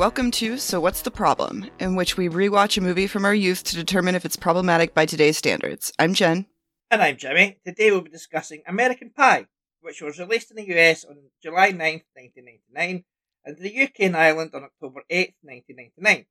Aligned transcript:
welcome 0.00 0.30
to 0.30 0.56
So 0.56 0.80
What's 0.80 1.02
the 1.02 1.10
Problem, 1.10 1.66
in 1.78 1.94
which 1.94 2.16
we 2.16 2.30
rewatch 2.30 2.78
a 2.78 2.80
movie 2.80 3.06
from 3.06 3.26
our 3.26 3.34
youth 3.34 3.62
to 3.64 3.76
determine 3.76 4.14
if 4.14 4.24
it's 4.24 4.34
problematic 4.34 4.94
by 4.94 5.04
today's 5.04 5.36
standards. 5.36 5.92
I'm 5.98 6.14
Jen. 6.14 6.46
And 6.90 7.02
I'm 7.02 7.18
Jimmy. 7.18 7.58
Today 7.66 7.90
we'll 7.90 8.00
be 8.00 8.08
discussing 8.08 8.62
American 8.66 9.10
Pie, 9.10 9.44
which 9.82 10.00
was 10.00 10.18
released 10.18 10.50
in 10.50 10.56
the 10.56 10.74
US 10.74 11.04
on 11.04 11.18
July 11.42 11.72
9th, 11.72 12.04
1999, 12.14 13.04
and 13.44 13.58
the 13.58 13.82
UK 13.82 13.92
and 13.98 14.16
Ireland 14.16 14.52
on 14.54 14.64
October 14.64 15.02
8th, 15.10 15.34
1999. 15.42 16.24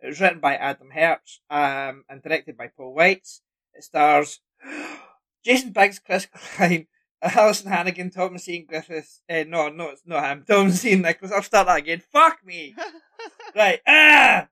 It 0.00 0.06
was 0.06 0.20
written 0.20 0.38
by 0.38 0.54
Adam 0.54 0.90
Herz 0.92 1.40
um, 1.50 2.04
and 2.08 2.22
directed 2.22 2.56
by 2.56 2.68
Paul 2.68 2.94
Weitz. 2.96 3.40
It 3.74 3.82
stars 3.82 4.38
Jason 5.44 5.72
Biggs, 5.72 5.98
Chris 5.98 6.28
Klein, 6.32 6.86
Alyson 7.22 7.66
Hannigan, 7.66 8.10
Thomas 8.10 8.48
Ian 8.48 8.66
Griffiths. 8.66 9.22
Uh, 9.28 9.44
no, 9.46 9.68
no, 9.68 9.88
it's 9.88 10.02
not 10.06 10.24
him. 10.24 10.44
Thomas 10.46 10.84
Ian 10.84 11.02
Nicholas. 11.02 11.32
I'll 11.32 11.42
start 11.42 11.66
that 11.66 11.78
again. 11.78 12.02
Fuck 12.12 12.38
me. 12.44 12.74
right. 13.56 13.80
Ah! 13.86 14.48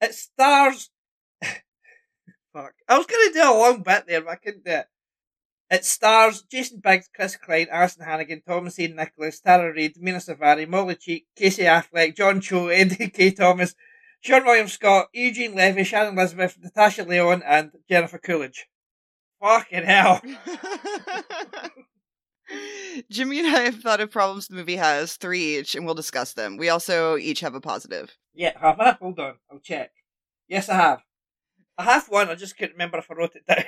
It 0.00 0.14
stars. 0.14 0.90
Fuck. 2.52 2.74
I 2.88 2.98
was 2.98 3.06
going 3.06 3.28
to 3.28 3.34
do 3.34 3.42
a 3.42 3.52
long 3.52 3.82
bit 3.82 4.04
there, 4.06 4.22
but 4.22 4.30
I 4.30 4.36
couldn't 4.36 4.64
do 4.64 4.72
it. 4.72 4.86
It 5.68 5.84
stars 5.84 6.42
Jason 6.42 6.80
Biggs, 6.80 7.08
Chris 7.12 7.36
Klein, 7.36 7.66
Alyson 7.72 8.04
Hannigan, 8.04 8.42
Thomas 8.46 8.78
Ian 8.78 8.94
Nicholas, 8.94 9.40
Tara 9.40 9.72
Reid, 9.72 9.96
Mena 9.98 10.18
Suvari, 10.18 10.68
Molly 10.68 10.94
Cheek, 10.94 11.26
Casey 11.34 11.62
Affleck, 11.62 12.16
John 12.16 12.40
Cho, 12.40 12.68
Eddie 12.68 13.10
Kaye 13.10 13.32
Thomas, 13.32 13.74
Seann 14.24 14.44
William 14.44 14.68
Scott, 14.68 15.08
Eugene 15.12 15.54
Levy, 15.54 15.82
Shannon 15.82 16.16
Elizabeth, 16.16 16.56
Natasha 16.60 17.02
Lyonne, 17.02 17.42
and 17.44 17.72
Jennifer 17.88 18.18
Coolidge. 18.18 18.68
Fucking 19.40 19.84
hell. 19.84 20.20
Jimmy 23.10 23.40
and 23.40 23.48
I 23.48 23.60
have 23.62 23.80
thought 23.80 24.00
of 24.00 24.10
problems 24.10 24.48
the 24.48 24.54
movie 24.54 24.76
has, 24.76 25.16
three 25.16 25.58
each, 25.58 25.74
and 25.74 25.84
we'll 25.84 25.94
discuss 25.94 26.32
them. 26.32 26.56
We 26.56 26.68
also 26.68 27.16
each 27.16 27.40
have 27.40 27.54
a 27.54 27.60
positive. 27.60 28.16
Yeah, 28.34 28.52
have 28.58 28.80
I? 28.80 28.92
Hold 28.92 29.18
on, 29.18 29.34
I'll 29.50 29.58
check. 29.58 29.90
Yes, 30.48 30.68
I 30.68 30.76
have. 30.76 31.02
I 31.78 31.84
have 31.84 32.08
one, 32.08 32.28
I 32.30 32.34
just 32.34 32.56
couldn't 32.56 32.72
remember 32.72 32.98
if 32.98 33.10
I 33.10 33.14
wrote 33.14 33.36
it 33.36 33.46
down. 33.46 33.64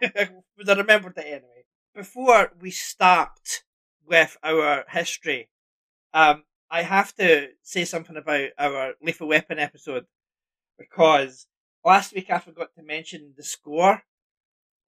but 0.56 0.68
I 0.70 0.74
remembered 0.74 1.18
it 1.18 1.26
anyway. 1.26 1.64
Before 1.94 2.52
we 2.60 2.70
start 2.70 3.62
with 4.06 4.36
our 4.42 4.84
history, 4.88 5.50
um, 6.14 6.44
I 6.70 6.82
have 6.82 7.14
to 7.16 7.48
say 7.62 7.84
something 7.84 8.16
about 8.16 8.50
our 8.58 8.94
Lethal 9.02 9.28
Weapon 9.28 9.58
episode 9.58 10.06
because 10.78 11.46
last 11.84 12.14
week 12.14 12.30
I 12.30 12.38
forgot 12.38 12.68
to 12.76 12.82
mention 12.82 13.34
the 13.36 13.42
score 13.42 14.02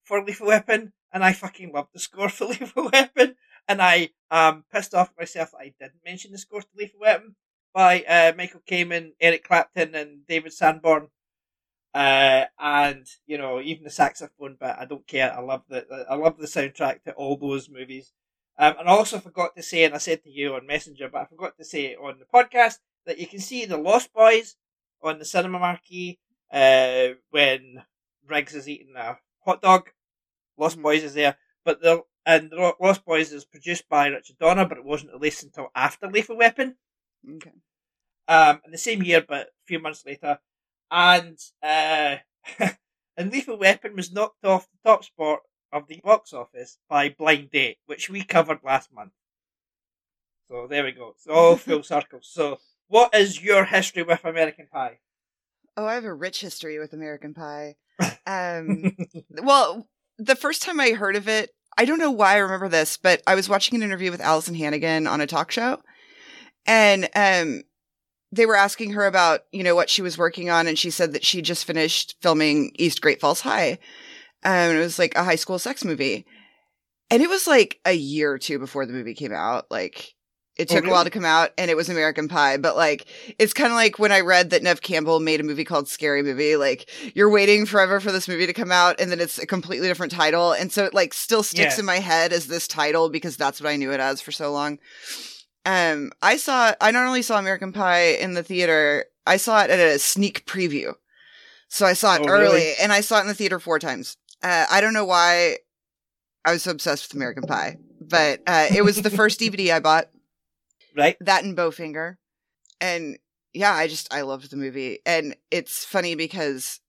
for 0.05 0.23
Lethal 0.23 0.47
Weapon, 0.55 0.93
and 1.13 1.25
I 1.25 1.33
fucking 1.33 1.73
love 1.73 1.89
the 1.93 1.99
score 1.99 2.29
for 2.29 2.45
Lethal 2.53 2.91
Weapon, 2.93 3.37
and 3.69 3.83
I 3.83 4.11
um 4.31 4.65
pissed 4.73 4.95
off 4.95 5.11
at 5.11 5.19
myself 5.19 5.55
I 5.59 5.75
didn't 5.79 6.05
mention 6.05 6.33
the 6.33 6.39
score 6.39 6.63
to 6.63 6.69
Lethal 6.77 7.01
Weapon 7.01 7.37
by 7.73 8.03
uh, 8.03 8.33
Michael 8.37 8.61
Kamen, 8.69 9.13
Eric 9.21 9.45
Clapton, 9.45 9.95
and 9.95 10.27
David 10.27 10.53
Sanborn. 10.53 11.09
Uh, 11.95 12.47
and 12.59 13.07
you 13.27 13.37
know, 13.37 13.61
even 13.61 13.85
the 13.85 13.91
saxophone 13.91 14.57
but 14.59 14.79
I 14.79 14.87
don't 14.87 15.07
care. 15.07 15.33
I 15.33 15.41
love 15.41 15.63
the 15.69 16.07
I 16.09 16.15
love 16.15 16.39
the 16.39 16.47
soundtrack 16.47 17.03
to 17.05 17.13
all 17.13 17.37
those 17.37 17.69
movies. 17.69 18.13
Um, 18.59 18.75
and 18.79 18.89
I 18.89 18.93
also 18.93 19.19
forgot 19.19 19.57
to 19.57 19.63
say, 19.63 19.85
and 19.85 19.95
I 19.95 19.99
said 19.99 20.23
to 20.25 20.31
you 20.31 20.55
on 20.55 20.67
Messenger, 20.67 21.09
but 21.11 21.23
I 21.23 21.25
forgot 21.25 21.57
to 21.59 21.65
say 21.65 21.95
on 21.95 22.19
the 22.19 22.27
podcast 22.27 22.79
that 23.07 23.19
you 23.19 23.27
can 23.27 23.41
see 23.41 23.65
the 23.65 23.77
Lost 23.77 24.13
Boys 24.13 24.57
on 25.03 25.19
the 25.19 25.25
cinema 25.25 25.59
marquee 25.59 26.19
uh, 26.53 27.09
when 27.31 27.83
Riggs 28.29 28.55
is 28.55 28.69
eating 28.69 28.95
a 28.97 29.19
hot 29.45 29.63
dog. 29.63 29.91
Lost 30.59 30.77
mm-hmm. 30.77 30.83
Boys 30.83 31.05
is 31.05 31.15
there, 31.15 31.37
but 31.65 31.81
the 31.81 32.03
and 32.25 32.53
Lost 32.81 33.05
Boys 33.05 33.33
is 33.33 33.45
produced 33.45 33.89
by 33.89 34.07
Richard 34.07 34.39
Donner, 34.39 34.67
but 34.67 34.79
it 34.79 34.85
wasn't 34.85 35.13
released 35.13 35.43
until 35.43 35.69
after 35.75 36.09
Lethal 36.09 36.37
Weapon. 36.37 36.77
Okay. 37.29 37.53
Um, 38.29 38.61
in 38.65 38.71
the 38.71 38.79
same 38.79 39.03
year, 39.03 39.25
but 39.27 39.49
a 39.49 39.67
few 39.67 39.81
months 39.81 40.05
later, 40.07 40.39
and 40.91 41.39
uh, 41.63 42.17
and 43.17 43.33
Lethal 43.33 43.59
Weapon 43.59 43.97
was 43.97 44.13
knocked 44.13 44.45
off 44.45 44.69
the 44.71 44.89
top 44.89 45.05
spot 45.05 45.41
of 45.73 45.89
the 45.89 46.01
box 46.05 46.33
office 46.33 46.79
by 46.89 47.09
Blind 47.09 47.51
Date, 47.51 47.79
which 47.87 48.09
we 48.09 48.23
covered 48.23 48.61
last 48.63 48.93
month. 48.93 49.13
So 50.49 50.67
there 50.69 50.85
we 50.85 50.93
go. 50.93 51.15
It's 51.17 51.27
all 51.27 51.57
full 51.57 51.83
circle. 51.83 52.21
So, 52.23 52.59
what 52.89 53.15
is 53.15 53.43
your 53.43 53.65
history 53.65 54.03
with 54.03 54.25
American 54.25 54.69
Pie? 54.71 54.99
Oh, 55.77 55.87
I 55.87 55.95
have 55.95 56.05
a 56.05 56.13
rich 56.13 56.43
history 56.43 56.79
with 56.79 56.93
American 56.93 57.33
Pie. 57.33 57.77
Um, 58.27 58.97
well, 59.43 59.87
the 60.19 60.37
first 60.37 60.63
time 60.63 60.81
I 60.81 60.91
heard 60.91 61.17
of 61.17 61.29
it, 61.29 61.51
I 61.77 61.85
don't 61.85 61.99
know 61.99 62.11
why 62.11 62.35
I 62.35 62.39
remember 62.39 62.69
this, 62.69 62.97
but 62.97 63.23
I 63.27 63.35
was 63.35 63.49
watching 63.49 63.77
an 63.77 63.83
interview 63.83 64.11
with 64.11 64.21
Alyson 64.21 64.55
Hannigan 64.55 65.07
on 65.07 65.21
a 65.21 65.27
talk 65.27 65.51
show, 65.51 65.81
and 66.67 67.09
um, 67.15 67.63
they 68.31 68.47
were 68.47 68.57
asking 68.57 68.93
her 68.93 69.07
about 69.07 69.41
you 69.53 69.63
know 69.63 69.75
what 69.75 69.91
she 69.91 70.03
was 70.03 70.19
working 70.19 70.51
on, 70.51 70.67
and 70.67 70.79
she 70.79 70.91
said 70.91 71.13
that 71.13 71.25
she 71.25 71.43
just 71.43 71.65
finished 71.65 72.17
filming 72.21 72.73
East 72.79 73.01
Great 73.01 73.21
Falls 73.21 73.41
High, 73.41 73.79
and 74.43 74.77
it 74.77 74.81
was 74.81 74.99
like 74.99 75.15
a 75.15 75.25
high 75.25 75.37
school 75.37 75.59
sex 75.59 75.85
movie. 75.85 76.27
And 77.11 77.23
it 77.23 77.29
was 77.29 77.47
like 77.47 77.79
a 77.85 77.93
year 77.93 78.33
or 78.33 78.39
two 78.39 78.59
before 78.59 78.87
the 78.87 78.95
movie 78.95 79.15
came 79.15 79.35
out. 79.35 79.67
Like 79.71 80.15
it 80.57 80.71
oh, 80.71 80.75
took 80.75 80.85
really? 80.85 80.91
a 80.91 80.95
while 80.95 81.05
to 81.05 81.11
come 81.11 81.25
out 81.25 81.51
and 81.57 81.71
it 81.71 81.77
was 81.77 81.89
American 81.89 82.29
Pie, 82.29 82.59
but 82.59 82.77
like 82.77 83.07
it's 83.39 83.55
kind 83.55 83.71
of 83.71 83.77
like 83.77 83.99
when 83.99 84.13
I 84.13 84.21
read 84.21 84.51
that 84.51 84.63
Neve 84.63 84.83
Campbell 84.83 85.19
made 85.19 85.41
a 85.41 85.45
movie 85.45 85.65
called 85.65 85.89
Scary 85.89 86.23
Movie, 86.23 86.57
like 86.57 86.91
you're 87.15 87.31
waiting 87.31 87.65
forever 87.65 88.01
for 88.01 88.13
this 88.13 88.29
movie 88.29 88.47
to 88.47 88.53
come 88.53 88.71
out 88.71 89.01
and 89.01 89.11
then 89.11 89.21
it's 89.21 89.39
a 89.39 89.47
completely 89.47 89.89
different 89.89 90.13
title. 90.13 90.53
And 90.53 90.71
so 90.71 90.85
it 90.85 90.93
like 90.93 91.15
still 91.15 91.43
sticks 91.43 91.73
yes. 91.73 91.79
in 91.79 91.87
my 91.87 92.01
head 92.01 92.33
as 92.33 92.49
this 92.49 92.69
title 92.69 93.09
because 93.09 93.37
that's 93.37 93.61
what 93.61 93.71
I 93.71 93.77
knew 93.77 93.93
it 93.93 94.01
as 94.01 94.21
for 94.21 94.33
so 94.33 94.53
long. 94.53 94.79
Um 95.65 96.13
I 96.21 96.37
saw 96.37 96.75
I 96.81 96.91
not 96.91 97.07
only 97.07 97.23
saw 97.23 97.39
American 97.39 97.73
Pie 97.73 98.17
in 98.21 98.35
the 98.35 98.43
theater, 98.43 99.07
I 99.27 99.39
saw 99.39 99.63
it 99.63 99.71
at 99.71 99.79
a 99.79 99.99
sneak 99.99 100.45
preview. 100.45 100.93
So 101.69 101.87
I 101.87 101.95
saw 101.95 102.17
it 102.17 102.23
oh, 102.25 102.29
early 102.29 102.45
really? 102.45 102.73
and 102.83 102.93
I 102.93 103.01
saw 103.01 103.19
it 103.19 103.23
in 103.23 103.29
the 103.29 103.35
theater 103.35 103.59
four 103.59 103.79
times. 103.79 104.19
Uh, 104.43 104.67
I 104.71 104.83
don't 104.83 104.93
know 104.93 105.07
why 105.07 105.59
I 106.45 106.53
was 106.53 106.65
so 106.65 106.73
obsessed 106.73 107.09
with 107.09 107.17
American 107.17 107.45
Pie, 107.45 107.79
but 108.01 108.43
uh, 108.47 108.67
it 108.75 108.83
was 108.83 109.01
the 109.01 109.11
first 109.11 109.41
DVD 109.41 109.73
I 109.73 109.81
bought. 109.81 110.11
Right. 110.97 111.17
That 111.21 111.45
and 111.45 111.57
Bowfinger. 111.57 112.17
And 112.81 113.19
yeah, 113.53 113.73
I 113.73 113.87
just, 113.89 114.13
I 114.13 114.23
loved 114.23 114.51
the 114.51 114.57
movie. 114.57 114.99
And 115.07 115.37
it's 115.51 115.85
funny 115.85 116.15
because 116.15 116.81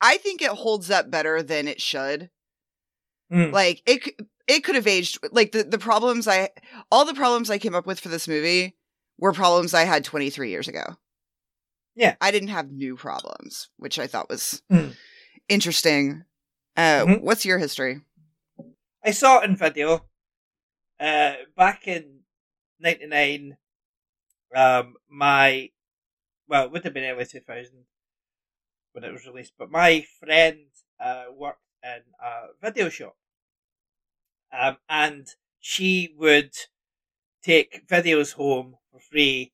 I 0.00 0.16
think 0.18 0.42
it 0.42 0.50
holds 0.50 0.90
up 0.90 1.10
better 1.10 1.42
than 1.42 1.68
it 1.68 1.80
should. 1.80 2.30
Mm. 3.32 3.52
Like, 3.52 3.82
it, 3.86 4.20
it 4.46 4.62
could 4.62 4.74
have 4.74 4.86
aged, 4.86 5.18
like, 5.32 5.52
the, 5.52 5.64
the 5.64 5.78
problems 5.78 6.28
I, 6.28 6.50
all 6.92 7.04
the 7.04 7.14
problems 7.14 7.50
I 7.50 7.58
came 7.58 7.74
up 7.74 7.86
with 7.86 7.98
for 7.98 8.08
this 8.08 8.28
movie 8.28 8.76
were 9.18 9.32
problems 9.32 9.74
I 9.74 9.84
had 9.84 10.04
23 10.04 10.50
years 10.50 10.68
ago. 10.68 10.96
Yeah. 11.96 12.14
I 12.20 12.30
didn't 12.30 12.48
have 12.48 12.70
new 12.70 12.96
problems, 12.96 13.70
which 13.78 13.98
I 13.98 14.06
thought 14.06 14.28
was 14.28 14.62
mm. 14.70 14.94
interesting. 15.48 16.24
Uh, 16.76 17.04
mm-hmm. 17.04 17.24
What's 17.24 17.46
your 17.46 17.58
history? 17.58 18.02
I 19.02 19.12
saw 19.12 19.40
it 19.40 19.44
in 19.48 19.56
video 19.56 20.04
uh, 21.00 21.34
back 21.56 21.86
in 21.86 22.15
'99. 22.80 23.56
Um, 24.54 24.96
my 25.08 25.70
well, 26.48 26.64
it 26.64 26.72
would 26.72 26.84
have 26.84 26.94
been 26.94 27.04
early 27.04 27.26
2000 27.26 27.86
when 28.92 29.04
it 29.04 29.12
was 29.12 29.26
released, 29.26 29.52
but 29.58 29.70
my 29.70 30.06
friend 30.20 30.68
uh, 31.00 31.24
worked 31.34 31.60
in 31.82 32.02
a 32.22 32.48
video 32.62 32.88
shop, 32.88 33.16
um, 34.56 34.76
and 34.88 35.28
she 35.60 36.14
would 36.16 36.52
take 37.42 37.86
videos 37.86 38.34
home 38.34 38.76
for 38.90 39.00
free 39.00 39.52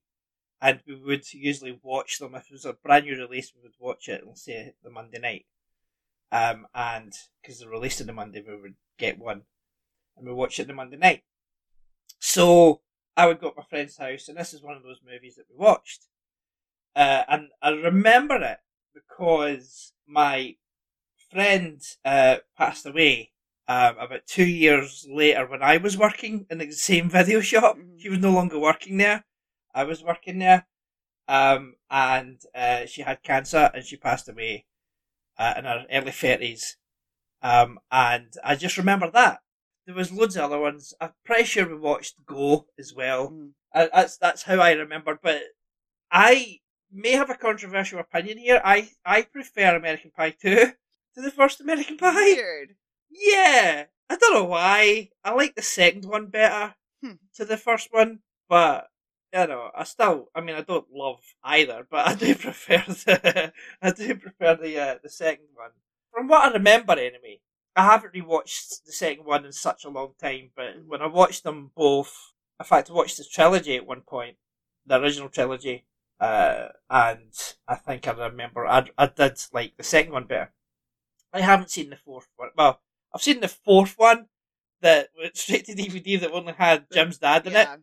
and 0.63 0.79
we 0.87 0.95
would 0.95 1.31
usually 1.33 1.77
watch 1.83 2.19
them 2.19 2.33
if 2.35 2.45
it 2.45 2.53
was 2.53 2.65
a 2.65 2.73
brand 2.73 3.05
new 3.05 3.17
release. 3.17 3.51
We 3.53 3.63
would 3.63 3.75
watch 3.79 4.07
it, 4.07 4.23
let's 4.25 4.45
say 4.45 4.73
the 4.81 4.89
Monday 4.89 5.19
night, 5.19 5.45
um, 6.31 6.67
and 6.73 7.11
because 7.41 7.59
they're 7.59 7.69
released 7.69 7.99
on 7.99 8.07
the 8.07 8.13
Monday, 8.13 8.41
we 8.47 8.55
would 8.55 8.75
get 8.97 9.19
one 9.19 9.41
and 10.15 10.25
we 10.25 10.33
watch 10.33 10.59
it 10.59 10.67
the 10.67 10.73
Monday 10.73 10.95
night. 10.95 11.23
So 12.19 12.79
I 13.15 13.27
would 13.27 13.39
go 13.39 13.49
to 13.49 13.57
my 13.57 13.63
friend's 13.63 13.97
house, 13.97 14.27
and 14.27 14.37
this 14.37 14.53
is 14.53 14.63
one 14.63 14.75
of 14.75 14.83
those 14.83 15.01
movies 15.05 15.35
that 15.35 15.45
we 15.49 15.55
watched. 15.55 16.07
Uh, 16.95 17.23
and 17.27 17.49
I 17.61 17.69
remember 17.69 18.35
it 18.35 18.59
because 18.93 19.93
my 20.07 20.55
friend 21.31 21.81
uh, 22.05 22.37
passed 22.57 22.85
away 22.85 23.31
um, 23.67 23.97
about 23.97 24.27
two 24.27 24.45
years 24.45 25.05
later 25.09 25.47
when 25.47 25.63
I 25.63 25.77
was 25.77 25.97
working 25.97 26.45
in 26.49 26.57
the 26.57 26.71
same 26.71 27.09
video 27.09 27.41
shop. 27.41 27.77
Mm-hmm. 27.77 27.97
She 27.97 28.09
was 28.09 28.19
no 28.19 28.31
longer 28.31 28.59
working 28.59 28.97
there. 28.97 29.25
I 29.73 29.83
was 29.83 30.03
working 30.03 30.39
there. 30.39 30.67
Um, 31.27 31.75
and 31.89 32.41
uh, 32.53 32.85
she 32.85 33.01
had 33.01 33.23
cancer 33.23 33.71
and 33.73 33.85
she 33.85 33.95
passed 33.95 34.27
away 34.27 34.65
uh, 35.37 35.53
in 35.57 35.65
her 35.65 35.85
early 35.91 36.11
thirties. 36.11 36.77
Um, 37.41 37.79
and 37.91 38.33
I 38.43 38.55
just 38.55 38.77
remember 38.77 39.09
that. 39.11 39.39
There 39.85 39.95
was 39.95 40.11
loads 40.11 40.35
of 40.37 40.43
other 40.43 40.59
ones. 40.59 40.93
I'm 41.01 41.11
pretty 41.25 41.43
sure 41.43 41.67
we 41.67 41.75
watched 41.75 42.25
Go 42.25 42.67
as 42.79 42.93
well. 42.93 43.31
Mm. 43.31 43.51
Uh, 43.73 43.87
that's 43.93 44.17
that's 44.17 44.43
how 44.43 44.59
I 44.59 44.71
remember. 44.73 45.19
But 45.21 45.41
I 46.11 46.59
may 46.91 47.11
have 47.11 47.29
a 47.29 47.35
controversial 47.35 47.99
opinion 47.99 48.37
here. 48.37 48.61
I 48.63 48.89
I 49.05 49.23
prefer 49.23 49.75
American 49.75 50.11
Pie 50.11 50.35
two 50.41 50.73
to 51.15 51.21
the 51.21 51.31
first 51.31 51.59
American 51.59 51.97
Pie. 51.97 52.13
Weird. 52.13 52.75
Yeah, 53.09 53.85
I 54.09 54.15
don't 54.15 54.33
know 54.33 54.45
why. 54.45 55.09
I 55.23 55.33
like 55.33 55.55
the 55.55 55.61
second 55.61 56.05
one 56.05 56.27
better 56.27 56.75
hmm. 57.03 57.13
to 57.35 57.45
the 57.45 57.57
first 57.57 57.89
one, 57.91 58.19
but 58.47 58.87
you 59.33 59.47
know, 59.47 59.71
I 59.75 59.83
still, 59.83 60.29
I 60.35 60.41
mean, 60.41 60.55
I 60.55 60.61
don't 60.61 60.91
love 60.93 61.19
either, 61.43 61.87
but 61.89 62.07
I 62.07 62.15
do 62.15 62.35
prefer 62.47 62.83
the, 62.87 63.53
I 63.81 63.91
do 63.91 64.15
prefer 64.15 64.55
the 64.55 64.79
uh, 64.79 64.95
the 65.01 65.09
second 65.09 65.47
one. 65.55 65.71
From 66.11 66.27
what 66.27 66.43
I 66.43 66.53
remember, 66.53 66.93
anyway, 66.93 67.39
I 67.75 67.83
haven't 67.85 68.13
rewatched 68.13 68.83
the 68.85 68.91
second 68.91 69.25
one 69.25 69.45
in 69.45 69.51
such 69.51 69.83
a 69.85 69.89
long 69.89 70.13
time. 70.21 70.51
But 70.55 70.85
when 70.85 71.01
I 71.01 71.07
watched 71.07 71.43
them 71.43 71.71
both, 71.75 72.33
in 72.59 72.65
fact, 72.65 72.89
I 72.89 72.93
watched 72.93 73.17
the 73.17 73.23
trilogy 73.23 73.75
at 73.75 73.87
one 73.87 74.01
point, 74.01 74.37
the 74.85 74.99
original 75.01 75.29
trilogy, 75.29 75.85
uh, 76.19 76.67
and 76.89 77.33
I 77.67 77.75
think 77.75 78.07
I 78.07 78.11
remember 78.11 78.65
I 78.67 78.85
I 78.97 79.07
did 79.07 79.39
like 79.51 79.75
the 79.77 79.83
second 79.83 80.11
one 80.13 80.25
better. 80.25 80.51
I 81.33 81.41
haven't 81.41 81.71
seen 81.71 81.89
the 81.89 81.95
fourth 81.95 82.27
one. 82.35 82.49
Well, 82.55 82.81
I've 83.13 83.23
seen 83.23 83.39
the 83.41 83.47
fourth 83.47 83.95
one 83.97 84.27
that 84.81 85.09
went 85.17 85.35
straight 85.43 85.65
to 85.65 85.73
DVD 85.75 86.19
that 86.21 86.31
only 86.31 86.53
had 86.53 86.85
Jim's 86.93 87.17
dad 87.17 87.47
in 87.47 87.53
Yeah. 87.53 87.75
it. 87.75 87.79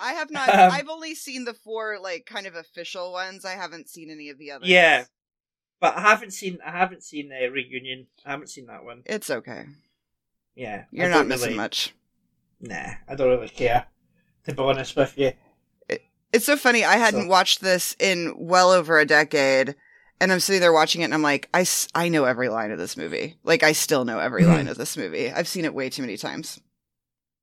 I 0.00 0.12
have 0.14 0.30
not. 0.30 0.48
Um, 0.54 0.72
I've 0.72 0.88
only 0.88 1.14
seen 1.14 1.44
the 1.44 1.54
four 1.54 1.98
like 2.00 2.26
kind 2.26 2.46
of 2.46 2.54
official 2.54 3.12
ones. 3.12 3.44
I 3.44 3.52
haven't 3.52 3.88
seen 3.88 4.10
any 4.10 4.28
of 4.30 4.38
the 4.38 4.50
others. 4.50 4.68
Yeah. 4.68 5.04
But 5.80 5.96
I 5.96 6.00
haven't 6.00 6.32
seen 6.32 6.58
I 6.64 6.70
haven't 6.70 7.02
seen 7.02 7.28
the 7.28 7.48
reunion. 7.48 8.06
I 8.24 8.30
haven't 8.32 8.48
seen 8.48 8.66
that 8.66 8.84
one. 8.84 9.02
it's 9.06 9.30
okay. 9.30 9.66
Yeah, 10.54 10.84
You're 10.92 11.08
not 11.10 11.26
missing 11.26 11.48
really- 11.48 11.56
much. 11.56 11.92
Nah, 12.60 12.94
I 13.08 13.14
don't 13.16 13.28
really 13.28 13.48
care. 13.48 13.86
To 14.44 14.54
be 14.54 14.62
honest 14.62 14.94
with 14.96 15.18
you, 15.18 15.32
It's 16.32 16.46
so 16.46 16.56
funny. 16.56 16.84
I 16.84 16.96
hadn't 16.96 17.22
So- 17.22 17.28
watched 17.28 17.60
this 17.60 17.94
in 17.98 18.34
well 18.38 18.70
over 18.70 18.98
a 18.98 19.04
decade, 19.06 19.74
and 20.20 20.32
I'm 20.32 20.40
sitting 20.40 20.60
there 20.60 20.72
watching 20.72 21.00
it, 21.02 21.04
and 21.06 21.14
I'm 21.14 21.22
like, 21.22 21.48
I 21.54 21.64
I 21.94 22.08
know 22.08 22.24
every 22.24 22.48
line 22.48 22.70
of 22.70 22.78
this 22.78 22.96
movie. 22.96 23.36
Like, 23.42 23.62
I 23.62 23.72
still 23.72 24.04
know 24.04 24.18
every 24.20 24.42
Mhm. 24.42 24.48
line 24.48 24.68
of 24.68 24.76
this 24.78 24.96
movie. 24.96 25.30
I've 25.30 25.48
seen 25.48 25.64
it 25.64 25.74
way 25.74 25.90
too 25.90 26.02
many 26.02 26.16
times. 26.16 26.60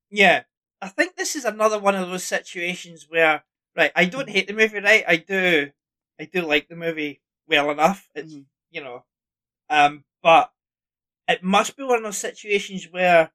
yeah, 0.10 0.44
I 0.82 0.90
think 0.90 1.16
this 1.16 1.36
is 1.38 1.46
another 1.46 1.80
one 1.80 1.96
of 1.96 2.10
those 2.10 2.24
situations 2.26 3.06
where 3.10 3.44
right, 3.78 3.92
I 3.96 4.06
don't 4.06 4.30
hate 4.30 4.48
the 4.48 4.54
movie, 4.54 4.80
right? 4.80 5.06
I 5.08 5.16
do, 5.18 5.72
I 6.20 6.26
do 6.26 6.42
like 6.42 6.68
the 6.68 6.76
movie 6.76 7.22
well 7.52 7.72
enough. 7.72 8.10
It's 8.16 8.36
Mhm. 8.36 8.48
you 8.72 8.82
know, 8.84 9.06
um, 9.70 10.06
but 10.24 10.54
it 11.28 11.44
must 11.44 11.78
be 11.78 11.84
one 11.84 12.00
of 12.00 12.04
those 12.06 12.18
situations 12.20 12.90
where 12.90 13.32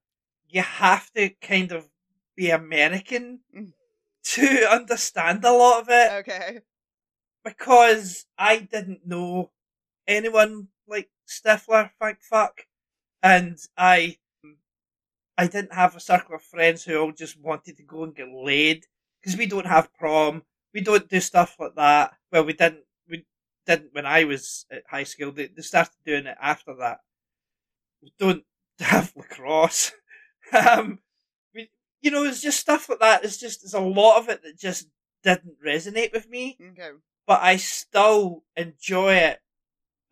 you 0.48 0.62
have 0.62 1.12
to 1.14 1.30
kind 1.42 1.72
of 1.72 1.90
be 2.36 2.50
American 2.50 3.44
Mm. 3.54 3.72
to 4.34 4.46
understand 4.70 5.44
a 5.44 5.52
lot 5.52 5.82
of 5.82 5.88
it. 5.90 6.12
Okay. 6.22 6.62
because 7.44 8.26
I 8.38 8.58
didn't 8.58 9.06
know 9.06 9.52
anyone 10.06 10.68
like 10.88 11.10
Stifler, 11.28 11.92
thank 12.00 12.22
fuck, 12.22 12.66
and 13.22 13.58
I 13.76 14.18
I 15.38 15.46
didn't 15.46 15.74
have 15.74 15.94
a 15.96 16.00
circle 16.00 16.34
of 16.36 16.42
friends 16.42 16.84
who 16.84 16.96
all 16.98 17.12
just 17.12 17.38
wanted 17.38 17.76
to 17.76 17.82
go 17.82 18.04
and 18.04 18.14
get 18.14 18.28
laid 18.28 18.86
because 19.20 19.36
we 19.36 19.46
don't 19.46 19.66
have 19.66 19.92
prom, 19.94 20.44
we 20.72 20.80
don't 20.80 21.08
do 21.08 21.20
stuff 21.20 21.56
like 21.58 21.74
that. 21.76 22.16
Well, 22.32 22.44
we 22.44 22.54
didn't 22.54 22.85
didn't 23.66 23.94
when 23.94 24.06
I 24.06 24.24
was 24.24 24.66
at 24.70 24.84
high 24.90 25.04
school. 25.04 25.32
They, 25.32 25.48
they 25.48 25.62
started 25.62 25.94
doing 26.04 26.26
it 26.26 26.36
after 26.40 26.74
that. 26.76 27.00
We 28.02 28.12
don't 28.18 28.44
have 28.80 29.12
lacrosse. 29.16 29.92
um, 30.52 31.00
we, 31.54 31.70
you 32.00 32.10
know, 32.10 32.24
it's 32.24 32.42
just 32.42 32.60
stuff 32.60 32.88
like 32.88 33.00
that. 33.00 33.24
It's 33.24 33.38
just 33.38 33.62
there's 33.62 33.74
a 33.74 33.80
lot 33.80 34.18
of 34.18 34.28
it 34.28 34.42
that 34.42 34.58
just 34.58 34.88
didn't 35.22 35.56
resonate 35.64 36.12
with 36.12 36.28
me 36.28 36.56
Okay. 36.60 36.90
but 37.26 37.42
I 37.42 37.56
still 37.56 38.44
enjoy 38.56 39.14
it 39.14 39.40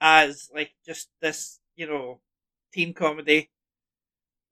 as 0.00 0.50
like 0.54 0.74
just 0.86 1.10
this, 1.20 1.60
you 1.76 1.86
know, 1.86 2.20
teen 2.72 2.94
comedy. 2.94 3.50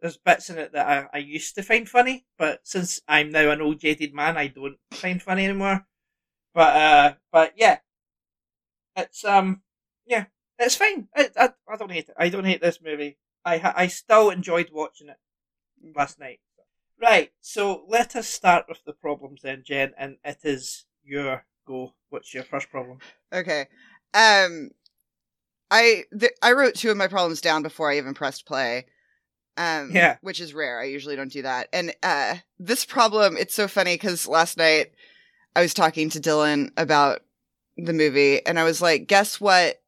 There's 0.00 0.16
bits 0.18 0.50
in 0.50 0.58
it 0.58 0.72
that 0.72 0.86
I, 1.12 1.16
I 1.16 1.20
used 1.20 1.54
to 1.54 1.62
find 1.62 1.88
funny, 1.88 2.26
but 2.36 2.60
since 2.66 3.00
I'm 3.08 3.30
now 3.30 3.50
an 3.50 3.62
old 3.62 3.78
jaded 3.80 4.12
man, 4.14 4.36
I 4.36 4.48
don't 4.48 4.78
find 4.90 5.22
funny 5.22 5.44
anymore. 5.44 5.86
But 6.54 6.76
uh, 6.76 7.14
but 7.32 7.54
yeah, 7.56 7.80
it's 8.96 9.24
um, 9.24 9.62
yeah, 10.06 10.26
it's 10.58 10.76
fine. 10.76 11.08
I, 11.16 11.30
I, 11.36 11.50
I 11.72 11.76
don't 11.76 11.92
hate 11.92 12.08
it. 12.08 12.14
I 12.18 12.28
don't 12.28 12.44
hate 12.44 12.60
this 12.62 12.80
movie. 12.82 13.18
I 13.44 13.72
I 13.76 13.86
still 13.88 14.30
enjoyed 14.30 14.70
watching 14.72 15.08
it 15.08 15.16
last 15.96 16.18
night. 16.20 16.40
Right, 17.00 17.32
so 17.40 17.84
let 17.88 18.14
us 18.14 18.28
start 18.28 18.66
with 18.68 18.84
the 18.84 18.92
problems 18.92 19.40
then, 19.42 19.64
Jen, 19.66 19.92
and 19.98 20.18
it 20.24 20.38
is 20.44 20.84
your 21.02 21.44
go. 21.66 21.94
What's 22.10 22.32
your 22.32 22.44
first 22.44 22.70
problem? 22.70 22.98
Okay. 23.32 23.66
Um, 24.14 24.70
I 25.70 26.04
th- 26.18 26.32
I 26.42 26.52
wrote 26.52 26.74
two 26.74 26.90
of 26.90 26.96
my 26.96 27.08
problems 27.08 27.40
down 27.40 27.62
before 27.62 27.90
I 27.90 27.96
even 27.96 28.14
pressed 28.14 28.46
play. 28.46 28.86
Um, 29.56 29.90
Yeah. 29.92 30.16
which 30.22 30.40
is 30.40 30.54
rare. 30.54 30.80
I 30.80 30.84
usually 30.84 31.16
don't 31.16 31.32
do 31.32 31.42
that. 31.42 31.68
And 31.72 31.94
uh, 32.02 32.36
this 32.58 32.86
problem, 32.86 33.36
it's 33.36 33.54
so 33.54 33.68
funny 33.68 33.94
because 33.94 34.26
last 34.26 34.56
night 34.56 34.92
I 35.54 35.60
was 35.60 35.74
talking 35.74 36.08
to 36.10 36.20
Dylan 36.20 36.70
about 36.76 37.20
the 37.76 37.92
movie, 37.92 38.44
and 38.46 38.58
I 38.58 38.64
was 38.64 38.80
like, 38.82 39.06
"Guess 39.06 39.40
what?" 39.40 39.80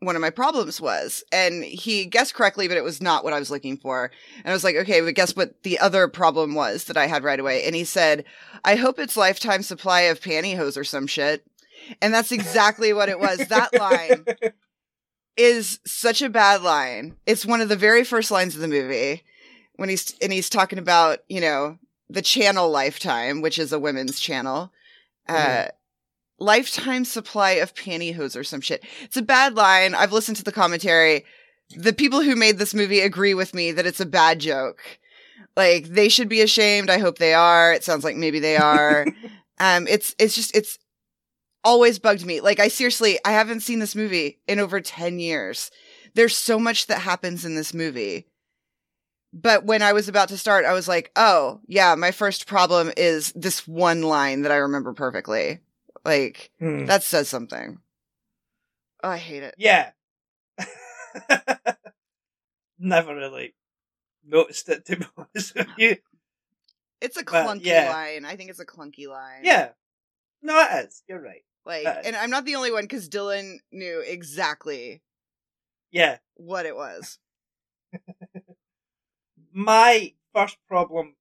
One 0.00 0.14
of 0.14 0.20
my 0.20 0.30
problems 0.30 0.78
was, 0.78 1.24
and 1.32 1.64
he 1.64 2.04
guessed 2.04 2.34
correctly, 2.34 2.68
but 2.68 2.76
it 2.76 2.84
was 2.84 3.00
not 3.00 3.24
what 3.24 3.32
I 3.32 3.38
was 3.38 3.50
looking 3.50 3.78
for. 3.78 4.10
And 4.38 4.48
I 4.48 4.52
was 4.52 4.62
like, 4.62 4.76
"Okay, 4.76 5.00
but 5.00 5.14
guess 5.14 5.34
what?" 5.34 5.62
The 5.62 5.78
other 5.78 6.06
problem 6.08 6.54
was 6.54 6.84
that 6.84 6.96
I 6.96 7.06
had 7.06 7.24
right 7.24 7.40
away, 7.40 7.64
and 7.64 7.74
he 7.74 7.84
said, 7.84 8.24
"I 8.64 8.76
hope 8.76 8.98
it's 8.98 9.16
lifetime 9.16 9.62
supply 9.62 10.02
of 10.02 10.20
pantyhose 10.20 10.76
or 10.76 10.84
some 10.84 11.06
shit." 11.06 11.44
And 12.02 12.12
that's 12.12 12.32
exactly 12.32 12.92
what 12.92 13.08
it 13.08 13.18
was. 13.18 13.38
That 13.48 13.72
line 13.78 14.26
is 15.36 15.80
such 15.86 16.22
a 16.22 16.28
bad 16.30 16.62
line. 16.62 17.16
It's 17.26 17.46
one 17.46 17.60
of 17.60 17.68
the 17.68 17.76
very 17.76 18.04
first 18.04 18.30
lines 18.30 18.54
of 18.54 18.60
the 18.60 18.68
movie 18.68 19.22
when 19.76 19.88
he's 19.88 20.14
and 20.20 20.32
he's 20.32 20.50
talking 20.50 20.78
about, 20.78 21.20
you 21.28 21.40
know, 21.40 21.78
the 22.08 22.22
channel 22.22 22.70
Lifetime, 22.70 23.40
which 23.42 23.58
is 23.58 23.72
a 23.72 23.78
women's 23.78 24.18
channel. 24.20 24.72
Uh 25.28 25.66
lifetime 26.38 27.04
supply 27.04 27.52
of 27.52 27.74
pantyhose 27.74 28.36
or 28.36 28.44
some 28.44 28.60
shit. 28.60 28.84
It's 29.02 29.16
a 29.16 29.22
bad 29.22 29.54
line. 29.54 29.94
I've 29.94 30.12
listened 30.12 30.36
to 30.38 30.44
the 30.44 30.52
commentary. 30.52 31.24
The 31.70 31.92
people 31.92 32.22
who 32.22 32.36
made 32.36 32.58
this 32.58 32.74
movie 32.74 33.00
agree 33.00 33.34
with 33.34 33.54
me 33.54 33.72
that 33.72 33.86
it's 33.86 34.00
a 34.00 34.06
bad 34.06 34.38
joke. 34.38 34.80
Like 35.56 35.86
they 35.86 36.08
should 36.08 36.28
be 36.28 36.42
ashamed. 36.42 36.90
I 36.90 36.98
hope 36.98 37.18
they 37.18 37.34
are. 37.34 37.72
It 37.72 37.84
sounds 37.84 38.04
like 38.04 38.16
maybe 38.16 38.40
they 38.40 38.56
are. 38.56 39.06
um 39.58 39.86
it's 39.88 40.14
it's 40.18 40.34
just 40.34 40.54
it's 40.54 40.78
always 41.64 41.98
bugged 41.98 42.24
me. 42.24 42.40
Like 42.40 42.60
I 42.60 42.68
seriously, 42.68 43.18
I 43.24 43.32
haven't 43.32 43.60
seen 43.60 43.78
this 43.78 43.96
movie 43.96 44.38
in 44.46 44.60
over 44.60 44.80
10 44.80 45.18
years. 45.18 45.70
There's 46.14 46.36
so 46.36 46.58
much 46.58 46.86
that 46.86 47.00
happens 47.00 47.44
in 47.44 47.56
this 47.56 47.74
movie. 47.74 48.26
But 49.32 49.64
when 49.64 49.82
I 49.82 49.92
was 49.92 50.08
about 50.08 50.28
to 50.30 50.38
start, 50.38 50.64
I 50.64 50.72
was 50.72 50.88
like, 50.88 51.10
"Oh, 51.14 51.60
yeah, 51.66 51.94
my 51.94 52.10
first 52.10 52.46
problem 52.46 52.90
is 52.96 53.32
this 53.36 53.66
one 53.68 54.02
line 54.02 54.42
that 54.42 54.52
I 54.52 54.56
remember 54.56 54.94
perfectly." 54.94 55.60
Like 56.06 56.50
Hmm. 56.60 56.86
that 56.86 57.02
says 57.02 57.28
something. 57.28 57.80
Oh, 59.02 59.10
I 59.10 59.16
hate 59.18 59.42
it. 59.42 59.54
Yeah. 59.58 59.90
Never 62.78 63.14
really 63.14 63.54
noticed 64.24 64.68
it 64.68 64.84
to 64.86 64.96
be 64.98 65.06
honest 65.16 65.54
with 65.54 65.66
you. 65.76 65.96
It's 67.00 67.16
a 67.16 67.24
clunky 67.24 67.64
yeah. 67.66 67.90
line. 67.92 68.24
I 68.24 68.36
think 68.36 68.50
it's 68.50 68.60
a 68.60 68.64
clunky 68.66 69.08
line. 69.08 69.40
Yeah. 69.42 69.70
No, 70.42 70.58
it 70.60 70.86
is. 70.86 71.02
You're 71.08 71.20
right. 71.20 71.42
Like, 71.64 71.86
and 72.04 72.14
I'm 72.14 72.30
not 72.30 72.44
the 72.44 72.54
only 72.54 72.70
one 72.70 72.84
because 72.84 73.08
Dylan 73.08 73.56
knew 73.72 74.00
exactly 74.06 75.02
Yeah. 75.90 76.18
what 76.34 76.64
it 76.66 76.76
was. 76.76 77.18
My 79.52 80.12
first 80.32 80.58
problem 80.68 81.16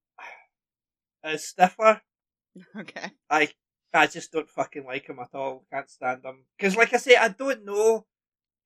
is 1.23 1.53
Stifler. 1.57 2.01
Okay. 2.77 3.11
I 3.29 3.49
I 3.95 4.07
just 4.07 4.31
don't 4.31 4.49
fucking 4.49 4.85
like 4.85 5.07
him 5.07 5.19
at 5.19 5.33
all. 5.33 5.65
Can't 5.71 5.89
stand 5.89 6.23
him. 6.25 6.45
Because, 6.57 6.75
like 6.75 6.93
I 6.93 6.97
say, 6.97 7.15
I 7.15 7.29
don't 7.29 7.65
know 7.65 8.05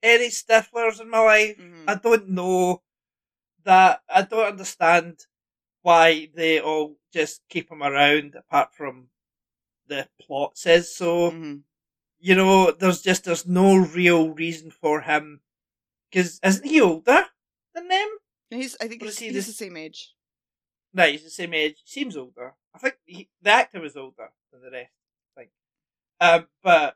any 0.01 0.29
Stiflers 0.29 1.01
in 1.01 1.09
my 1.09 1.19
life. 1.19 1.57
Mhm. 1.57 1.85
I 1.87 1.95
don't 1.95 2.29
know 2.29 2.83
that. 3.63 4.01
I 4.09 4.21
don't 4.23 4.47
understand 4.47 5.25
why 5.81 6.29
they 6.33 6.59
all 6.59 6.97
just 7.13 7.41
keep 7.49 7.71
him 7.71 7.83
around, 7.83 8.35
apart 8.35 8.73
from 8.73 9.09
the 9.87 10.07
plot 10.21 10.57
says 10.57 10.93
so. 10.95 11.31
Mhm. 11.31 11.63
You 12.19 12.35
know, 12.35 12.71
there's 12.71 13.01
just 13.01 13.23
there's 13.23 13.45
no 13.47 13.77
real 13.77 14.29
reason 14.33 14.71
for 14.71 15.01
him. 15.01 15.41
Because 16.09 16.39
isn't 16.43 16.65
he 16.65 16.81
older 16.81 17.25
than 17.73 17.87
them? 17.87 18.17
He's. 18.49 18.75
I 18.81 18.87
think 18.87 19.03
he's, 19.03 19.19
he, 19.19 19.29
he's 19.29 19.47
the 19.47 19.53
same 19.53 19.77
age. 19.77 20.15
No, 20.93 21.05
he's 21.05 21.23
the 21.23 21.29
same 21.29 21.53
age. 21.53 21.81
He 21.85 21.91
Seems 21.91 22.17
older. 22.17 22.55
I 22.73 22.79
think 22.79 22.95
he, 23.05 23.29
the 23.41 23.51
actor 23.51 23.79
was 23.79 23.95
older 23.95 24.31
than 24.51 24.61
the 24.61 24.71
rest. 24.71 24.91
Um, 26.21 26.47
but 26.63 26.95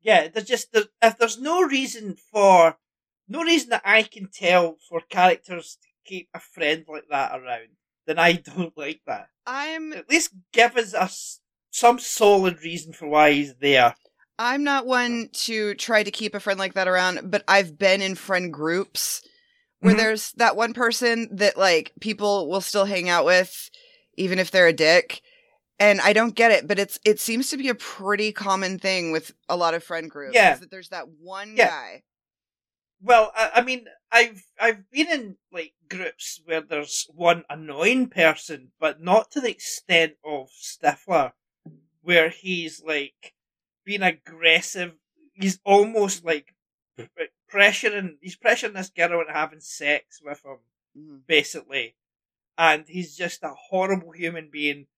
yeah, 0.00 0.28
there's 0.28 0.46
just 0.46 0.72
there, 0.72 0.84
if 1.02 1.18
there's 1.18 1.38
no 1.40 1.62
reason 1.62 2.16
for 2.32 2.76
no 3.28 3.42
reason 3.42 3.70
that 3.70 3.82
I 3.84 4.02
can 4.02 4.28
tell 4.32 4.76
for 4.88 5.00
characters 5.00 5.78
to 5.82 5.88
keep 6.04 6.28
a 6.34 6.40
friend 6.40 6.84
like 6.88 7.04
that 7.10 7.38
around, 7.38 7.68
then 8.06 8.18
I 8.18 8.32
don't 8.56 8.76
like 8.76 9.00
that. 9.06 9.28
I'm. 9.46 9.92
At 9.92 10.08
least 10.08 10.30
give 10.52 10.76
us 10.76 10.94
a 10.94 11.10
some 11.70 11.98
solid 11.98 12.62
reason 12.62 12.92
for 12.92 13.06
why 13.08 13.32
he's 13.32 13.54
there. 13.56 13.94
I'm 14.38 14.62
not 14.62 14.86
one 14.86 15.30
to 15.32 15.74
try 15.74 16.02
to 16.02 16.10
keep 16.10 16.34
a 16.34 16.40
friend 16.40 16.58
like 16.58 16.74
that 16.74 16.88
around, 16.88 17.30
but 17.30 17.42
I've 17.48 17.76
been 17.76 18.00
in 18.00 18.14
friend 18.14 18.52
groups 18.52 19.20
where 19.80 19.94
Mhm. 19.94 19.98
there's 19.98 20.32
that 20.32 20.56
one 20.56 20.72
person 20.74 21.28
that 21.36 21.56
like 21.56 21.92
people 22.00 22.48
will 22.48 22.60
still 22.60 22.84
hang 22.84 23.08
out 23.08 23.24
with 23.24 23.68
even 24.16 24.38
if 24.38 24.50
they're 24.50 24.68
a 24.68 24.72
dick. 24.72 25.20
And 25.78 26.00
I 26.00 26.12
don't 26.12 26.34
get 26.34 26.50
it, 26.50 26.66
but 26.66 26.78
it's 26.78 26.98
it 27.04 27.20
seems 27.20 27.50
to 27.50 27.56
be 27.56 27.68
a 27.68 27.74
pretty 27.74 28.32
common 28.32 28.78
thing 28.78 29.12
with 29.12 29.32
a 29.48 29.56
lot 29.56 29.74
of 29.74 29.84
friend 29.84 30.10
groups. 30.10 30.34
Yeah. 30.34 30.54
is 30.54 30.60
that 30.60 30.70
there's 30.70 30.88
that 30.90 31.08
one 31.08 31.54
Yeah. 31.56 31.68
guy. 31.68 32.02
Well, 33.00 33.30
I, 33.36 33.50
I 33.56 33.62
mean, 33.62 33.86
I've 34.10 34.42
I've 34.60 34.90
been 34.90 35.08
in 35.08 35.36
like 35.52 35.74
groups 35.88 36.40
where 36.44 36.60
there's 36.60 37.06
one 37.14 37.44
annoying 37.48 38.08
person, 38.08 38.72
but 38.80 39.00
not 39.00 39.30
to 39.32 39.40
the 39.40 39.50
extent 39.50 40.14
of 40.24 40.48
Stifler, 40.50 41.32
where 42.02 42.28
he's 42.30 42.82
like 42.84 43.34
being 43.84 44.02
aggressive. 44.02 44.94
He's 45.34 45.60
almost 45.64 46.24
like 46.24 46.54
pressuring. 47.52 48.16
He's 48.20 48.36
pressuring 48.36 48.74
this 48.74 48.90
girl 48.90 49.20
into 49.20 49.32
having 49.32 49.60
sex 49.60 50.20
with 50.22 50.44
him, 50.44 50.58
Mhm. 50.98 51.26
basically, 51.26 51.94
and 52.56 52.84
he's 52.88 53.16
just 53.16 53.44
a 53.44 53.54
horrible 53.70 54.10
human 54.10 54.50
being. 54.50 54.88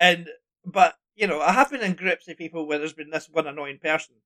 And 0.00 0.28
but 0.64 0.94
you 1.16 1.26
know, 1.26 1.40
I 1.40 1.52
have 1.52 1.70
been 1.70 1.82
in 1.82 1.94
groups 1.94 2.26
of 2.28 2.36
people 2.36 2.66
where 2.66 2.78
there's 2.78 2.92
been 2.92 3.10
this 3.10 3.28
one 3.30 3.46
annoying 3.46 3.78
person. 3.78 4.16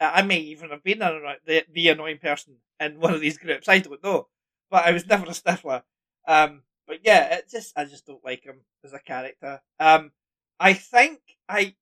I 0.00 0.22
may 0.22 0.38
even 0.38 0.70
have 0.70 0.84
been 0.84 1.00
the, 1.00 1.64
the 1.72 1.88
annoying 1.88 2.18
person 2.18 2.58
in 2.78 3.00
one 3.00 3.14
of 3.14 3.20
these 3.20 3.38
groups. 3.38 3.68
I 3.68 3.78
don't 3.80 4.02
know, 4.04 4.28
but 4.70 4.84
I 4.84 4.92
was 4.92 5.06
never 5.06 5.24
a 5.26 5.30
Stifler. 5.30 5.82
Um, 6.26 6.62
but 6.86 6.98
yeah, 7.04 7.34
it 7.36 7.48
just 7.50 7.76
I 7.76 7.84
just 7.84 8.06
don't 8.06 8.24
like 8.24 8.44
him 8.44 8.60
as 8.84 8.92
a 8.92 9.00
character. 9.00 9.60
Um, 9.80 10.12
I 10.60 10.74
think 10.74 11.18
I 11.48 11.74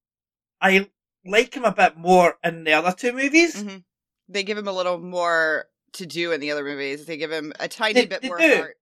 I 0.61 0.89
like 1.27 1.55
him 1.55 1.65
a 1.65 1.73
bit 1.73 1.97
more 1.97 2.39
in 2.45 2.65
the 2.65 2.73
other 2.73 2.93
two 2.93 3.13
movies. 3.13 3.63
Mhm. 3.63 3.85
They 4.29 4.43
give 4.45 4.57
him 4.59 4.69
a 4.69 4.73
little 4.73 4.99
more 4.99 5.67
to 5.95 6.07
do 6.07 6.33
in 6.33 6.41
the 6.41 6.51
other 6.53 6.65
movies. 6.65 7.07
They 7.07 7.17
give 7.17 7.31
him 7.33 7.53
a 7.61 7.69
tiny 7.69 7.95
They- 7.95 8.07
bit 8.07 8.23
they 8.23 8.29
more 8.29 8.39
do. 8.39 8.57
heart. 8.57 8.77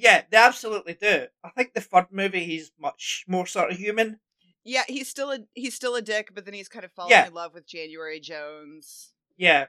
Yeah, 0.00 0.22
they 0.30 0.36
absolutely 0.36 0.94
do. 0.94 1.26
I 1.42 1.50
think 1.50 1.74
the 1.74 1.80
third 1.80 2.06
movie 2.12 2.44
he's 2.44 2.70
much 2.78 3.24
more 3.26 3.46
sort 3.46 3.72
of 3.72 3.78
human. 3.78 4.20
Yeah, 4.64 4.84
he's 4.86 5.08
still 5.08 5.32
a 5.32 5.40
he's 5.54 5.74
still 5.74 5.96
a 5.96 6.02
dick, 6.02 6.30
but 6.34 6.44
then 6.44 6.54
he's 6.54 6.68
kind 6.68 6.84
of 6.84 6.92
falling 6.92 7.10
Yeah. 7.10 7.26
in 7.26 7.34
love 7.34 7.52
with 7.54 7.66
January 7.66 8.20
Jones, 8.20 9.12
Yeah. 9.36 9.66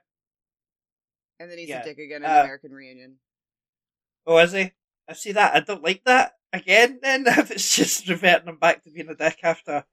and 1.39 1.49
then 1.49 1.57
he's 1.57 1.69
Yeah. 1.69 1.81
a 1.81 1.83
dick 1.83 1.97
again 1.97 2.23
in 2.23 2.29
Uh, 2.29 2.43
American 2.43 2.71
Reunion. 2.71 3.17
Oh, 4.27 4.37
is 4.37 4.51
he? 4.51 4.71
I 5.07 5.13
see 5.13 5.31
that. 5.31 5.55
I 5.55 5.61
don't 5.61 5.83
like 5.83 6.03
that 6.03 6.33
again. 6.53 6.99
Then 7.01 7.23
if 7.27 7.49
it's 7.49 7.75
just 7.75 8.07
reverting 8.07 8.49
him 8.49 8.57
back 8.57 8.83
to 8.83 8.91
being 8.91 9.09
a 9.09 9.15
dick 9.15 9.39
after 9.41 9.85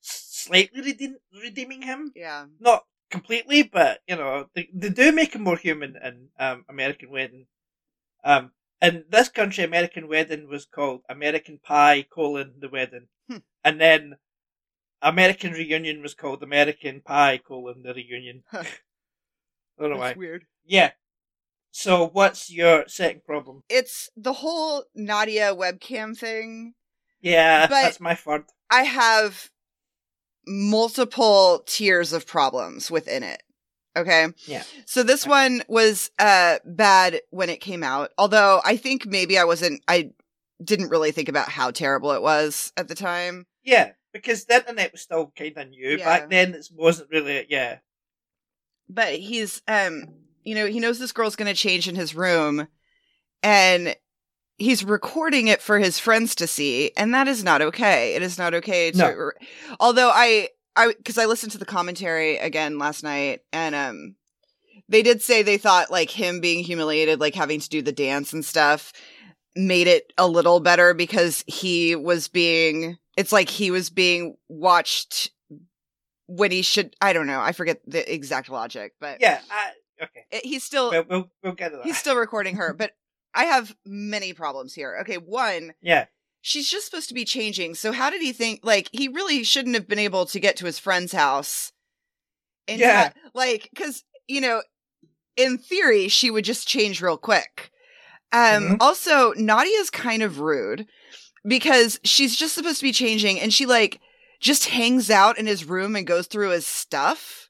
slightly 0.00 0.80
redeem- 0.80 1.18
redeeming 1.42 1.82
him, 1.82 2.12
Yeah, 2.16 2.46
not 2.58 2.86
completely, 3.10 3.64
but 3.64 4.02
you 4.06 4.16
know 4.16 4.48
they, 4.54 4.70
they 4.72 4.88
do 4.90 5.12
make 5.12 5.34
him 5.34 5.42
more 5.42 5.56
human 5.58 5.96
in 5.96 6.28
um, 6.38 6.64
American 6.68 7.10
Wedding. 7.10 7.46
Um, 8.24 8.52
in 8.80 9.04
this 9.08 9.28
country, 9.28 9.64
American 9.64 10.08
Wedding 10.08 10.48
was 10.48 10.64
called 10.66 11.02
American 11.08 11.58
Pie: 11.58 12.02
colon 12.02 12.54
the 12.60 12.68
Wedding, 12.68 13.08
Hmm. 13.28 13.38
and 13.64 13.80
then 13.80 14.16
American 15.02 15.52
Reunion 15.52 16.02
was 16.02 16.14
called 16.14 16.42
American 16.42 17.00
Pie: 17.02 17.38
colon 17.38 17.82
the 17.82 17.94
Reunion. 17.94 18.44
Huh. 18.50 18.64
I 19.78 19.82
don't 19.82 19.90
know 19.92 19.98
why. 19.98 20.14
weird. 20.16 20.44
Yeah. 20.64 20.92
So, 21.70 22.08
what's 22.08 22.50
your 22.50 22.88
second 22.88 23.24
problem? 23.24 23.62
It's 23.68 24.08
the 24.16 24.32
whole 24.32 24.84
Nadia 24.94 25.54
webcam 25.54 26.16
thing. 26.16 26.74
Yeah, 27.20 27.66
But- 27.66 27.82
that's 27.82 28.00
my 28.00 28.14
third. 28.14 28.44
I 28.70 28.82
have 28.84 29.50
multiple 30.46 31.62
tiers 31.66 32.12
of 32.12 32.26
problems 32.26 32.90
within 32.90 33.22
it. 33.22 33.42
Okay. 33.98 34.26
Yeah. 34.46 34.62
So 34.86 35.02
this 35.02 35.24
Okay. 35.24 35.30
one 35.30 35.62
was 35.68 36.10
uh 36.18 36.58
bad 36.64 37.20
when 37.30 37.50
it 37.50 37.60
came 37.60 37.82
out. 37.82 38.10
Although 38.18 38.60
I 38.64 38.76
think 38.76 39.06
maybe 39.06 39.38
I 39.38 39.44
wasn't 39.44 39.82
I 39.88 40.10
didn't 40.62 40.88
really 40.88 41.12
think 41.12 41.28
about 41.28 41.48
how 41.48 41.70
terrible 41.70 42.12
it 42.12 42.22
was 42.22 42.72
at 42.76 42.88
the 42.88 42.94
time. 42.94 43.46
Yeah, 43.62 43.92
because 44.12 44.44
the 44.46 44.56
internet 44.56 44.92
was 44.92 45.02
still 45.02 45.32
kind 45.36 45.56
of 45.56 45.68
new 45.68 45.96
Yeah. 45.98 46.04
back 46.04 46.30
then. 46.30 46.54
It 46.54 46.68
wasn't 46.74 47.10
really. 47.10 47.46
Yeah. 47.48 47.78
But 48.88 49.14
he's 49.14 49.62
um 49.68 50.04
you 50.44 50.54
know, 50.54 50.66
he 50.66 50.80
knows 50.80 50.98
this 50.98 51.12
girl's 51.12 51.36
going 51.36 51.52
to 51.54 51.60
change 51.60 51.88
in 51.88 51.94
his 51.94 52.14
room 52.14 52.68
and 53.42 53.94
he's 54.56 54.82
recording 54.82 55.46
it 55.48 55.60
for 55.60 55.78
his 55.78 55.98
friends 55.98 56.34
to 56.36 56.46
see 56.46 56.90
and 56.96 57.12
that 57.14 57.28
is 57.28 57.44
not 57.44 57.60
okay. 57.62 58.14
It 58.14 58.22
is 58.22 58.38
not 58.38 58.54
okay 58.54 58.90
to 58.92 58.98
No. 58.98 59.30
although 59.78 60.10
I 60.12 60.48
I 60.78 60.94
cuz 61.04 61.18
I 61.18 61.26
listened 61.26 61.52
to 61.52 61.58
the 61.58 61.64
commentary 61.66 62.36
again 62.38 62.78
last 62.78 63.02
night 63.02 63.40
and 63.52 63.74
um 63.74 64.14
they 64.88 65.02
did 65.02 65.20
say 65.22 65.42
they 65.42 65.58
thought 65.58 65.90
like 65.90 66.10
him 66.10 66.40
being 66.40 66.64
humiliated 66.64 67.20
like 67.20 67.34
having 67.34 67.60
to 67.60 67.68
do 67.68 67.82
the 67.82 67.92
dance 67.92 68.32
and 68.32 68.44
stuff 68.44 68.92
made 69.56 69.86
it 69.88 70.12
a 70.16 70.26
little 70.28 70.60
better 70.60 70.94
because 70.94 71.44
he 71.46 71.96
was 71.96 72.28
being 72.28 72.96
it's 73.16 73.32
like 73.32 73.48
he 73.48 73.70
was 73.70 73.90
being 73.90 74.36
watched 74.48 75.30
when 76.26 76.50
he 76.50 76.62
should 76.62 76.94
I 77.00 77.12
don't 77.12 77.26
know. 77.26 77.40
I 77.40 77.52
forget 77.52 77.80
the 77.86 78.10
exact 78.12 78.48
logic, 78.50 78.92
but 79.00 79.20
Yeah. 79.20 79.40
I, 79.50 79.70
okay. 80.04 80.26
it- 80.30 80.44
he's 80.46 80.62
still 80.62 80.90
We'll, 80.90 81.04
we'll 81.08 81.30
we'll 81.42 81.52
get 81.54 81.70
to 81.70 81.78
that. 81.78 81.86
he's 81.86 81.98
still 81.98 82.16
recording 82.16 82.56
her, 82.56 82.72
but 82.72 82.92
I 83.34 83.44
have 83.46 83.74
many 83.84 84.32
problems 84.34 84.74
here. 84.74 84.98
Okay, 85.02 85.16
one, 85.16 85.72
yeah. 85.80 86.06
She's 86.48 86.68
just 86.70 86.86
supposed 86.86 87.08
to 87.08 87.14
be 87.14 87.24
changing. 87.24 87.74
So 87.74 87.92
how 87.92 88.10
did 88.10 88.22
he 88.22 88.32
think 88.32 88.60
like 88.62 88.88
he 88.92 89.08
really 89.08 89.44
shouldn't 89.44 89.74
have 89.74 89.86
been 89.86 89.98
able 89.98 90.24
to 90.26 90.40
get 90.40 90.56
to 90.56 90.66
his 90.66 90.78
friend's 90.78 91.12
house? 91.12 91.72
And 92.66 92.80
Yeah. 92.80 93.10
like 93.34 93.70
cuz 93.76 94.04
you 94.26 94.40
know, 94.40 94.62
in 95.36 95.58
theory 95.58 96.08
she 96.08 96.30
would 96.30 96.44
just 96.44 96.66
change 96.66 97.00
real 97.02 97.18
quick. 97.18 97.70
Um 98.32 98.70
Mhm. 98.70 98.76
also 98.80 99.32
Nadia's 99.34 99.90
kind 99.90 100.22
of 100.22 100.40
rude 100.40 100.86
because 101.46 102.00
she's 102.02 102.36
just 102.36 102.54
supposed 102.54 102.78
to 102.78 102.84
be 102.86 102.92
changing 102.92 103.38
and 103.40 103.52
she 103.52 103.66
like 103.66 104.00
just 104.40 104.68
hangs 104.68 105.10
out 105.10 105.38
in 105.38 105.46
his 105.46 105.64
room 105.64 105.96
and 105.96 106.06
goes 106.06 106.26
through 106.26 106.50
his 106.50 106.66
stuff. 106.66 107.48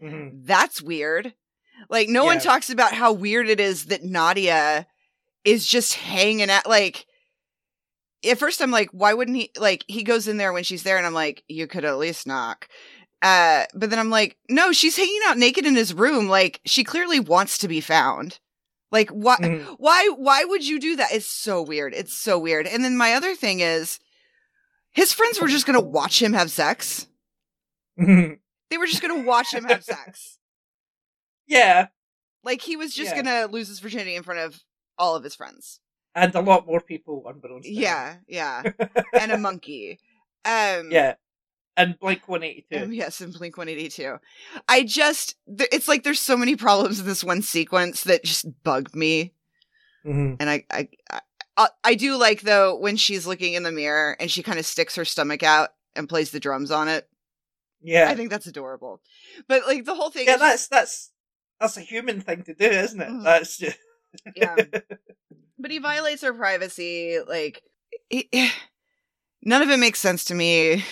hmm 0.00 0.28
That's 0.32 0.82
weird. 0.82 1.34
Like 1.88 2.08
no 2.08 2.24
one 2.24 2.38
talks 2.40 2.70
about 2.70 2.92
how 2.94 3.12
weird 3.12 3.48
it 3.48 3.60
is 3.60 3.86
that 3.86 4.04
Nadia 4.04 4.86
is 5.44 5.66
just 5.66 5.94
hanging 5.94 6.50
out 6.50 6.66
like 6.66 7.06
at 8.24 8.38
first 8.38 8.60
I'm 8.60 8.70
like, 8.70 8.88
why 8.92 9.14
wouldn't 9.14 9.36
he 9.36 9.50
like 9.58 9.84
he 9.88 10.02
goes 10.02 10.26
in 10.28 10.36
there 10.36 10.52
when 10.52 10.64
she's 10.64 10.82
there 10.82 10.96
and 10.96 11.06
I'm 11.06 11.14
like, 11.14 11.42
you 11.48 11.66
could 11.66 11.84
at 11.84 11.98
least 11.98 12.26
knock. 12.26 12.68
Uh 13.22 13.64
but 13.74 13.90
then 13.90 13.98
I'm 13.98 14.10
like, 14.10 14.36
no, 14.48 14.72
she's 14.72 14.96
hanging 14.96 15.20
out 15.26 15.38
naked 15.38 15.64
in 15.66 15.74
his 15.76 15.94
room. 15.94 16.28
Like 16.28 16.60
she 16.64 16.84
clearly 16.84 17.20
wants 17.20 17.58
to 17.58 17.68
be 17.68 17.80
found. 17.80 18.38
Like 18.92 19.10
why 19.10 19.36
Mhm. 19.40 19.76
why 19.78 20.08
why 20.16 20.44
would 20.44 20.66
you 20.66 20.78
do 20.80 20.96
that? 20.96 21.12
It's 21.12 21.26
so 21.26 21.62
weird. 21.62 21.94
It's 21.94 22.14
so 22.14 22.38
weird. 22.38 22.66
And 22.66 22.84
then 22.84 22.96
my 22.96 23.14
other 23.14 23.34
thing 23.34 23.60
is 23.60 23.98
his 24.92 25.12
friends 25.12 25.40
were 25.40 25.48
just 25.48 25.66
gonna 25.66 25.80
watch 25.80 26.20
him 26.22 26.32
have 26.34 26.50
sex. 26.50 27.06
They 28.70 28.78
were 28.78 28.86
just 28.86 29.02
gonna 29.02 29.22
watch 29.22 29.52
him 29.54 29.64
have 29.64 29.84
sex. 29.84 30.38
yeah, 31.46 31.88
Like 32.42 32.60
he 32.62 32.76
was 32.76 32.94
just 32.94 33.14
Yeah. 33.14 33.22
gonna 33.22 33.46
lose 33.46 33.68
his 33.68 33.78
virginity 33.80 34.16
in 34.16 34.22
front 34.22 34.40
of 34.40 34.60
all 34.98 35.14
of 35.16 35.22
his 35.24 35.34
friends. 35.34 35.80
And 36.14 36.34
a 36.34 36.40
lot 36.40 36.66
more 36.66 36.80
people 36.80 37.22
to 37.22 37.48
him. 37.48 37.60
Yeah, 37.64 38.16
yeah. 38.28 38.62
and 39.20 39.32
a 39.32 39.38
monkey. 39.38 39.98
Um 40.44 40.90
yeah, 40.90 41.14
and 41.76 41.98
Blink 41.98 42.28
One 42.28 42.42
Eighty 42.42 42.66
Two. 42.70 42.84
um, 42.84 42.92
yes, 42.92 43.20
and 43.20 43.32
Blink 43.32 43.56
182. 43.56 44.16
I 44.68 44.82
just 44.84 45.36
th- 45.46 45.70
it's 45.72 45.88
like 45.88 46.02
there's 46.04 46.20
so 46.20 46.36
many 46.36 46.54
problems 46.56 47.00
in 47.00 47.06
this 47.06 47.24
one 47.24 47.42
sequence 47.42 48.02
that 48.04 48.24
just 48.24 48.46
bug 48.62 48.94
me. 48.94 49.32
Mm-hmm. 50.06 50.34
And 50.40 50.50
I 50.50 50.64
I 50.70 50.88
I, 51.10 51.20
I- 51.56 51.68
I 51.84 51.94
do 51.94 52.16
like 52.16 52.42
though 52.42 52.76
when 52.76 52.96
she's 52.96 53.26
looking 53.26 53.54
in 53.54 53.62
the 53.62 53.72
mirror 53.72 54.16
and 54.20 54.30
she 54.30 54.42
kind 54.42 54.58
of 54.58 54.66
sticks 54.66 54.96
her 54.96 55.04
stomach 55.04 55.42
out 55.42 55.70
and 55.96 56.08
plays 56.08 56.30
the 56.30 56.40
drums 56.40 56.70
on 56.70 56.88
it. 56.88 57.08
Yeah, 57.80 58.08
I 58.10 58.14
think 58.14 58.28
that's 58.30 58.46
adorable. 58.46 59.00
But 59.48 59.66
like 59.66 59.84
the 59.84 59.94
whole 59.94 60.10
thing 60.10 60.26
yeah, 60.26 60.34
is 60.34 60.40
just- 60.40 60.68
that's 60.68 60.68
that's 60.68 61.10
that's 61.60 61.76
a 61.78 61.80
human 61.80 62.20
thing 62.20 62.42
to 62.42 62.54
do, 62.54 62.66
isn't 62.66 63.00
it? 63.00 63.08
Mhm. 63.08 63.22
That's 63.24 63.56
just 63.56 63.78
yeah. 64.36 64.56
but 65.58 65.70
he 65.70 65.78
violates 65.78 66.22
her 66.22 66.32
privacy 66.34 67.18
like 67.26 67.62
it, 68.10 68.52
none 69.42 69.62
of 69.62 69.70
it 69.70 69.78
makes 69.78 70.00
sense 70.00 70.24
to 70.24 70.34
me. 70.34 70.84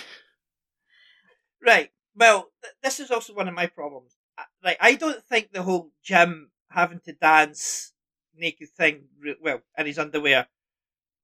Right. 1.64 1.90
Well, 2.14 2.50
th- 2.62 2.74
this 2.82 3.00
is 3.00 3.10
also 3.10 3.34
one 3.34 3.48
of 3.48 3.54
my 3.54 3.66
problems. 3.66 4.16
I- 4.36 4.44
Like, 4.62 4.78
I 4.80 4.94
don't 4.94 5.24
think 5.24 5.52
the 5.52 5.62
whole 5.62 5.92
Jim 6.02 6.50
having 6.70 7.00
to 7.00 7.12
dance 7.12 7.92
naked 8.34 8.70
thing, 8.70 9.08
re- 9.18 9.36
well, 9.40 9.62
in 9.76 9.86
his 9.86 9.98
underwear, 9.98 10.48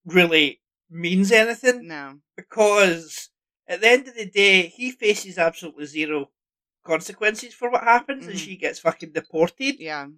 really 0.05 0.61
means 0.91 1.33
anything 1.33 1.87
No. 1.87 2.21
because 2.37 3.31
at 3.67 3.81
the 3.81 3.89
end 3.89 4.09
of 4.09 4.15
the 4.15 4.27
day, 4.27 4.67
he 4.69 4.91
faces 4.91 5.39
absolutely 5.39 5.87
zero 5.87 6.31
consequences 6.85 7.53
for 7.55 7.71
what 7.71 7.83
happens, 7.85 8.27
and 8.27 8.37
Mhm. 8.37 8.45
she 8.45 8.57
gets 8.57 8.79
fucking 8.79 9.13
deported, 9.13 9.79
Yeah. 9.79 10.09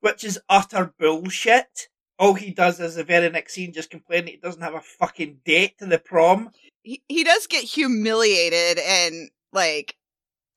which 0.00 0.24
is 0.24 0.40
utter 0.48 0.86
bullshit. 0.98 1.88
All 2.18 2.34
he 2.34 2.50
does 2.50 2.80
is 2.80 2.96
the 2.96 3.04
very 3.04 3.30
next 3.30 3.54
scene 3.54 3.72
just 3.72 3.90
complain 3.90 4.24
that 4.24 4.32
he 4.32 4.36
doesn't 4.38 4.62
have 4.62 4.74
a 4.74 4.80
fucking 4.80 5.40
date 5.44 5.78
to 5.78 5.86
the 5.86 5.98
prom. 5.98 6.50
He 6.82 7.02
he 7.08 7.22
does 7.24 7.46
get 7.46 7.64
humiliated 7.64 8.78
and 8.84 9.30
like 9.52 9.96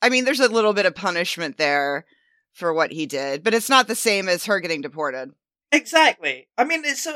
I 0.02 0.10
mean 0.10 0.26
there's 0.26 0.40
a 0.40 0.48
little 0.48 0.74
bit 0.74 0.86
of 0.86 0.96
punishment 0.96 1.58
there 1.58 2.06
for 2.54 2.74
what 2.74 2.92
he 2.92 3.06
did, 3.06 3.44
but 3.44 3.54
it's 3.54 3.70
not 3.70 3.88
the 3.88 3.96
same 3.96 4.28
as 4.28 4.46
her 4.46 4.60
getting 4.60 4.82
deported. 4.82 5.32
Exactly. 5.72 6.48
I 6.58 6.66
mean, 6.66 6.84
it's 6.84 7.06
a, 7.06 7.14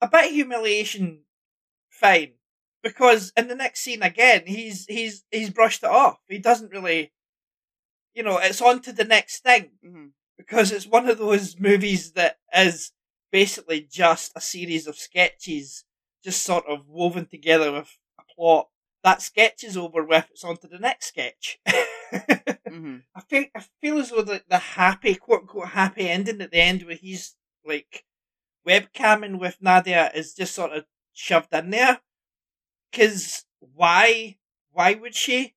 a 0.00 0.08
bit 0.08 0.26
of 0.26 0.30
humiliation, 0.30 1.24
fine, 1.90 2.32
because 2.82 3.32
in 3.36 3.48
the 3.48 3.54
next 3.54 3.80
scene 3.80 4.02
again, 4.02 4.44
he's 4.46 4.86
he's 4.86 5.24
he's 5.30 5.50
brushed 5.50 5.82
it 5.82 5.90
off. 5.90 6.18
He 6.28 6.38
doesn't 6.38 6.70
really, 6.72 7.12
you 8.14 8.22
know, 8.22 8.38
it's 8.38 8.62
on 8.62 8.80
to 8.82 8.92
the 8.92 9.04
next 9.04 9.40
thing 9.42 9.72
Mhm. 9.84 10.10
because 10.38 10.72
it's 10.72 10.86
one 10.86 11.08
of 11.08 11.18
those 11.18 11.58
movies 11.60 12.12
that 12.12 12.38
is 12.56 12.92
basically 13.34 13.82
just 13.90 14.32
a 14.36 14.42
series 14.42 14.86
of 14.88 14.96
sketches, 14.96 15.84
just 16.24 16.44
sort 16.44 16.64
of 16.68 16.88
woven 16.88 17.26
together 17.26 17.72
with 17.72 17.98
a 18.20 18.24
plot. 18.36 18.68
That 19.04 19.22
sketch 19.22 19.64
is 19.64 19.76
over 19.76 20.04
with. 20.04 20.28
It's 20.32 20.44
on 20.44 20.58
to 20.58 20.68
the 20.68 20.80
next 20.80 21.08
sketch. 21.08 21.60
Mhm. 22.70 23.02
I 23.14 23.20
feel 23.22 23.44
I 23.56 23.64
feel 23.80 23.98
as 23.98 24.10
though 24.10 24.22
the, 24.22 24.42
the 24.48 24.58
happy 24.58 25.14
quote 25.16 25.42
unquote 25.42 25.68
happy 25.70 26.08
ending 26.08 26.40
at 26.42 26.50
the 26.52 26.60
end 26.60 26.82
where 26.84 26.96
he's 26.96 27.36
like 27.64 28.04
webcamming 28.68 29.38
with 29.40 29.58
Nadia 29.62 30.10
is 30.14 30.34
just 30.34 30.54
sort 30.54 30.72
of 30.72 30.86
shoved 31.14 31.52
in 31.54 31.70
there. 31.70 32.00
Cause 32.92 33.44
why? 33.60 34.38
Why 34.72 34.94
would 34.94 35.14
she? 35.14 35.54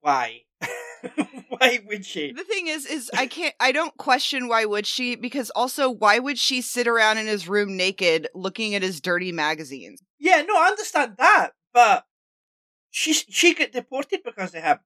Why? 0.00 0.44
why 1.48 1.80
would 1.86 2.04
she? 2.04 2.32
The 2.32 2.44
thing 2.44 2.66
is, 2.66 2.86
is 2.86 3.10
I 3.16 3.26
can't. 3.26 3.54
I 3.60 3.72
don't 3.72 3.96
question 3.96 4.48
why 4.48 4.64
would 4.64 4.86
she 4.86 5.16
because 5.16 5.50
also 5.50 5.90
why 5.90 6.18
would 6.18 6.38
she 6.38 6.60
sit 6.60 6.86
around 6.86 7.18
in 7.18 7.26
his 7.26 7.48
room 7.48 7.76
naked 7.76 8.28
looking 8.34 8.74
at 8.74 8.82
his 8.82 9.00
dirty 9.00 9.32
magazines? 9.32 10.02
Yeah, 10.18 10.42
no, 10.42 10.56
I 10.56 10.68
understand 10.68 11.14
that, 11.18 11.50
but 11.72 12.04
she 12.90 13.12
she 13.12 13.54
got 13.54 13.72
deported 13.72 14.20
because 14.24 14.54
of 14.54 14.62
him. 14.62 14.78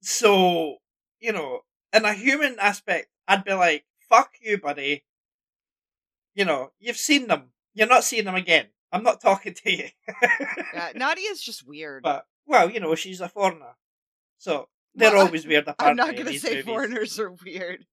So 0.00 0.76
you 1.20 1.32
know, 1.32 1.60
in 1.92 2.04
a 2.04 2.14
human 2.14 2.58
aspect, 2.58 3.08
I'd 3.28 3.44
be 3.44 3.52
like, 3.52 3.84
"Fuck 4.08 4.32
you, 4.40 4.58
buddy." 4.58 5.04
You 6.34 6.44
know, 6.44 6.72
you've 6.78 6.96
seen 6.96 7.26
them. 7.26 7.50
You're 7.74 7.88
not 7.88 8.04
seeing 8.04 8.24
them 8.24 8.34
again. 8.36 8.66
I'm 8.92 9.02
not 9.02 9.20
talking 9.20 9.54
to 9.54 9.70
you. 9.70 9.88
Uh, 10.74 10.90
Nadia's 10.94 11.42
just 11.42 11.66
weird. 11.66 12.02
but 12.04 12.26
well, 12.46 12.70
you 12.70 12.80
know, 12.80 12.94
she's 12.94 13.20
a 13.20 13.28
foreigner, 13.28 13.76
so 14.38 14.68
they're 14.94 15.12
Well, 15.12 15.22
I- 15.22 15.24
always 15.26 15.46
weird. 15.46 15.72
I'm 15.78 15.96
not 15.96 16.16
gonna 16.16 16.32
say 16.38 16.50
movies. 16.50 16.64
foreigners 16.64 17.18
are 17.20 17.30
weird. 17.32 17.86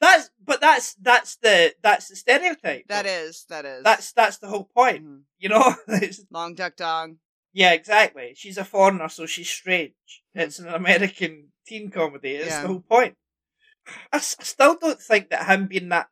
That's 0.00 0.30
but 0.42 0.60
that's 0.60 0.94
that's 0.94 1.36
the 1.36 1.74
that's 1.82 2.08
the 2.08 2.16
stereotype. 2.16 2.88
That 2.88 3.04
though. 3.04 3.10
is, 3.10 3.44
that 3.50 3.64
is. 3.66 3.84
that's 3.84 4.12
that's 4.12 4.38
the 4.38 4.48
whole 4.48 4.64
point. 4.74 5.04
Mhm. 5.04 5.20
You 5.38 5.48
know, 5.50 5.74
It's- 5.88 6.24
Long 6.30 6.54
Duk 6.54 6.76
Dong. 6.76 7.18
Yeah, 7.52 7.72
exactly. 7.72 8.32
She's 8.36 8.56
a 8.58 8.64
foreigner, 8.64 9.08
so 9.08 9.26
she's 9.26 9.48
strange. 9.50 9.92
Hmm. 10.34 10.40
It's 10.40 10.58
an 10.58 10.68
American 10.68 11.48
teen 11.66 11.90
comedy. 11.90 12.36
It's 12.36 12.46
Yeah. 12.48 12.62
the 12.62 12.68
whole 12.68 12.80
point. 12.80 13.16
I 14.12 14.20
still 14.20 14.76
don't 14.76 15.00
think 15.00 15.30
that 15.30 15.46
him 15.46 15.66
being 15.66 15.88
that, 15.88 16.08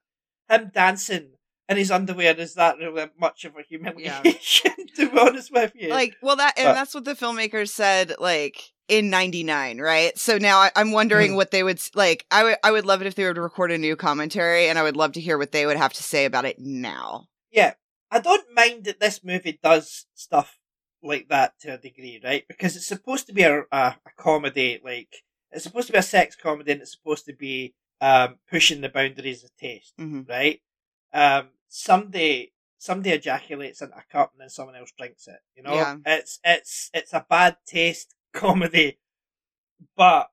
him 0.50 0.70
dancing 0.74 1.32
in 1.68 1.76
his 1.76 1.90
underwear 1.90 2.34
is 2.38 2.54
that 2.54 2.76
really 2.78 3.06
much 3.18 3.44
of 3.44 3.54
a 3.56 3.62
humiliation, 3.62 4.72
to 4.96 5.10
be 5.10 5.18
honest 5.18 5.52
with 5.52 5.72
you. 5.76 5.88
Like, 5.90 6.16
well, 6.22 6.36
that 6.36 6.58
and 6.58 6.66
But- 6.66 6.74
that's 6.74 6.94
what 6.94 7.04
the 7.04 7.14
filmmakers 7.14 7.68
said. 7.70 8.14
Like 8.18 8.60
in 8.88 9.10
'99, 9.10 9.78
right? 9.80 10.16
So 10.18 10.38
now 10.38 10.58
I, 10.58 10.70
I'm 10.76 10.92
wondering 10.92 11.32
Mhm. 11.32 11.36
what 11.36 11.50
they 11.50 11.62
would 11.62 11.80
like. 11.94 12.26
I 12.30 12.42
would, 12.44 12.56
I 12.64 12.70
would 12.72 12.86
love 12.86 13.00
it 13.00 13.06
if 13.06 13.14
they 13.14 13.24
would 13.26 13.38
record 13.38 13.70
a 13.70 13.78
new 13.78 13.96
commentary, 13.96 14.68
and 14.68 14.78
I 14.78 14.82
would 14.82 14.96
love 14.96 15.12
to 15.12 15.20
hear 15.20 15.38
what 15.38 15.52
they 15.52 15.66
would 15.66 15.76
have 15.76 15.92
to 15.94 16.02
say 16.02 16.24
about 16.24 16.44
it 16.44 16.58
now. 16.58 17.28
yeah, 17.50 17.74
I 18.10 18.20
don't 18.20 18.52
mind 18.54 18.84
that 18.84 19.00
this 19.00 19.22
movie 19.24 19.58
does 19.62 20.06
stuff 20.14 20.58
like 21.02 21.28
that 21.28 21.58
to 21.60 21.74
a 21.74 21.78
degree, 21.78 22.20
right? 22.22 22.44
Because 22.48 22.76
it's 22.76 22.86
supposed 22.86 23.26
to 23.26 23.32
be 23.32 23.42
a, 23.42 23.60
a, 23.60 23.96
a 24.06 24.10
comedy, 24.16 24.80
like, 24.84 25.22
it's 25.50 25.64
supposed 25.64 25.86
to 25.86 25.92
be 25.92 25.98
a 25.98 26.02
sex 26.02 26.36
comedy 26.36 26.72
and 26.72 26.82
it's 26.82 26.92
supposed 26.92 27.24
to 27.26 27.32
be 27.34 27.74
um, 28.00 28.36
pushing 28.50 28.80
the 28.80 28.88
boundaries 28.88 29.44
of 29.44 29.50
taste. 29.56 29.94
hmm 29.96 30.22
right? 30.28 30.60
Um, 31.12 31.48
somebody 31.68 32.52
somebody 32.80 33.10
ejaculates 33.10 33.80
into 33.82 33.96
a 33.96 34.02
cup 34.12 34.32
and 34.32 34.40
then 34.42 34.50
someone 34.50 34.76
else 34.76 34.92
drinks 34.96 35.26
it. 35.26 35.40
You 35.56 35.62
know, 35.64 35.74
Yeah. 35.74 35.96
it's 36.04 36.38
it's 36.44 36.90
it's 36.92 37.12
a 37.12 37.26
bad 37.28 37.56
taste 37.66 38.14
comedy, 38.32 38.98
but 39.96 40.30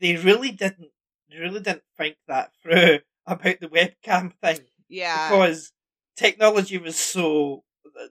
they 0.00 0.16
really 0.16 0.50
didn't 0.50 0.90
they 1.30 1.38
really 1.38 1.60
didn't 1.60 1.82
think 1.96 2.16
that 2.28 2.52
through 2.62 3.00
about 3.26 3.60
the 3.60 3.68
webcam 3.68 4.32
thing 4.42 4.60
Yeah, 4.88 5.28
because 5.30 5.72
technology 6.16 6.78
was 6.78 6.96
so 6.96 7.64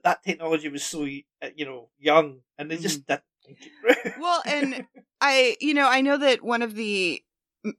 that 0.04 0.22
technology 0.22 0.68
was 0.68 0.84
so 0.84 1.04
you 1.04 1.24
know 1.58 1.88
young 1.98 2.40
and 2.58 2.70
they 2.70 2.76
just 2.76 3.06
didn't 3.06 3.22
think 3.44 3.58
it 3.62 3.72
through. 3.80 3.94
Mm-hmm. 4.12 4.20
Well, 4.20 4.42
and 4.46 4.86
I, 5.20 5.56
you 5.60 5.74
know, 5.74 5.88
I 5.88 6.00
know 6.00 6.18
that 6.18 6.42
one 6.42 6.62
of 6.62 6.74
the 6.74 7.22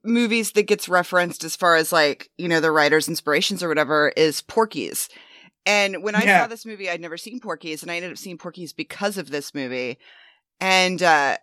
movies 0.04 0.52
that 0.52 0.64
gets 0.66 0.88
referenced 0.88 1.44
as 1.44 1.56
far 1.56 1.76
as 1.76 1.92
like, 1.92 2.30
you 2.36 2.48
know, 2.48 2.60
the 2.60 2.70
writer's 2.72 3.08
inspirations 3.08 3.62
or 3.62 3.68
whatever 3.68 4.12
is 4.16 4.42
Porky's. 4.42 5.08
And 5.66 6.02
when 6.02 6.14
I 6.14 6.24
Yeah. 6.24 6.42
saw 6.42 6.46
this 6.48 6.66
movie, 6.66 6.88
I'd 6.90 7.00
never 7.00 7.16
seen 7.16 7.40
Porky's, 7.40 7.82
and 7.82 7.90
I 7.90 7.96
ended 7.96 8.10
up 8.12 8.18
seeing 8.18 8.38
Porky's 8.38 8.72
because 8.72 9.18
of 9.18 9.30
this 9.30 9.54
movie. 9.54 9.98
And 10.60 11.02
uh 11.02 11.38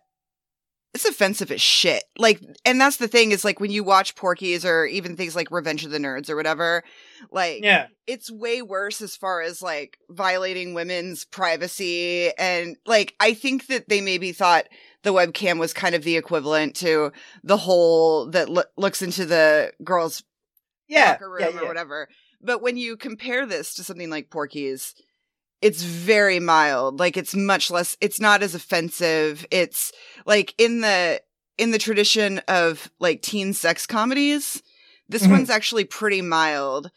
it's 0.96 1.04
offensive 1.04 1.50
as 1.50 1.60
shit. 1.60 2.04
Like, 2.16 2.40
and 2.64 2.80
that's 2.80 2.96
the 2.96 3.06
thing 3.06 3.30
is 3.30 3.44
like 3.44 3.60
when 3.60 3.70
you 3.70 3.84
watch 3.84 4.16
Porky's 4.16 4.64
or 4.64 4.86
even 4.86 5.14
things 5.14 5.36
like 5.36 5.50
Revenge 5.50 5.84
of 5.84 5.90
the 5.90 5.98
Nerds 5.98 6.30
or 6.30 6.36
whatever, 6.36 6.82
like 7.30 7.62
yeah, 7.62 7.88
it's 8.06 8.30
way 8.30 8.62
worse 8.62 9.02
as 9.02 9.14
far 9.14 9.42
as 9.42 9.60
like 9.60 9.98
violating 10.08 10.72
women's 10.72 11.26
privacy 11.26 12.30
and 12.38 12.76
like 12.86 13.14
I 13.20 13.34
think 13.34 13.66
that 13.66 13.90
they 13.90 14.00
maybe 14.00 14.32
thought 14.32 14.68
the 15.02 15.12
webcam 15.12 15.58
was 15.58 15.74
kind 15.74 15.94
of 15.94 16.02
the 16.02 16.16
equivalent 16.16 16.74
to 16.76 17.12
the 17.44 17.58
hole 17.58 18.30
that 18.30 18.48
lo- 18.48 18.62
looks 18.78 19.02
into 19.02 19.26
the 19.26 19.72
girls' 19.84 20.24
yeah, 20.88 21.10
locker 21.10 21.30
room 21.30 21.50
yeah, 21.54 21.60
or 21.60 21.66
whatever. 21.66 22.08
But 22.40 22.62
when 22.62 22.78
you 22.78 22.96
compare 22.96 23.44
this 23.44 23.74
to 23.74 23.84
something 23.84 24.08
like 24.08 24.30
Porky's, 24.30 24.94
it's 25.62 25.82
very 25.82 26.38
mild. 26.40 26.98
Like 27.00 27.16
it's 27.16 27.34
much 27.34 27.70
less. 27.70 27.96
It's 28.00 28.20
not 28.20 28.42
as 28.42 28.54
offensive. 28.54 29.46
It's 29.50 29.92
like 30.26 30.54
in 30.58 30.80
the 30.80 31.20
in 31.58 31.70
the 31.70 31.78
tradition 31.78 32.38
of 32.48 32.90
like 33.00 33.22
teen 33.22 33.52
sex 33.54 33.86
comedies. 33.86 34.62
This 35.08 35.26
Mhm. 35.26 35.30
one's 35.30 35.50
actually 35.50 35.84
pretty 35.84 36.20
mild. 36.20 36.90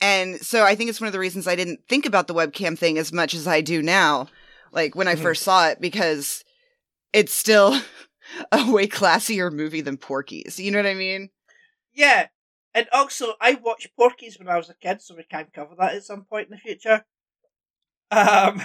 And 0.00 0.40
so 0.40 0.64
I 0.64 0.74
think 0.74 0.90
it's 0.90 1.00
one 1.00 1.06
of 1.08 1.12
the 1.12 1.18
reasons 1.18 1.48
I 1.48 1.56
didn't 1.56 1.80
think 1.88 2.06
about 2.06 2.26
the 2.28 2.34
webcam 2.34 2.78
thing 2.78 2.98
as 2.98 3.12
much 3.12 3.34
as 3.34 3.46
I 3.46 3.60
do 3.60 3.82
now, 3.82 4.28
like 4.70 4.94
when 4.94 5.08
I 5.08 5.14
Mhm. 5.14 5.22
first 5.22 5.42
saw 5.42 5.68
it, 5.68 5.80
because 5.80 6.44
it's 7.12 7.32
still 7.34 7.80
a 8.52 8.70
way 8.70 8.86
classier 8.86 9.50
movie 9.52 9.80
than 9.80 9.96
Porky's. 9.96 10.60
You 10.60 10.70
know 10.70 10.78
what 10.78 10.86
I 10.86 10.94
mean? 10.94 11.30
Yeah, 11.92 12.28
and 12.74 12.88
also 12.92 13.34
I 13.40 13.54
watched 13.54 13.88
Porky's 13.96 14.38
when 14.38 14.48
I 14.48 14.56
was 14.56 14.68
a 14.70 14.74
kid, 14.74 15.00
so 15.02 15.14
we 15.16 15.24
can 15.24 15.46
cover 15.54 15.74
that 15.78 15.94
at 15.94 16.04
some 16.04 16.24
point 16.24 16.48
in 16.48 16.52
the 16.52 16.58
future. 16.58 17.04
Um, 18.10 18.62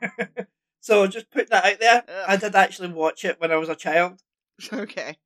so 0.80 1.06
just 1.06 1.30
put 1.30 1.50
that 1.50 1.64
out 1.64 1.80
there. 1.80 2.04
I 2.26 2.36
did 2.36 2.54
actually 2.54 2.92
watch 2.92 3.24
it 3.24 3.40
when 3.40 3.52
I 3.52 3.56
was 3.56 3.68
a 3.68 3.74
child. 3.74 4.20
Okay. 4.72 5.16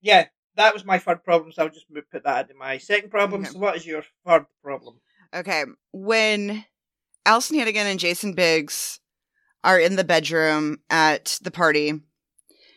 Yeah, 0.00 0.28
that 0.56 0.72
was 0.72 0.86
my 0.86 0.96
third 0.98 1.22
problem, 1.22 1.52
so 1.52 1.64
I'll 1.64 1.68
just 1.68 1.84
put 2.10 2.24
that 2.24 2.48
into 2.48 2.54
my 2.58 2.78
second 2.78 3.10
problem. 3.10 3.42
Okay. 3.42 3.50
So 3.50 3.58
what 3.58 3.76
is 3.76 3.84
your 3.86 4.02
third 4.26 4.46
problem? 4.64 5.00
Okay. 5.34 5.64
When 5.92 6.64
Alyson 7.26 7.58
Hannigan 7.58 7.86
and 7.86 8.00
Jason 8.00 8.32
Biggs 8.32 9.00
are 9.62 9.78
in 9.78 9.96
the 9.96 10.04
bedroom 10.04 10.78
at 10.88 11.38
the 11.42 11.50
party, 11.50 11.92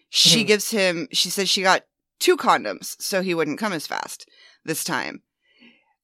she 0.10 0.44
Mhm. 0.44 0.48
gives 0.48 0.70
him, 0.72 1.08
she 1.14 1.30
says 1.30 1.50
she 1.50 1.62
got 1.62 1.86
two 2.20 2.36
condoms 2.36 3.02
so 3.02 3.22
he 3.22 3.34
wouldn't 3.34 3.60
come 3.60 3.72
as 3.72 3.88
fast 3.88 4.28
this 4.66 4.84
time. 4.84 5.24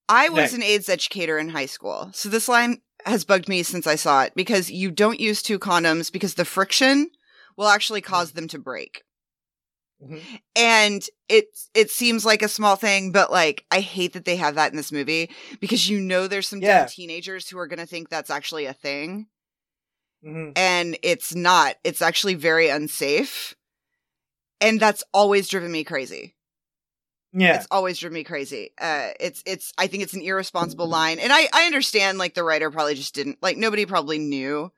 I 0.08 0.30
was 0.30 0.52
Right. 0.52 0.54
an 0.54 0.64
AIDS 0.64 0.88
educator 0.88 1.38
in 1.38 1.50
high 1.50 1.66
school. 1.66 2.10
So 2.14 2.30
this 2.30 2.48
line 2.48 2.82
has 3.06 3.24
bugged 3.24 3.48
me 3.48 3.64
since 3.64 3.88
I 3.88 3.96
saw 3.96 4.24
it 4.24 4.34
because 4.36 4.70
you 4.70 4.92
don't 4.92 5.20
use 5.20 5.42
two 5.42 5.60
condoms 5.60 6.12
because 6.12 6.34
the 6.36 6.46
friction 6.46 7.10
will 7.58 7.68
actually 7.68 8.02
cause 8.02 8.32
them 8.34 8.48
to 8.50 8.60
break. 8.60 9.04
Mhm. 10.04 10.22
And 10.56 11.10
it 11.28 11.48
it 11.74 11.92
seems 11.92 12.26
like 12.26 12.42
a 12.42 12.48
small 12.48 12.76
thing, 12.76 13.12
but 13.12 13.32
like 13.32 13.66
I 13.72 13.82
hate 13.82 14.14
that 14.14 14.26
they 14.26 14.38
have 14.38 14.56
that 14.56 14.72
in 14.72 14.78
this 14.78 14.92
movie 14.92 15.30
because 15.60 15.90
you 15.90 16.00
know 16.00 16.28
there's 16.28 16.48
some 16.48 16.62
Yeah. 16.62 16.86
teenagers 16.86 17.50
who 17.50 17.58
are 17.60 17.68
gonna 17.68 17.86
think 17.86 18.10
that's 18.10 18.30
actually 18.30 18.66
a 18.66 18.74
thing. 18.74 19.28
Mhm. 20.26 20.54
And 20.58 20.98
it's 21.04 21.36
not. 21.36 21.76
It's 21.84 22.02
actually 22.02 22.36
very 22.36 22.70
unsafe. 22.70 23.56
And 24.62 24.80
that's 24.80 25.04
always 25.14 25.48
driven 25.48 25.72
me 25.72 25.84
crazy. 25.84 26.36
Yeah, 27.32 27.56
It's 27.58 27.68
always 27.70 28.00
driven 28.00 28.16
me 28.16 28.24
crazy. 28.24 28.72
Uh 28.80 29.10
it's 29.20 29.44
it's 29.46 29.72
I 29.78 29.88
think 29.88 30.04
it's 30.04 30.14
an 30.14 30.22
irresponsible 30.22 30.88
line. 30.88 31.20
And 31.20 31.32
I 31.32 31.48
I 31.54 31.66
understand 31.66 32.18
like 32.18 32.34
the 32.34 32.44
writer 32.44 32.72
probably 32.72 32.96
just 32.96 33.14
didn't 33.16 33.38
like 33.42 33.58
nobody 33.58 33.86
probably 33.86 34.18
knew. 34.20 34.72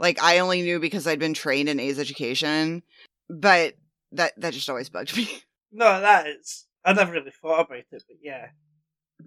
Like 0.00 0.20
I 0.22 0.38
only 0.40 0.62
knew 0.62 0.80
because 0.80 1.06
I'd 1.06 1.18
been 1.20 1.34
trained 1.34 1.68
in 1.68 1.78
AIDS 1.78 1.98
education. 1.98 2.82
But 3.30 3.74
that 4.12 4.32
that 4.40 4.52
just 4.52 4.68
always 4.68 4.88
bugged 4.88 5.16
me. 5.16 5.28
no, 5.70 6.00
that 6.00 6.26
is. 6.26 6.66
I 6.84 6.92
never 6.92 7.12
really 7.12 7.30
thought 7.30 7.66
about 7.66 7.78
it, 7.78 7.86
but 7.90 8.02
yeah, 8.20 8.48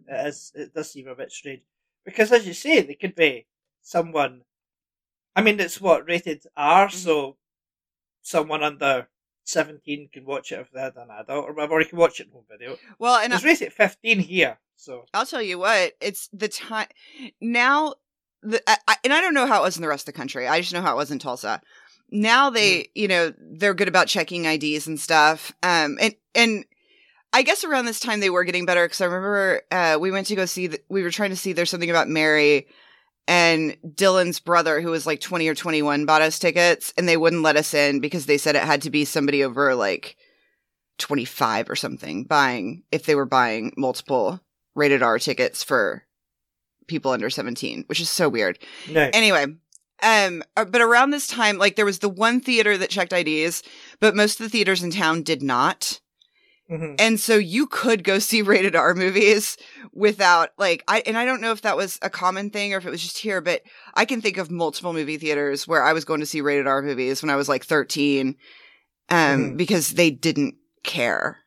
it 0.09 0.27
is. 0.27 0.51
It 0.53 0.73
does 0.73 0.91
seem 0.91 1.07
a 1.07 1.15
bit 1.15 1.31
strange 1.31 1.61
because, 2.03 2.31
as 2.33 2.45
you 2.45 2.53
say, 2.53 2.81
they 2.81 2.95
could 2.95 3.15
be 3.15 3.47
someone. 3.81 4.41
I 5.38 5.41
mean, 5.41 5.59
it's 5.59 5.79
what 5.79 6.07
rated 6.07 6.43
R, 6.57 6.88
Mm-hmm. 6.88 6.97
so 6.97 7.38
someone 8.21 8.63
under 8.63 9.07
seventeen 9.45 10.10
can 10.12 10.25
watch 10.25 10.51
it 10.51 10.60
if 10.60 10.71
they 10.71 10.81
had 10.81 10.95
an 10.97 11.08
adult, 11.10 11.45
or 11.47 11.53
whatever. 11.53 11.75
Or 11.75 11.81
you 11.81 11.88
can 11.88 11.97
watch 11.99 12.19
it 12.19 12.27
in 12.27 12.34
home 12.34 12.43
video. 12.49 12.77
Well, 12.99 13.15
and 13.17 13.31
I- 13.34 13.38
It's 13.38 13.45
rated 13.45 13.71
fifteen 13.73 14.19
here, 14.19 14.58
so 14.75 15.05
I'll 15.13 15.25
tell 15.25 15.41
you 15.41 15.58
what, 15.60 15.93
it's 16.01 16.27
the 16.34 16.47
time 16.49 16.88
now 17.41 17.93
the, 18.43 18.62
I, 18.69 18.95
and 19.03 19.12
I 19.13 19.21
don't 19.21 19.34
know 19.34 19.47
how 19.47 19.62
it 19.62 19.63
was 19.65 19.75
in 19.77 19.81
the 19.81 19.88
rest 19.88 20.08
of 20.08 20.13
the 20.13 20.17
country. 20.17 20.47
I 20.47 20.60
just 20.62 20.73
know 20.73 20.81
how 20.81 20.93
it 20.93 20.97
was 20.97 21.10
in 21.10 21.17
Tulsa. 21.19 21.62
Now 22.12 22.51
they, 22.51 22.75
Mm-hmm. 22.81 22.89
you 22.93 23.08
know, 23.08 23.34
they're 23.39 23.73
good 23.73 23.88
about 23.88 24.08
checking 24.08 24.45
IDs 24.45 24.86
and 24.88 24.99
stuff. 24.99 25.51
Um, 25.63 25.97
and 25.99 26.15
and 26.36 26.65
I 27.34 27.41
guess 27.41 27.63
around 27.63 27.86
this 27.86 27.99
time 27.99 28.19
they 28.19 28.29
were 28.29 28.43
getting 28.43 28.65
better 28.65 28.86
because 28.86 29.01
I 29.01 29.05
remember 29.05 29.62
uh, 29.71 29.97
we 29.99 30.12
went 30.12 30.27
to 30.27 30.36
go 30.36 30.45
see. 30.45 30.67
The, 30.67 30.79
we 30.89 31.01
were 31.01 31.10
trying 31.10 31.31
to 31.31 31.36
see 31.36 31.51
there's 31.53 31.69
something 31.71 31.89
about 31.89 32.08
Mary, 32.08 32.67
and 33.27 33.75
Dylan's 33.83 34.39
brother, 34.39 34.81
who 34.81 34.91
was 34.91 35.07
like 35.07 35.19
20 35.19 35.47
or 35.47 35.55
21, 35.55 36.05
bought 36.05 36.21
us 36.21 36.38
tickets, 36.38 36.93
and 36.97 37.07
they 37.07 37.17
wouldn't 37.17 37.41
let 37.41 37.57
us 37.57 37.73
in 37.73 37.99
because 37.99 38.25
they 38.25 38.38
said 38.38 38.55
it 38.55 38.63
had 38.63 38.83
to 38.83 38.89
be 38.89 39.05
somebody 39.05 39.43
over 39.43 39.73
like 39.75 40.15
25 40.97 41.69
or 41.69 41.75
something 41.75 42.23
buying 42.23 42.83
if 42.91 43.05
they 43.05 43.15
were 43.15 43.25
buying 43.25 43.73
multiple 43.77 44.39
rated 44.75 45.01
R 45.01 45.19
tickets 45.19 45.63
for 45.63 46.03
people 46.88 47.11
under 47.11 47.29
17, 47.29 47.85
which 47.88 47.99
is 47.99 48.09
so 48.09 48.29
weird. 48.29 48.59
No. 48.89 49.09
Anyway, 49.13 49.45
um, 50.03 50.43
uh, 50.55 50.65
but 50.65 50.81
around 50.81 51.09
this 51.09 51.27
time, 51.27 51.57
like 51.57 51.75
there 51.75 51.85
was 51.85 51.99
the 51.99 52.09
one 52.09 52.39
theater 52.39 52.77
that 52.77 52.89
checked 52.89 53.13
IDs, 53.13 53.63
but 53.99 54.15
most 54.15 54.39
of 54.39 54.45
the 54.45 54.49
theaters 54.49 54.83
in 54.83 54.91
town 54.91 55.23
did 55.23 55.41
not. 55.41 55.99
Mhm. 56.69 56.95
And 56.97 57.19
so 57.19 57.36
you 57.36 57.67
could 57.67 58.04
go 58.04 58.17
see 58.19 58.41
rated 58.41 58.75
R 58.75 58.95
movies 58.95 59.56
without 59.93 60.49
like 60.58 60.84
I 60.88 61.04
and 61.06 61.17
I 61.17 61.23
don't 61.25 61.41
know 61.41 61.51
if 61.51 61.62
that 61.62 61.78
was 61.78 61.99
a 62.01 62.10
common 62.10 62.49
thing 62.49 62.73
or 62.73 62.78
if 62.78 62.86
it 62.86 62.89
was 62.89 63.04
just 63.04 63.19
here, 63.19 63.39
but 63.39 63.62
I 63.93 64.06
can 64.06 64.19
think 64.21 64.38
of 64.38 64.49
multiple 64.49 64.91
movie 64.93 65.17
theaters 65.17 65.67
where 65.67 65.84
I 65.84 65.93
was 65.93 66.06
going 66.06 66.21
to 66.21 66.25
see 66.25 66.41
rated 66.41 66.65
R 66.67 66.82
movies 66.82 67.21
when 67.21 67.30
I 67.30 67.36
was 67.36 67.47
like 67.49 67.63
13 67.65 68.36
um 69.10 69.51
Mhm. 69.54 69.58
because 69.58 69.91
they 69.91 70.10
didn't 70.10 70.56
care. 70.84 71.39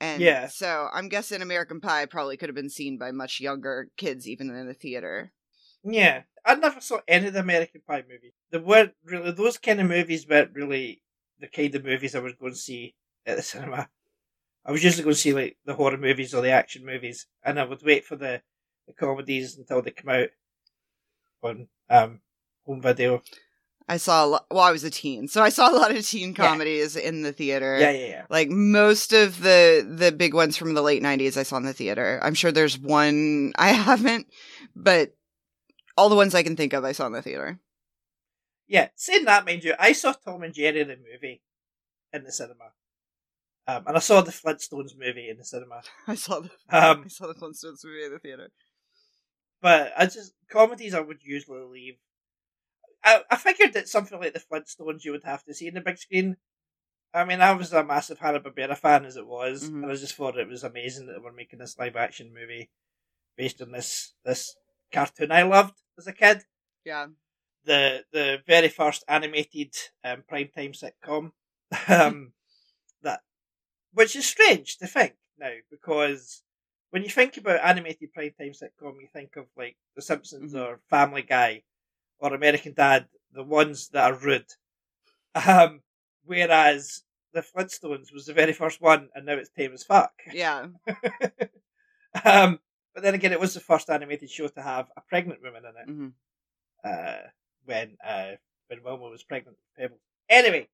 And 0.00 0.22
Yeah. 0.22 0.48
so 0.48 0.88
I'm 0.92 1.08
guessing 1.08 1.40
American 1.42 1.80
Pie 1.80 2.06
probably 2.06 2.36
could 2.36 2.48
have 2.50 2.54
been 2.56 2.70
seen 2.70 2.98
by 2.98 3.10
much 3.10 3.40
younger 3.40 3.88
kids 3.96 4.28
even 4.28 4.50
in 4.54 4.66
the 4.68 4.74
theater. 4.74 5.32
Yeah, 5.82 6.22
I 6.44 6.56
never 6.56 6.80
saw 6.80 7.00
any 7.08 7.28
of 7.28 7.32
the 7.34 7.40
American 7.40 7.80
Pie 7.86 8.04
movies. 8.08 8.32
They 8.50 8.58
weren't 8.58 8.94
really 9.04 9.30
those 9.32 9.58
kind 9.58 9.80
of 9.80 9.86
movies 9.88 10.26
weren't 10.28 10.54
really 10.54 11.02
the 11.38 11.48
kind 11.48 11.74
of 11.74 11.84
movies 11.84 12.14
I 12.14 12.18
was 12.20 12.34
going 12.34 12.52
to 12.52 12.58
see 12.58 12.94
at 13.24 13.36
the 13.36 13.42
cinema. 13.42 13.88
I 14.68 14.72
was 14.72 14.84
usually 14.84 15.02
going 15.04 15.14
to 15.14 15.20
see 15.20 15.32
like 15.32 15.56
the 15.64 15.74
horror 15.74 15.96
movies 15.96 16.34
or 16.34 16.42
the 16.42 16.50
action 16.50 16.84
movies, 16.84 17.26
and 17.42 17.58
I 17.58 17.64
would 17.64 17.82
wait 17.82 18.04
for 18.04 18.16
the, 18.16 18.42
the 18.86 18.92
comedies 18.92 19.56
until 19.56 19.80
they 19.80 19.92
come 19.92 20.10
out 20.10 20.28
on 21.42 21.68
um 21.88 22.20
home 22.66 22.82
video. 22.82 23.22
I 23.88 23.96
saw 23.96 24.22
a 24.22 24.26
lot, 24.26 24.46
well 24.50 24.60
I 24.60 24.70
was 24.70 24.84
a 24.84 24.90
teen, 24.90 25.26
so 25.26 25.42
I 25.42 25.48
saw 25.48 25.70
a 25.70 25.74
lot 25.74 25.90
of 25.96 26.06
teen 26.06 26.30
Yeah. 26.30 26.34
comedies 26.34 26.96
in 26.96 27.22
the 27.22 27.32
theater. 27.32 27.78
Yeah, 27.80 27.92
yeah, 27.92 28.06
yeah. 28.06 28.24
Like 28.28 28.50
most 28.50 29.14
of 29.14 29.40
the 29.40 29.88
the 29.88 30.12
big 30.12 30.34
ones 30.34 30.58
from 30.58 30.74
the 30.74 30.82
late 30.82 31.02
'90s, 31.02 31.38
I 31.38 31.44
saw 31.44 31.56
in 31.56 31.64
the 31.64 31.72
theater. 31.72 32.20
I'm 32.22 32.34
sure 32.34 32.52
there's 32.52 32.78
one 32.78 33.54
I 33.58 33.68
haven't, 33.68 34.26
but 34.76 35.14
all 35.96 36.10
the 36.10 36.16
ones 36.16 36.34
I 36.34 36.42
can 36.42 36.56
think 36.56 36.74
of, 36.74 36.84
I 36.84 36.92
saw 36.92 37.06
in 37.06 37.12
the 37.14 37.22
theater. 37.22 37.58
Yeah, 38.66 38.88
saying 38.96 39.24
that, 39.24 39.46
mind 39.46 39.64
you, 39.64 39.72
I 39.78 39.92
saw 39.92 40.12
Tom 40.12 40.42
and 40.42 40.52
Jerry 40.52 40.84
the 40.84 40.96
movie 40.96 41.40
in 42.12 42.22
the 42.24 42.30
cinema, 42.32 42.72
um, 43.68 43.84
and 43.86 43.96
I 43.96 44.00
saw 44.00 44.20
the 44.22 44.32
Flintstones 44.32 44.96
movie 44.98 45.28
in 45.28 45.36
the 45.36 45.44
cinema. 45.44 45.82
I 46.06 46.14
saw 46.14 46.40
the 46.40 46.50
Um, 46.70 47.02
I 47.04 47.08
saw 47.08 47.26
the 47.26 47.34
Flintstones 47.34 47.84
movie 47.84 48.04
in 48.04 48.12
the 48.12 48.18
theater. 48.18 48.48
But 49.60 49.92
I 49.96 50.06
just 50.06 50.32
comedies 50.48 50.94
I 50.94 51.00
would 51.00 51.22
usually 51.22 51.60
leave. 51.64 51.94
I, 53.04 53.22
I 53.30 53.36
figured 53.36 53.74
that 53.74 53.88
something 53.88 54.18
like 54.18 54.32
the 54.34 54.40
Flintstones 54.40 55.04
you 55.04 55.12
would 55.12 55.24
have 55.24 55.44
to 55.44 55.54
see 55.54 55.66
in 55.68 55.74
the 55.74 55.80
big 55.80 55.98
screen. 55.98 56.36
I 57.14 57.24
mean, 57.24 57.40
I 57.40 57.52
was 57.52 57.72
a 57.72 57.84
massive 57.84 58.18
Hanna 58.18 58.40
Barbera 58.40 58.76
fan 58.76 59.04
as 59.04 59.16
it 59.16 59.26
was, 59.26 59.70
Mhm. 59.70 59.82
and 59.82 59.92
I 59.92 59.94
just 59.96 60.14
thought 60.14 60.38
it 60.38 60.48
was 60.48 60.64
amazing 60.64 61.06
that 61.06 61.14
they 61.14 61.18
were 61.18 61.32
making 61.32 61.58
this 61.58 61.78
live 61.78 61.96
action 61.96 62.32
movie 62.34 62.70
based 63.36 63.62
on 63.62 63.72
this 63.72 64.14
this 64.24 64.56
cartoon 64.92 65.32
I 65.32 65.42
loved 65.42 65.76
as 65.98 66.06
a 66.06 66.12
kid. 66.12 66.44
Yeah, 66.84 67.08
The 67.64 68.04
the 68.12 68.42
very 68.46 68.68
first 68.68 69.04
animated 69.08 69.74
um, 70.04 70.22
primetime 70.30 70.74
sitcom. 70.76 71.32
um, 71.88 72.32
which 73.98 74.14
is 74.14 74.26
strange 74.26 74.78
to 74.78 74.86
think 74.86 75.14
now 75.38 75.54
because 75.70 76.44
when 76.90 77.02
you 77.02 77.10
think 77.10 77.36
about 77.36 77.60
animated 77.64 78.10
primetime 78.16 78.54
sitcom, 78.56 78.94
you 79.00 79.08
think 79.12 79.34
of 79.36 79.46
like 79.56 79.76
The 79.96 80.02
Simpsons 80.02 80.54
Mhm. 80.54 80.60
or 80.64 80.80
Family 80.88 81.22
Guy 81.22 81.64
or 82.20 82.32
American 82.32 82.74
Dad, 82.74 83.08
the 83.32 83.42
ones 83.42 83.88
that 83.90 84.04
are 84.12 84.18
rude. 84.18 84.52
Um, 85.48 85.82
whereas 86.24 87.02
the 87.32 87.42
Flintstones 87.42 88.12
was 88.12 88.26
the 88.26 88.34
very 88.34 88.52
first 88.52 88.80
one, 88.80 89.10
and 89.14 89.26
now 89.26 89.34
it's 89.34 89.50
tame 89.50 89.72
as 89.74 89.84
fuck. 89.84 90.14
yeah, 90.32 90.66
um, 92.24 92.60
but 92.94 93.02
then 93.02 93.14
again, 93.14 93.32
it 93.32 93.40
was 93.40 93.54
the 93.54 93.60
first 93.60 93.90
animated 93.90 94.30
show 94.30 94.48
to 94.48 94.62
have 94.62 94.86
a 94.96 95.00
pregnant 95.02 95.42
woman 95.42 95.64
in 95.64 95.74
it 95.82 95.88
hmm 95.88 96.08
uh, 96.84 97.28
when 97.64 97.96
uh, 98.04 98.32
when 98.68 98.82
Wilma 98.82 99.08
was 99.10 99.22
pregnant 99.24 99.56
with 99.58 99.76
Pebbles. 99.76 100.00
Anyway, 100.28 100.68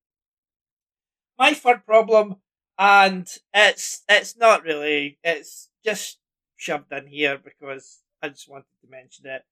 my 1.38 1.52
third 1.54 1.84
problem, 1.86 2.36
and 2.78 3.26
it's 3.52 4.02
it's 4.08 4.36
not 4.36 4.62
really, 4.64 5.18
it's 5.24 5.68
just 5.84 6.18
shoved 6.56 6.92
in 6.92 7.06
here 7.06 7.38
because 7.42 8.00
I 8.22 8.28
just 8.28 8.48
wanted 8.48 8.66
to 8.82 8.90
mention 8.90 9.26
it, 9.26 9.44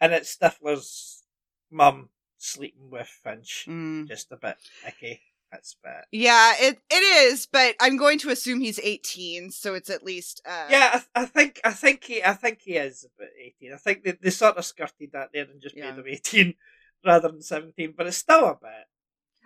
and 0.00 0.12
it's 0.12 0.36
Stifler's 0.36 1.24
mum 1.70 2.08
sleeping 2.38 2.90
with 2.90 3.08
Finch. 3.08 3.66
mm. 3.68 4.06
Just 4.08 4.30
a 4.32 4.36
bit 4.36 4.56
icky. 4.86 5.20
That's 5.52 5.76
bit. 5.82 6.04
yeah. 6.10 6.54
It 6.58 6.78
it 6.90 6.94
is, 7.30 7.46
but 7.50 7.76
I'm 7.80 7.96
going 7.96 8.18
to 8.18 8.30
assume 8.30 8.60
he's 8.60 8.80
18, 8.80 9.52
so 9.52 9.74
it's 9.74 9.88
at 9.90 10.02
least 10.02 10.42
uh, 10.44 10.66
Yeah, 10.68 10.90
I, 10.92 10.98
th- 10.98 11.08
I 11.14 11.24
think 11.24 11.60
I 11.64 11.70
think 11.70 12.02
he 12.04 12.22
I 12.22 12.32
think 12.32 12.60
he 12.62 12.72
is 12.72 13.04
about 13.16 13.28
eighteen. 13.40 13.72
I 13.72 13.76
think 13.76 14.02
they, 14.02 14.12
they 14.20 14.30
sort 14.30 14.56
of 14.56 14.64
skirted 14.64 15.12
that 15.12 15.30
there 15.32 15.44
and 15.44 15.62
just 15.62 15.76
Yeah. 15.76 15.90
made 15.92 16.00
him 16.00 16.08
eighteen 16.08 16.54
rather 17.06 17.28
than 17.28 17.42
seventeen, 17.42 17.94
but 17.96 18.08
it's 18.08 18.16
still 18.16 18.44
a 18.46 18.54
bit. 18.60 18.86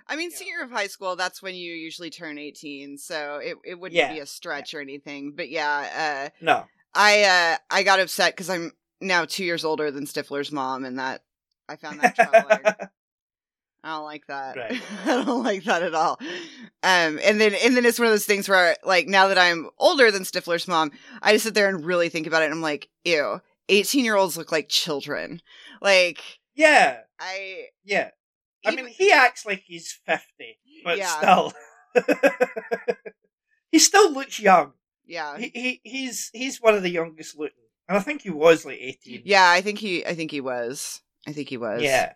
I 0.06 0.16
mean, 0.16 0.30
Yeah. 0.30 0.36
senior 0.36 0.60
of 0.62 0.70
high 0.70 0.86
school, 0.88 1.16
that's 1.16 1.42
when 1.42 1.54
you 1.54 1.72
usually 1.74 2.10
turn 2.10 2.38
18, 2.38 2.98
so 2.98 3.36
it, 3.42 3.56
it 3.64 3.78
wouldn't 3.78 3.96
Yeah. 3.96 4.12
be 4.12 4.18
a 4.20 4.26
stretch 4.26 4.74
or 4.74 4.80
anything. 4.80 5.32
But 5.36 5.48
yeah, 5.50 6.30
uh, 6.32 6.44
No, 6.44 6.66
I 6.94 7.22
uh, 7.22 7.56
I 7.70 7.82
got 7.82 8.00
upset 8.00 8.34
because 8.34 8.50
I'm 8.50 8.72
now 9.00 9.24
two 9.24 9.44
years 9.44 9.64
older 9.64 9.90
than 9.90 10.06
Stifler's 10.06 10.50
mom, 10.52 10.84
and 10.84 10.98
that 10.98 11.22
I 11.68 11.76
found 11.76 12.00
that 12.00 12.14
troubling. 12.16 12.60
I 13.82 13.94
don't 13.94 14.04
like 14.04 14.26
that. 14.26 14.56
Right. 14.56 14.82
I 15.06 15.24
don't 15.24 15.42
like 15.42 15.64
that 15.64 15.82
at 15.82 15.94
all. 15.94 16.18
Um, 16.82 17.18
and 17.24 17.40
then 17.40 17.54
and 17.54 17.74
then 17.76 17.86
it's 17.86 17.98
one 17.98 18.06
of 18.06 18.12
those 18.12 18.26
things 18.26 18.46
where 18.48 18.76
like 18.84 19.08
now 19.08 19.28
that 19.28 19.38
I'm 19.38 19.70
older 19.78 20.10
than 20.10 20.24
Stifler's 20.24 20.68
mom, 20.68 20.90
I 21.22 21.32
just 21.32 21.44
sit 21.44 21.54
there 21.54 21.68
and 21.68 21.82
really 21.84 22.10
think 22.10 22.26
about 22.26 22.42
it. 22.42 22.46
and 22.46 22.54
I'm 22.54 22.60
like, 22.60 22.88
ew, 23.04 23.40
18 23.70 24.04
year 24.04 24.16
olds 24.16 24.36
look 24.36 24.52
like 24.52 24.68
children. 24.68 25.40
Like 25.80 26.20
yeah, 26.54 26.98
I, 27.18 27.68
yeah. 27.84 28.10
I 28.66 28.74
mean, 28.74 28.86
he 28.86 29.10
acts 29.12 29.46
like 29.46 29.62
he's 29.66 29.92
fifty, 30.06 30.58
but 30.84 30.98
Yeah. 30.98 31.16
still, 31.18 31.52
he 33.72 33.78
still 33.78 34.12
looks 34.12 34.38
young. 34.40 34.72
yeah, 35.06 35.38
He, 35.38 35.50
he 35.54 35.80
he's 35.84 36.30
he's 36.32 36.60
one 36.60 36.74
of 36.74 36.82
the 36.82 36.90
youngest 36.90 37.38
looking, 37.38 37.56
and 37.88 37.96
I 37.98 38.00
think 38.00 38.22
he 38.22 38.30
was 38.30 38.64
like 38.64 38.78
eighteen. 38.80 39.22
yeah. 39.24 39.50
I 39.50 39.60
think 39.60 39.78
he, 39.78 40.04
I 40.04 40.14
think 40.14 40.30
he 40.30 40.40
was. 40.40 41.00
I 41.26 41.32
think 41.32 41.48
he 41.48 41.56
was. 41.56 41.82
yeah. 41.82 42.12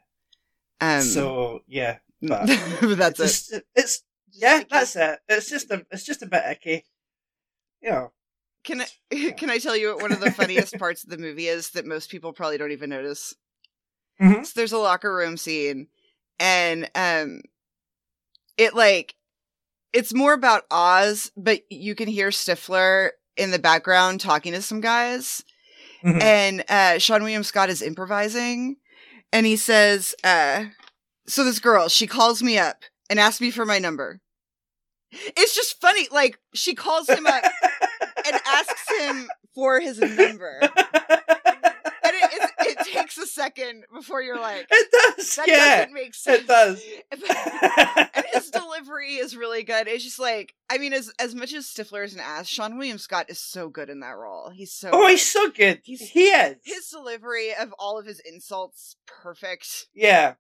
Um. 0.81 1.03
so 1.03 1.61
yeah, 1.67 1.99
but 2.21 2.47
but 2.81 2.99
that's 2.99 3.21
it. 3.21 3.25
it's, 3.25 3.49
just- 3.49 3.63
it's 3.75 4.03
yeah, 4.33 4.63
that's 4.69 4.97
it. 4.97 5.19
It's 5.29 5.49
just 5.49 5.71
a 5.71 5.87
it's 5.91 6.05
just 6.05 6.23
a 6.23 6.27
bit 6.27 6.43
icky. 6.51 6.85
You 7.81 7.91
know, 7.91 8.13
Can 8.65 8.83
I 8.83 9.31
can 9.37 9.51
I 9.51 9.59
tell 9.59 9.77
you 9.77 9.89
what 9.95 10.03
one 10.03 10.13
of 10.13 10.21
the 10.21 10.31
funniest 10.33 10.79
parts 10.79 11.05
of 11.05 11.11
the 11.11 11.19
movie 11.19 11.47
is 11.49 11.71
that 11.71 11.87
most 11.87 12.11
people 12.11 12.33
probably 12.33 12.59
don't 12.59 12.73
even 12.73 12.91
notice? 12.91 13.35
Mhm. 14.21 14.45
So 14.45 14.53
there's 14.57 14.73
a 14.73 14.79
locker 14.79 15.15
room 15.15 15.37
scene, 15.37 15.89
and 16.39 16.91
um, 16.95 17.41
it 18.57 18.75
like 18.75 19.15
it's 19.93 20.15
more 20.15 20.33
about 20.33 20.65
Oz, 20.71 21.31
but 21.37 21.61
you 21.71 21.95
can 21.95 22.09
hear 22.09 22.31
Stifler 22.31 23.11
in 23.37 23.51
the 23.51 23.59
background 23.59 24.21
talking 24.21 24.53
to 24.53 24.63
some 24.63 24.81
guys, 24.81 25.45
Mhm. 26.05 26.23
and 26.23 26.61
uh, 26.69 26.99
Seann 26.99 27.21
William 27.21 27.45
Scott 27.45 27.71
is 27.71 27.83
improvising, 27.83 28.77
and 29.33 29.47
he 29.47 29.57
says, 29.57 30.15
uh, 30.25 30.67
"So 31.27 31.45
this 31.45 31.59
girl, 31.59 31.89
she 31.89 32.07
calls 32.07 32.43
me 32.43 32.59
up 32.59 32.83
and 33.09 33.19
asks 33.21 33.41
me 33.41 33.51
for 33.51 33.65
my 33.65 33.79
number." 33.79 34.21
It's 35.13 35.55
just 35.55 35.81
funny, 35.81 36.09
like 36.11 36.39
she 36.55 36.75
calls 36.75 37.09
him 37.09 37.27
up 37.27 37.45
and 38.27 38.41
asks 38.47 38.83
him 38.99 39.29
for 39.55 39.79
his 39.81 39.99
number. 39.99 40.61
takes 42.95 43.19
a 43.19 43.27
second 43.27 43.85
before 43.95 44.23
you're 44.23 44.41
like, 44.41 44.67
it 44.71 45.17
does. 45.17 45.37
that 45.37 45.49
yeah, 45.49 45.77
doesn't 45.79 45.93
make 45.95 46.15
sense. 46.15 46.41
it 46.43 46.47
does. 46.47 46.83
and 48.15 48.25
his 48.33 48.51
delivery 48.51 49.15
is 49.15 49.37
really 49.37 49.63
good. 49.63 49.89
It's 49.89 50.05
just 50.05 50.19
like, 50.19 50.55
I 50.71 50.79
mean, 50.79 50.93
as 50.93 51.13
as 51.19 51.35
much 51.35 51.53
as 51.53 51.67
Stifler 51.67 52.05
is 52.05 52.15
an 52.15 52.21
ass, 52.21 52.49
Seann 52.49 52.77
William 52.79 52.99
Scott 52.99 53.27
is 53.29 53.39
so 53.41 53.69
good 53.69 53.91
in 53.91 54.01
that 54.01 54.17
role. 54.17 54.51
He's 54.51 54.73
so. 54.73 54.91
oh, 54.93 55.03
good. 55.03 55.11
he's 55.11 55.31
so 55.31 55.51
good. 55.51 55.81
He's- 55.85 56.01
he 56.01 56.25
is. 56.25 56.57
his 56.65 56.89
delivery 56.89 57.55
of 57.55 57.73
all 57.79 57.99
of 57.99 58.07
his 58.07 58.21
insults 58.21 58.97
perfect. 59.07 59.87
Yeah. 59.95 60.35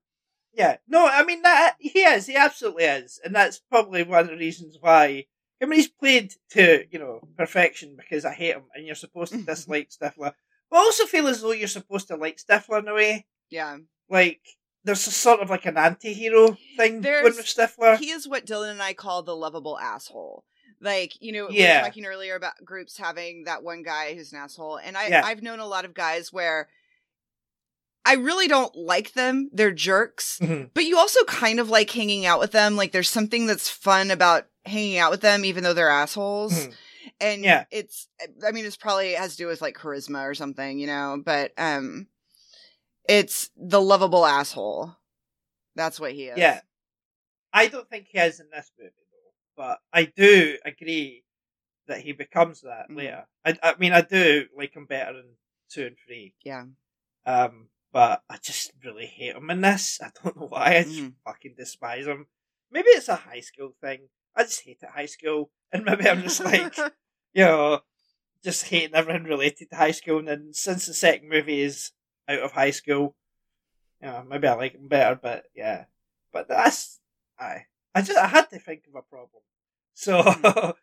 Yeah. 0.52 0.76
No, 0.86 1.06
I 1.06 1.24
mean 1.24 1.42
that 1.42 1.76
he 1.78 2.00
is, 2.00 2.26
he 2.26 2.36
absolutely 2.36 2.84
is. 2.84 3.20
And 3.24 3.34
that's 3.34 3.60
probably 3.70 4.02
one 4.04 4.20
of 4.20 4.28
the 4.28 4.36
reasons 4.36 4.76
why 4.80 5.26
I 5.62 5.66
mean 5.66 5.78
he's 5.78 5.88
played 5.88 6.32
to, 6.50 6.84
you 6.90 6.98
know, 6.98 7.20
perfection 7.36 7.96
because 7.96 8.24
I 8.24 8.32
hate 8.34 8.54
him 8.54 8.64
and 8.74 8.86
you're 8.86 8.94
supposed 8.94 9.32
to 9.32 9.38
dislike 9.44 9.90
Stifler. 9.90 10.32
But 10.74 10.80
I 10.80 10.82
also 10.86 11.06
feel 11.06 11.28
as 11.28 11.40
though 11.40 11.52
you're 11.52 11.68
supposed 11.68 12.08
to 12.08 12.16
like 12.16 12.36
Stifler 12.38 12.80
in 12.80 12.88
a 12.88 12.94
way. 12.94 13.26
Yeah. 13.48 13.76
Like 14.10 14.40
there's 14.82 15.06
a 15.06 15.12
sort 15.12 15.38
of 15.38 15.48
like 15.48 15.66
an 15.66 15.76
anti-hero 15.78 16.56
thing 16.76 17.00
There's- 17.00 17.24
with 17.24 17.46
Stifler. 17.46 17.96
He 17.96 18.10
is 18.10 18.26
what 18.26 18.44
Dylan 18.44 18.72
and 18.72 18.82
I 18.82 18.92
call 18.92 19.22
the 19.22 19.36
lovable 19.36 19.78
asshole. 19.78 20.44
Like, 20.80 21.12
you 21.22 21.30
know, 21.30 21.46
we 21.46 21.58
Yeah. 21.60 21.80
were 21.82 21.86
talking 21.86 22.04
earlier 22.06 22.34
about 22.34 22.54
groups 22.64 22.98
having 22.98 23.44
that 23.44 23.62
one 23.62 23.84
guy 23.84 24.14
who's 24.16 24.32
an 24.32 24.40
asshole. 24.40 24.78
And 24.78 24.96
I, 24.98 25.06
Yeah. 25.06 25.22
I've 25.24 25.42
known 25.44 25.60
a 25.60 25.66
lot 25.66 25.84
of 25.84 25.94
guys 25.94 26.32
where 26.32 26.68
I 28.04 28.14
really 28.14 28.48
don't 28.48 28.74
like 28.74 29.12
them. 29.12 29.50
They're 29.52 29.70
jerks. 29.70 30.40
Mhm. 30.42 30.70
But 30.74 30.86
you 30.86 30.98
also 30.98 31.22
kind 31.24 31.60
of 31.60 31.70
like 31.70 31.90
hanging 31.90 32.26
out 32.26 32.40
with 32.40 32.50
them. 32.50 32.74
Like 32.76 32.90
there's 32.90 33.08
something 33.08 33.46
that's 33.46 33.68
fun 33.68 34.10
about 34.10 34.48
hanging 34.66 34.98
out 34.98 35.12
with 35.12 35.20
them, 35.20 35.44
even 35.44 35.62
though 35.62 35.72
they're 35.72 35.88
assholes. 35.88 36.52
Mhm. 36.66 36.74
And 37.20 37.42
Yeah. 37.44 37.64
it's, 37.70 38.08
I 38.46 38.50
mean, 38.52 38.64
it's 38.64 38.76
probably 38.76 39.12
has 39.14 39.32
to 39.32 39.36
do 39.36 39.46
with 39.46 39.62
like 39.62 39.76
charisma 39.76 40.22
or 40.28 40.34
something, 40.34 40.78
you 40.78 40.86
know, 40.86 41.20
but, 41.24 41.52
um, 41.58 42.08
it's 43.08 43.50
the 43.56 43.80
lovable 43.80 44.24
asshole. 44.26 44.96
That's 45.76 46.00
what 46.00 46.12
he 46.12 46.24
is. 46.24 46.38
Yeah. 46.38 46.60
I 47.52 47.68
don't 47.68 47.88
think 47.88 48.08
he 48.10 48.18
is 48.18 48.40
in 48.40 48.50
this 48.50 48.70
movie 48.78 48.92
though, 49.12 49.32
but 49.56 49.78
I 49.92 50.04
do 50.04 50.58
agree 50.64 51.24
that 51.86 52.00
he 52.00 52.12
becomes 52.12 52.62
that 52.62 52.88
Mhm. 52.90 52.96
later. 52.96 53.26
I, 53.44 53.58
I 53.62 53.74
mean, 53.78 53.92
I 53.92 54.00
do 54.00 54.46
like 54.56 54.74
him 54.74 54.86
better 54.86 55.18
in 55.18 55.36
two 55.68 55.86
and 55.86 55.96
three. 56.06 56.34
Yeah. 56.44 56.64
Um, 57.26 57.68
but 57.92 58.22
I 58.28 58.38
just 58.38 58.72
really 58.82 59.06
hate 59.06 59.36
him 59.36 59.50
in 59.50 59.60
this. 59.60 60.00
I 60.02 60.10
don't 60.22 60.36
know 60.36 60.46
why. 60.48 60.76
I 60.78 60.82
just 60.82 60.98
Mhm. 61.00 61.14
fucking 61.24 61.54
despise 61.56 62.06
him. 62.06 62.26
Maybe 62.70 62.88
it's 62.88 63.08
a 63.08 63.16
high 63.16 63.40
school 63.40 63.76
thing. 63.80 64.08
I 64.34 64.42
just 64.44 64.62
hate 64.64 64.82
it 64.82 64.88
high 64.88 65.06
school, 65.06 65.52
and 65.70 65.84
maybe 65.84 66.08
I'm 66.08 66.22
just 66.22 66.40
like, 66.40 66.74
you 67.34 67.44
know, 67.44 67.80
just 68.42 68.66
hating 68.66 68.94
everything 68.94 69.24
related 69.24 69.70
to 69.70 69.76
high 69.76 69.90
school. 69.90 70.18
And 70.18 70.28
then 70.28 70.48
since 70.52 70.86
the 70.86 70.94
second 70.94 71.28
movie 71.28 71.60
is 71.60 71.92
out 72.28 72.40
of 72.40 72.52
high 72.52 72.70
school, 72.70 73.16
you 74.00 74.08
know, 74.08 74.24
maybe 74.28 74.46
I 74.46 74.54
like 74.54 74.74
him 74.74 74.88
better. 74.88 75.18
But 75.20 75.44
yeah, 75.54 75.84
but 76.32 76.48
that's 76.48 77.00
I. 77.38 77.66
I 77.94 78.02
just 78.02 78.18
I 78.18 78.26
had 78.26 78.50
to 78.50 78.58
think 78.58 78.82
of 78.88 78.94
a 78.96 79.02
problem. 79.02 79.42
So, 79.94 80.20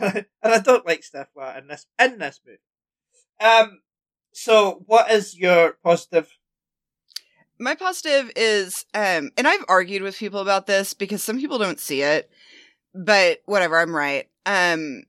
and 0.00 0.26
I 0.42 0.58
don't 0.58 0.86
like 0.86 1.02
Stifler 1.02 1.58
in 1.58 1.68
this 1.68 1.86
in 2.00 2.18
this 2.18 2.40
movie. 2.46 2.58
Um. 3.40 3.80
So, 4.32 4.82
what 4.86 5.10
is 5.10 5.38
your 5.38 5.78
positive? 5.82 6.30
my 7.58 7.74
positive 7.74 8.30
is 8.36 8.84
um 8.94 9.30
and 9.36 9.46
i've 9.46 9.64
argued 9.68 10.02
with 10.02 10.18
people 10.18 10.40
about 10.40 10.66
this 10.66 10.94
because 10.94 11.22
some 11.22 11.38
people 11.38 11.58
don't 11.58 11.80
see 11.80 12.02
it 12.02 12.30
but 12.94 13.40
whatever 13.46 13.78
i'm 13.78 13.94
right 13.94 14.28
um 14.44 15.02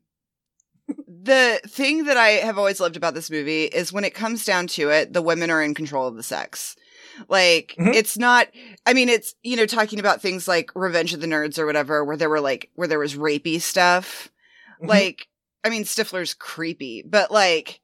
the 1.07 1.59
thing 1.67 2.05
that 2.05 2.17
i 2.17 2.29
have 2.29 2.57
always 2.57 2.79
loved 2.79 2.95
about 2.97 3.13
this 3.13 3.29
movie 3.29 3.65
is 3.65 3.91
when 3.93 4.03
it 4.03 4.13
comes 4.13 4.45
down 4.45 4.67
to 4.67 4.89
it 4.89 5.13
the 5.13 5.21
women 5.21 5.49
are 5.49 5.61
in 5.61 5.73
control 5.73 6.07
of 6.07 6.15
the 6.15 6.23
sex 6.23 6.75
like 7.29 7.75
Mhm. 7.79 7.93
it's 7.93 8.17
not 8.17 8.47
i 8.85 8.93
mean 8.93 9.09
it's 9.09 9.35
you 9.43 9.55
know 9.55 9.65
talking 9.65 9.99
about 9.99 10.21
things 10.21 10.47
like 10.47 10.71
revenge 10.75 11.13
of 11.13 11.21
the 11.21 11.27
nerds 11.27 11.57
or 11.59 11.65
whatever 11.65 12.03
where 12.05 12.17
there 12.17 12.29
were 12.29 12.41
like 12.41 12.69
where 12.75 12.87
there 12.87 12.99
was 12.99 13.15
rapey 13.15 13.59
stuff 13.61 14.29
Mhm. 14.81 14.87
like 14.89 15.27
i 15.63 15.69
mean 15.69 15.83
stifler's 15.83 16.33
creepy 16.33 17.03
but 17.05 17.31
like 17.31 17.81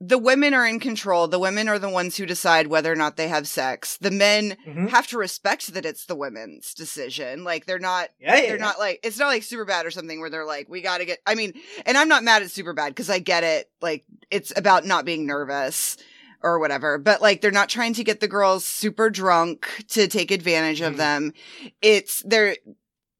the 0.00 0.18
women 0.18 0.52
are 0.54 0.66
in 0.66 0.80
control. 0.80 1.28
The 1.28 1.38
women 1.38 1.68
are 1.68 1.78
the 1.78 1.88
ones 1.88 2.16
who 2.16 2.26
decide 2.26 2.66
whether 2.66 2.92
or 2.92 2.96
not 2.96 3.16
they 3.16 3.28
have 3.28 3.46
sex. 3.46 3.96
The 4.00 4.10
men 4.10 4.56
Mhm. 4.66 4.88
have 4.90 5.06
to 5.08 5.18
respect 5.18 5.72
that 5.72 5.86
it's 5.86 6.04
the 6.06 6.16
women's 6.16 6.74
decision. 6.74 7.44
Like 7.44 7.64
they're 7.66 7.78
not 7.78 8.10
yeah, 8.20 8.36
yeah, 8.36 8.48
they're 8.48 8.58
not 8.58 8.78
like 8.78 9.00
it's 9.02 9.18
not 9.18 9.28
like 9.28 9.44
super 9.44 9.64
bad 9.64 9.86
or 9.86 9.90
something 9.90 10.20
where 10.20 10.28
they're 10.30 10.44
like 10.44 10.68
we 10.68 10.82
gotta 10.82 11.04
get 11.04 11.20
i 11.26 11.34
mean 11.34 11.54
and 11.86 11.96
i'm 11.96 12.08
not 12.08 12.24
mad 12.24 12.42
at 12.42 12.50
super 12.50 12.72
bad 12.72 12.88
because 12.90 13.08
i 13.08 13.18
get 13.20 13.44
it. 13.44 13.70
Like 13.80 14.04
it's 14.30 14.52
about 14.56 14.84
not 14.84 15.04
being 15.04 15.26
nervous 15.26 15.96
or 16.42 16.58
whatever 16.58 16.98
but 16.98 17.22
like 17.22 17.40
they're 17.40 17.50
not 17.50 17.68
trying 17.70 17.94
to 17.94 18.04
get 18.04 18.20
the 18.20 18.28
girls 18.28 18.64
super 18.64 19.08
drunk 19.10 19.66
to 19.90 20.08
take 20.08 20.30
advantage 20.32 20.80
of 20.80 20.94
Mhm. 20.94 20.98
them. 20.98 21.32
It's 21.80 22.20
they're 22.26 22.56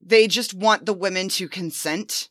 they 0.07 0.27
just 0.27 0.53
want 0.53 0.85
the 0.85 0.93
women 0.93 1.29
to 1.31 1.49
consent 1.49 2.29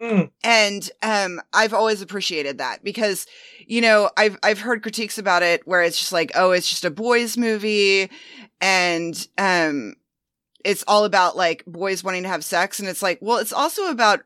Mm. 0.00 0.30
and 0.44 0.90
um 1.02 1.40
I've 1.52 1.74
always 1.74 2.00
appreciated 2.02 2.58
that 2.58 2.84
because 2.84 3.26
you 3.66 3.80
know 3.80 4.10
I've 4.16 4.38
I've 4.44 4.60
heard 4.60 4.82
critiques 4.82 5.18
about 5.18 5.42
it 5.42 5.66
where 5.66 5.82
it's 5.82 5.98
just 5.98 6.12
like 6.12 6.30
oh 6.36 6.52
it's 6.52 6.68
just 6.68 6.84
a 6.84 6.90
boys 6.90 7.36
movie 7.36 8.08
and 8.60 9.28
um 9.38 9.94
it's 10.64 10.84
all 10.86 11.04
about 11.04 11.36
like 11.36 11.64
boys 11.66 12.04
wanting 12.04 12.22
to 12.22 12.28
have 12.28 12.44
sex 12.44 12.78
and 12.78 12.88
it's 12.88 13.02
like 13.02 13.18
well 13.20 13.38
it's 13.38 13.52
also 13.52 13.90
about 13.90 14.20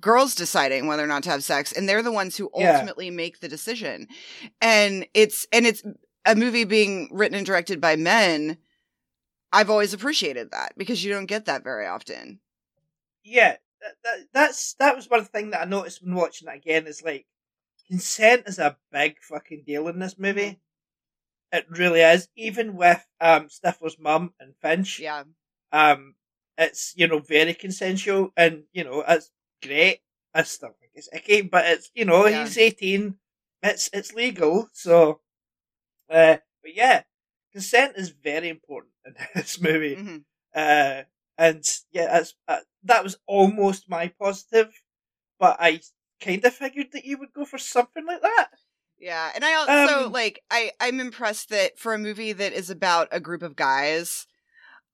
girls 0.00 0.34
deciding 0.34 0.86
whether 0.86 1.04
or 1.04 1.06
not 1.06 1.22
to 1.24 1.30
have 1.30 1.44
sex 1.44 1.70
and 1.72 1.86
they're 1.88 2.02
the 2.02 2.10
ones 2.10 2.36
who 2.36 2.50
Yeah. 2.56 2.72
ultimately 2.72 3.10
make 3.10 3.40
the 3.40 3.48
decision 3.48 4.08
and 4.60 5.06
it's 5.12 5.46
and 5.52 5.66
it's 5.66 5.82
a 6.24 6.34
movie 6.34 6.64
being 6.64 7.08
written 7.12 7.36
and 7.36 7.46
directed 7.46 7.78
by 7.80 7.96
men 7.96 8.56
I've 9.52 9.68
always 9.68 9.92
appreciated 9.92 10.50
that 10.52 10.72
because 10.78 11.04
you 11.04 11.12
don't 11.12 11.26
get 11.26 11.44
that 11.44 11.62
very 11.62 11.86
often 11.86 12.40
yeah, 13.24 13.56
that, 13.82 13.94
that, 14.04 14.18
that's 14.32 14.74
that 14.74 14.96
was 14.96 15.10
one 15.10 15.24
thing 15.24 15.50
that 15.50 15.62
I 15.62 15.64
noticed 15.64 16.02
when 16.02 16.14
watching 16.14 16.48
it 16.48 16.56
again. 16.56 16.86
Is 16.86 17.02
like 17.02 17.26
consent 17.88 18.44
is 18.46 18.58
a 18.58 18.76
big 18.92 19.16
fucking 19.22 19.64
deal 19.66 19.88
in 19.88 19.98
this 19.98 20.18
movie. 20.18 20.60
It 21.52 21.66
really 21.70 22.00
is. 22.00 22.28
Even 22.36 22.76
with 22.76 23.04
um 23.20 23.48
Stifler's 23.48 23.98
mum 23.98 24.34
and 24.40 24.54
Finch, 24.62 24.98
yeah 25.00 25.24
um, 25.72 26.14
it's 26.58 26.94
you 26.96 27.06
know 27.08 27.18
very 27.20 27.54
consensual, 27.54 28.32
and 28.36 28.64
you 28.72 28.84
know 28.84 29.04
it's 29.06 29.30
great. 29.62 30.00
I 30.34 30.42
still 30.44 30.74
think 30.80 30.92
it's 30.94 31.08
icky, 31.12 31.42
but 31.42 31.66
it's 31.66 31.90
you 31.94 32.04
know 32.04 32.26
Yeah. 32.26 32.44
he's 32.44 32.58
eighteen. 32.58 33.16
It's 33.62 33.90
it's 33.92 34.12
legal, 34.14 34.68
so. 34.72 35.20
Uh, 36.10 36.36
but 36.62 36.74
yeah, 36.74 37.02
consent 37.52 37.96
is 37.96 38.10
very 38.10 38.48
important 38.48 38.92
in 39.06 39.14
this 39.34 39.60
movie. 39.60 39.94
hmm 39.94 40.16
Uh, 40.54 41.02
and 41.38 41.64
yeah, 41.92 42.06
that's, 42.12 42.34
uh, 42.46 42.60
that 42.84 43.04
was 43.04 43.16
almost 43.26 43.88
my 43.88 44.08
positive, 44.20 44.70
but 45.38 45.56
I 45.60 45.80
kind 46.20 46.44
of 46.44 46.54
figured 46.54 46.88
that 46.92 47.04
you 47.04 47.18
would 47.18 47.32
go 47.32 47.44
for 47.44 47.58
something 47.58 48.06
like 48.06 48.22
that. 48.22 48.48
Yeah, 48.98 49.30
and 49.34 49.44
I 49.44 49.54
also 49.54 50.06
Um, 50.06 50.12
like 50.12 50.42
I 50.50 50.70
I'm 50.80 51.00
impressed 51.00 51.48
that 51.50 51.78
for 51.78 51.94
a 51.94 51.98
movie 51.98 52.32
that 52.32 52.52
is 52.52 52.70
about 52.70 53.08
a 53.10 53.18
group 53.20 53.42
of 53.42 53.56
guys, 53.56 54.26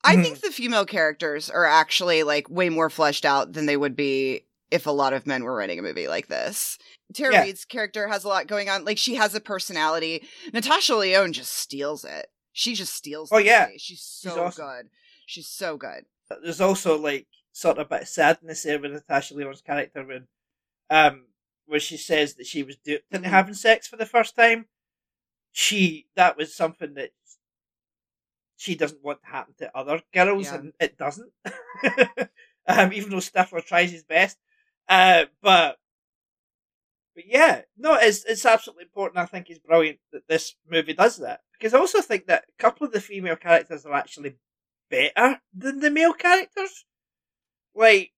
I 0.04 0.16
think 0.16 0.40
the 0.40 0.50
female 0.50 0.86
characters 0.86 1.50
are 1.50 1.66
actually 1.66 2.22
like 2.22 2.48
way 2.48 2.68
more 2.70 2.88
fleshed 2.88 3.24
out 3.26 3.52
than 3.52 3.66
they 3.66 3.76
would 3.76 3.96
be 3.96 4.46
if 4.70 4.86
a 4.86 4.90
lot 4.90 5.12
of 5.12 5.26
men 5.26 5.44
were 5.44 5.54
writing 5.54 5.78
a 5.78 5.82
movie 5.82 6.08
like 6.08 6.28
this. 6.28 6.78
Tara 7.14 7.32
Yeah. 7.32 7.40
Reid's 7.42 7.64
character 7.64 8.08
has 8.08 8.24
a 8.24 8.28
lot 8.28 8.46
going 8.46 8.68
on. 8.68 8.84
Like 8.84 8.98
she 8.98 9.14
has 9.16 9.34
a 9.34 9.40
personality. 9.40 10.26
Natasha 10.52 10.94
Lyonne 10.94 11.32
just 11.32 11.52
steals 11.52 12.04
it. 12.04 12.28
She 12.52 12.74
just 12.74 12.94
steals. 12.94 13.30
Oh, 13.32 13.38
yeah. 13.38 13.66
movie. 13.66 13.78
she's 13.78 14.02
so 14.02 14.44
awesome. 14.44 14.64
good. 14.66 14.88
She's 15.26 15.46
so 15.48 15.76
good. 15.76 16.04
There's 16.42 16.60
also 16.60 16.98
like 16.98 17.26
sort 17.58 17.76
of 17.78 17.86
a 17.86 17.88
bit 17.88 18.02
of 18.02 18.08
sadness 18.08 18.62
there 18.62 18.78
with 18.78 18.92
Natasha 18.92 19.34
Lyonne's 19.34 19.60
character 19.60 20.04
when, 20.04 20.28
um, 20.90 21.24
where 21.66 21.80
she 21.80 21.96
says 21.96 22.34
that 22.34 22.46
she 22.46 22.62
was 22.62 22.76
duped 22.76 23.12
into 23.12 23.28
having 23.28 23.54
sex 23.54 23.88
for 23.88 23.96
the 23.96 24.06
first 24.06 24.36
time. 24.36 24.66
She 25.50 26.06
that 26.14 26.36
was 26.36 26.54
something 26.54 26.94
that 26.94 27.10
she 28.56 28.76
doesn't 28.76 29.02
want 29.02 29.22
to 29.22 29.28
happen 29.28 29.54
to 29.58 29.76
other 29.76 30.00
girls, 30.14 30.46
Yeah. 30.46 30.54
and 30.56 30.72
it 30.78 30.96
doesn't. 30.96 31.32
um, 32.68 32.92
even 32.92 33.10
though 33.10 33.16
Stifler 33.16 33.64
tries 33.64 33.90
his 33.90 34.04
best, 34.04 34.38
uh, 34.88 35.24
but 35.42 35.78
but 37.16 37.24
yeah, 37.26 37.62
no, 37.76 37.94
it's 37.94 38.24
it's 38.24 38.46
absolutely 38.46 38.84
important. 38.84 39.18
I 39.18 39.26
think 39.26 39.50
it's 39.50 39.58
brilliant 39.58 39.98
that 40.12 40.28
this 40.28 40.54
movie 40.70 40.92
does 40.92 41.16
that 41.16 41.40
because 41.54 41.74
I 41.74 41.78
also 41.78 42.02
think 42.02 42.26
that 42.26 42.44
a 42.48 42.62
couple 42.62 42.86
of 42.86 42.92
the 42.92 43.00
female 43.00 43.36
characters 43.36 43.84
are 43.84 43.94
actually 43.94 44.36
better 44.90 45.40
than 45.52 45.80
the 45.80 45.90
male 45.90 46.12
characters. 46.12 46.84
Like, 47.74 48.12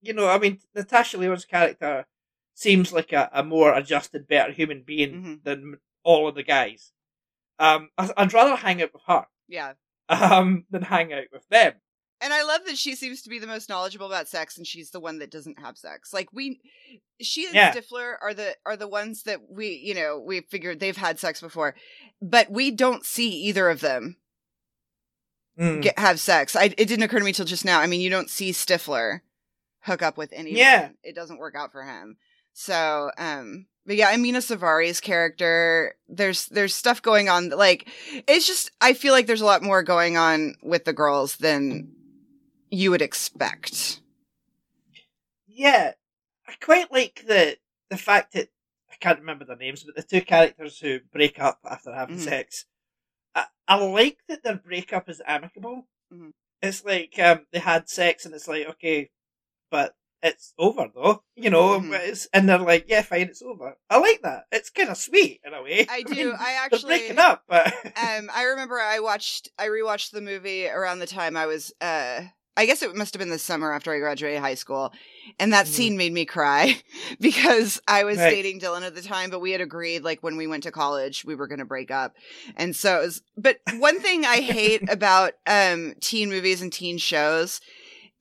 you 0.00 0.12
know, 0.12 0.28
I 0.28 0.38
mean, 0.38 0.58
Natasha 0.74 1.16
Lyonne's 1.18 1.44
character 1.44 2.06
seems 2.54 2.92
like 2.92 3.12
a, 3.12 3.28
a 3.32 3.44
more 3.44 3.74
adjusted, 3.74 4.26
better 4.28 4.52
human 4.52 4.82
being 4.82 5.22
Mhm. 5.22 5.42
than 5.44 5.78
all 6.02 6.28
of 6.28 6.34
the 6.34 6.42
guys. 6.42 6.92
Um, 7.58 7.90
I, 7.98 8.10
I'd 8.16 8.32
rather 8.32 8.56
hang 8.56 8.82
out 8.82 8.92
with 8.92 9.02
her 9.06 9.26
Yeah. 9.48 9.72
um, 10.08 10.64
than 10.70 10.82
hang 10.82 11.12
out 11.12 11.24
with 11.32 11.46
them. 11.48 11.74
And 12.20 12.32
I 12.32 12.42
love 12.42 12.62
that 12.66 12.76
she 12.78 12.96
seems 12.96 13.22
to 13.22 13.28
be 13.28 13.38
the 13.38 13.46
most 13.46 13.68
knowledgeable 13.68 14.06
about 14.06 14.26
sex, 14.26 14.58
and 14.58 14.66
she's 14.66 14.90
the 14.90 14.98
one 14.98 15.18
that 15.20 15.30
doesn't 15.30 15.60
have 15.60 15.78
sex. 15.78 16.12
Like 16.12 16.32
we, 16.32 16.60
she 17.20 17.46
and 17.46 17.54
Yeah. 17.54 17.72
Stifler 17.72 18.14
are 18.20 18.34
the 18.34 18.56
are 18.66 18.76
the 18.76 18.88
ones 18.88 19.22
that 19.22 19.40
we, 19.48 19.68
you 19.84 19.94
know, 19.94 20.18
we 20.18 20.40
figured 20.40 20.80
they've 20.80 20.96
had 20.96 21.20
sex 21.20 21.40
before, 21.40 21.76
but 22.20 22.50
we 22.50 22.72
don't 22.72 23.04
see 23.06 23.28
either 23.44 23.68
of 23.68 23.78
them 23.80 24.16
Mm. 25.58 25.82
get 25.82 25.98
have 25.98 26.20
sex. 26.20 26.54
I 26.54 26.64
it 26.64 26.76
didn't 26.86 27.02
occur 27.02 27.18
to 27.18 27.24
me 27.24 27.32
till 27.32 27.44
just 27.44 27.64
now. 27.64 27.80
I 27.80 27.86
mean, 27.86 28.00
you 28.00 28.10
don't 28.10 28.30
see 28.30 28.50
Stifler 28.52 29.20
hook 29.80 30.02
up 30.02 30.16
with 30.16 30.32
anyone. 30.32 30.58
Yeah. 30.58 30.90
it 31.02 31.14
doesn't 31.14 31.38
work 31.38 31.54
out 31.56 31.72
for 31.72 31.82
him. 31.82 32.16
So, 32.52 33.10
um, 33.18 33.66
but 33.86 33.96
yeah, 33.96 34.12
Amina 34.12 34.38
Suvari's 34.38 35.00
character, 35.00 35.94
there's 36.08 36.46
there's 36.46 36.74
stuff 36.74 37.00
going 37.02 37.28
on. 37.28 37.48
Like, 37.50 37.88
it's 38.28 38.46
just 38.46 38.70
I 38.80 38.92
feel 38.92 39.12
like 39.12 39.26
there's 39.26 39.40
a 39.40 39.46
lot 39.46 39.62
more 39.62 39.82
going 39.82 40.16
on 40.16 40.54
with 40.62 40.84
the 40.84 40.92
girls 40.92 41.36
than 41.36 41.92
you 42.70 42.90
would 42.90 43.02
expect. 43.02 44.00
Yeah, 45.46 45.92
I 46.46 46.52
quite 46.60 46.92
like 46.92 47.24
the 47.26 47.56
the 47.90 47.96
fact 47.96 48.34
that 48.34 48.48
I 48.90 48.96
can't 49.00 49.20
remember 49.20 49.44
their 49.44 49.56
names, 49.56 49.84
but 49.84 49.96
the 49.96 50.02
two 50.02 50.24
characters 50.24 50.78
who 50.78 50.98
break 51.12 51.40
up 51.40 51.60
after 51.64 51.92
having 51.92 52.16
Mhm. 52.18 52.24
sex. 52.24 52.64
I, 53.38 53.76
I 53.76 53.84
like 53.84 54.18
that 54.28 54.42
their 54.42 54.56
breakup 54.56 55.08
is 55.08 55.22
amicable. 55.26 55.86
Mhm. 56.12 56.32
It's 56.62 56.84
like 56.84 57.18
um, 57.18 57.46
they 57.52 57.58
had 57.60 57.88
sex 57.88 58.24
and 58.26 58.34
it's 58.34 58.48
like 58.48 58.66
okay, 58.70 59.10
but 59.70 59.94
it's 60.22 60.52
over 60.58 60.88
though, 60.94 61.22
you 61.36 61.50
know. 61.50 61.78
Mhm. 61.80 61.92
It's, 62.08 62.26
and 62.32 62.48
they're 62.48 62.58
like, 62.58 62.86
yeah, 62.88 63.02
fine, 63.02 63.22
it's 63.28 63.42
over. 63.42 63.76
I 63.88 63.98
like 63.98 64.22
that. 64.22 64.46
It's 64.50 64.70
kind 64.70 64.88
of 64.88 64.96
sweet 64.96 65.40
in 65.44 65.54
a 65.54 65.62
way. 65.62 65.86
I 65.88 66.02
do. 66.12 66.14
mean, 66.14 66.34
I 66.38 66.52
actually 66.54 66.98
breaking 66.98 67.18
up, 67.18 67.44
but 67.48 67.72
um 67.96 68.30
I 68.34 68.44
remember 68.44 68.80
I 68.80 69.00
watched 69.00 69.50
I 69.58 69.66
rewatched 69.66 70.10
the 70.10 70.20
movie 70.20 70.66
around 70.68 70.98
the 70.98 71.06
time 71.06 71.36
I 71.36 71.46
was 71.46 71.72
uh 71.80 72.22
I 72.58 72.66
guess 72.66 72.82
it 72.82 72.94
must 72.96 73.14
have 73.14 73.20
been 73.20 73.30
the 73.30 73.38
summer 73.38 73.72
after 73.72 73.92
I 73.94 74.00
graduated 74.00 74.40
high 74.40 74.54
school. 74.56 74.92
And 75.38 75.52
that 75.52 75.66
Mhm. 75.66 75.68
scene 75.70 75.96
made 75.96 76.12
me 76.12 76.24
cry 76.24 76.82
because 77.20 77.80
I 77.86 78.02
was 78.04 78.18
Right. 78.18 78.30
dating 78.30 78.60
Dylan 78.60 78.82
at 78.82 78.94
the 78.96 79.00
time, 79.02 79.30
but 79.30 79.38
we 79.40 79.52
had 79.52 79.60
agreed 79.60 80.02
like 80.02 80.22
when 80.22 80.36
we 80.36 80.46
went 80.48 80.64
to 80.64 80.72
college 80.72 81.24
we 81.24 81.36
were 81.36 81.46
going 81.46 81.60
to 81.60 81.64
break 81.64 81.90
up. 81.92 82.16
And 82.56 82.74
so 82.74 83.00
it 83.00 83.04
was, 83.06 83.22
but 83.36 83.60
one 83.78 84.00
thing 84.00 84.24
I 84.24 84.40
hate 84.40 84.82
about 84.90 85.34
um 85.46 85.94
teen 86.00 86.28
movies 86.30 86.60
and 86.60 86.72
teen 86.72 86.98
shows 86.98 87.60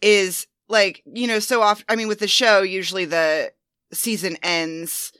is 0.02 0.46
like, 0.70 1.02
you 1.12 1.26
know, 1.28 1.40
so 1.40 1.62
often 1.64 1.86
I 1.90 1.96
mean 1.96 2.08
with 2.08 2.20
the 2.20 2.28
show 2.28 2.62
usually 2.62 3.06
the 3.06 3.52
season 3.92 4.38
ends 4.44 5.12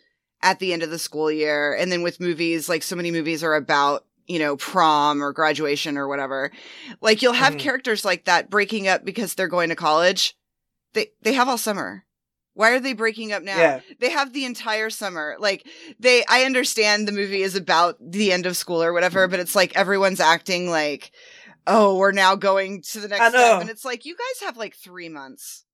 at 0.44 0.60
the 0.60 0.74
end 0.74 0.84
of 0.84 0.92
the 0.92 1.00
school 1.00 1.32
year 1.32 1.74
and 1.74 1.92
then 1.92 2.04
with 2.04 2.20
movies 2.20 2.70
like 2.70 2.84
so 2.84 2.96
many 2.96 3.10
movies 3.10 3.44
are 3.44 3.56
about 3.56 4.06
you 4.28 4.40
know 4.40 4.58
prom 4.58 5.24
or 5.24 5.32
graduation 5.34 5.98
or 5.98 6.08
whatever 6.08 6.52
like 7.02 7.22
you'll 7.22 7.34
have 7.34 7.56
Mhm. 7.56 7.60
characters 7.60 8.04
like 8.06 8.26
that 8.26 8.50
breaking 8.50 8.88
up 8.88 9.04
because 9.06 9.34
they're 9.36 9.48
going 9.48 9.70
to 9.70 9.76
college. 9.76 10.36
They 10.94 11.08
they 11.22 11.34
have 11.34 11.48
all 11.50 11.58
summer. 11.58 12.04
Why 12.54 12.72
are 12.72 12.80
they 12.80 12.94
breaking 12.94 13.32
up 13.34 13.44
now? 13.44 13.58
Yeah, 13.58 13.80
they 14.00 14.10
have 14.10 14.34
the 14.34 14.46
entire 14.46 14.90
summer. 14.90 15.36
Like 15.40 15.68
they 16.00 16.24
i 16.28 16.44
understand 16.44 17.08
the 17.08 17.12
movie 17.12 17.42
is 17.44 17.56
about 17.56 17.98
the 18.02 18.32
end 18.32 18.46
of 18.46 18.58
school 18.58 18.82
or 18.82 18.94
whatever 18.94 19.28
but 19.28 19.40
it's 19.40 19.56
like 19.56 19.76
everyone's 19.76 20.20
acting 20.20 20.70
like 20.70 21.12
oh 21.68 21.98
we're 21.98 22.12
now 22.14 22.36
going 22.36 22.82
to 22.82 23.00
the 23.00 23.08
next 23.10 23.30
step. 23.30 23.62
and 23.62 23.70
it's 23.70 23.86
like 23.86 24.06
you 24.06 24.16
guys 24.16 24.48
have 24.48 24.58
like 24.58 24.76
three 24.76 25.10
months. 25.10 25.66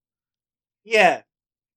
Yeah, 0.83 1.21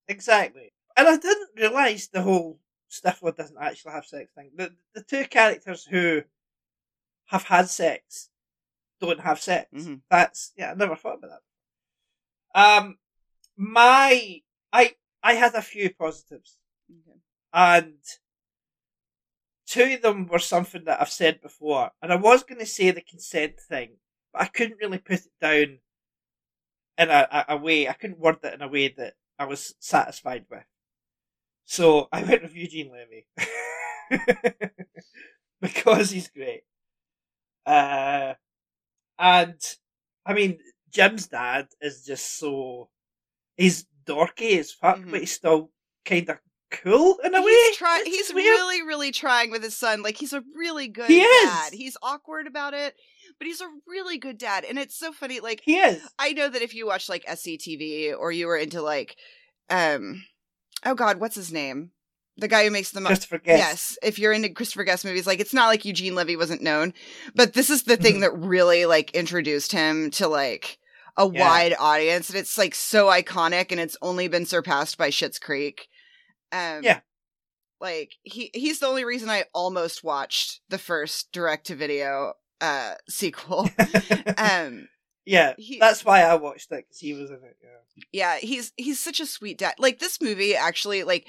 exactly. 0.08 0.72
And 0.96 1.06
I 1.06 1.16
didn't 1.16 1.50
realize 1.56 2.08
the 2.08 2.22
whole 2.22 2.58
Stifler 2.90 3.36
doesn't 3.36 3.56
actually 3.60 3.92
have 3.92 4.06
sex 4.06 4.30
thing. 4.34 4.50
The 4.56 4.72
the 4.94 5.02
two 5.02 5.24
characters 5.26 5.84
who 5.84 6.22
have 7.26 7.44
had 7.44 7.68
sex 7.68 8.30
don't 9.00 9.20
have 9.20 9.40
sex. 9.40 9.68
Mhm. 9.74 10.02
That's 10.10 10.52
yeah, 10.56 10.72
I 10.72 10.74
never 10.74 10.96
thought 10.96 11.18
about 11.18 11.42
that. 12.54 12.60
Um, 12.60 12.98
my 13.56 14.42
I 14.72 14.96
I 15.22 15.34
had 15.34 15.54
a 15.54 15.62
few 15.62 15.92
positives, 15.94 16.58
and 17.52 17.98
two 19.66 19.94
of 19.94 20.02
them 20.02 20.26
were 20.26 20.38
something 20.38 20.84
that 20.84 21.00
I've 21.00 21.10
said 21.10 21.40
before, 21.40 21.90
and 22.00 22.12
I 22.12 22.16
was 22.16 22.42
going 22.44 22.60
to 22.60 22.66
say 22.66 22.90
the 22.90 23.00
consent 23.00 23.58
thing, 23.60 23.96
but 24.32 24.42
I 24.42 24.46
couldn't 24.46 24.78
really 24.80 24.98
put 24.98 25.20
it 25.20 25.32
down 25.40 25.80
in 26.98 27.10
a, 27.10 27.28
a, 27.30 27.44
a 27.50 27.56
way. 27.56 27.88
I 27.88 27.92
couldn't 27.92 28.18
word 28.18 28.38
it 28.42 28.54
in 28.54 28.62
a 28.62 28.68
way 28.68 28.88
that 28.96 29.14
I 29.38 29.44
was 29.44 29.74
satisfied 29.80 30.46
with. 30.50 30.64
So 31.64 32.08
I 32.12 32.22
went 32.22 32.42
with 32.42 32.54
Eugene 32.54 32.92
Levy 32.92 33.26
because 35.60 36.10
he's 36.10 36.28
great. 36.28 36.62
Uh, 37.66 38.34
and 39.18 39.60
I 40.24 40.34
mean, 40.34 40.58
Jim's 40.92 41.26
dad 41.28 41.66
is 41.80 42.04
just 42.06 42.38
so 42.38 42.88
he's 43.56 43.86
dorky 44.06 44.58
as 44.58 44.70
fuck, 44.72 44.98
Mhm. 44.98 45.10
but 45.10 45.20
he's 45.20 45.32
still 45.32 45.70
kind 46.04 46.28
of 46.30 46.38
cool 46.70 47.18
in 47.24 47.34
a 47.34 47.40
way. 47.42 47.50
he's 47.50 47.76
trying 47.76 48.02
It's 48.06 48.16
he's 48.28 48.34
weird. 48.34 48.44
really 48.46 48.82
really 48.82 49.12
trying 49.12 49.50
with 49.52 49.62
his 49.62 49.76
son 49.76 50.02
like 50.02 50.16
he's 50.16 50.32
a 50.32 50.42
really 50.54 50.88
good 50.88 51.08
He 51.08 51.20
is. 51.22 51.44
dad 51.50 51.72
he's 51.72 51.96
awkward 52.02 52.46
about 52.48 52.74
it 52.74 52.94
but 53.38 53.46
he's 53.46 53.60
a 53.60 53.68
really 53.86 54.18
good 54.18 54.36
dad 54.36 54.64
and 54.64 54.76
it's 54.76 54.98
so 54.98 55.12
funny 55.12 55.38
like 55.38 55.62
he 55.64 55.76
is. 55.76 56.02
i 56.18 56.32
know 56.32 56.48
that 56.48 56.62
if 56.62 56.74
you 56.74 56.84
watch 56.86 57.08
like 57.08 57.24
sctv 57.24 58.16
or 58.18 58.32
you 58.32 58.48
were 58.48 58.56
into 58.56 58.82
like 58.82 59.16
um 59.70 60.24
oh 60.84 60.94
god 60.96 61.20
what's 61.20 61.36
his 61.36 61.52
name 61.52 61.92
the 62.38 62.48
guy 62.48 62.64
who 62.64 62.70
makes 62.70 62.90
the 62.90 63.00
mo- 63.00 63.08
Christopher 63.08 63.38
Guest. 63.38 63.58
Yes, 63.58 63.98
if 64.02 64.18
you're 64.18 64.32
into 64.32 64.48
Christopher 64.50 64.84
Guest 64.84 65.04
movies, 65.04 65.26
like 65.26 65.40
it's 65.40 65.54
not 65.54 65.68
like 65.68 65.84
Eugene 65.84 66.14
Levy 66.14 66.36
wasn't 66.36 66.62
known, 66.62 66.92
but 67.34 67.54
this 67.54 67.70
is 67.70 67.84
the 67.84 67.96
thing 67.98 68.20
that 68.20 68.36
really 68.36 68.86
like 68.86 69.10
introduced 69.12 69.72
him 69.72 70.10
to 70.12 70.28
like 70.28 70.78
a 71.16 71.26
Yeah. 71.28 71.40
wide 71.48 71.74
audience, 71.78 72.28
and 72.28 72.38
it's 72.38 72.58
like 72.58 72.74
so 72.74 73.06
iconic, 73.06 73.70
and 73.72 73.80
it's 73.80 73.96
only 74.02 74.28
been 74.28 74.44
surpassed 74.46 74.98
by 74.98 75.08
Schitt's 75.10 75.38
Creek. 75.38 75.88
Um, 76.52 76.82
Yeah. 76.82 77.00
like 77.80 78.12
he 78.22 78.50
he's 78.54 78.78
the 78.80 78.86
only 78.86 79.04
reason 79.04 79.30
I 79.30 79.44
almost 79.54 80.04
watched 80.04 80.60
the 80.68 80.78
first 80.78 81.32
direct 81.32 81.66
to 81.68 81.74
video 81.74 82.34
uh 82.60 82.94
sequel. 83.08 83.68
um, 84.38 84.88
yeah, 85.24 85.54
he- 85.58 85.78
that's 85.78 86.04
why 86.04 86.22
I 86.22 86.34
watched 86.36 86.70
it 86.72 86.84
because 86.86 86.98
he 87.00 87.12
was 87.14 87.30
in 87.30 87.36
it. 87.36 87.56
Yeah. 87.62 88.02
yeah 88.12 88.38
he's 88.38 88.72
he's 88.76 89.00
such 89.00 89.20
a 89.20 89.26
sweet 89.26 89.58
dad 89.58 89.74
like 89.78 89.98
this 89.98 90.20
movie 90.20 90.54
actually 90.54 91.02
like 91.02 91.26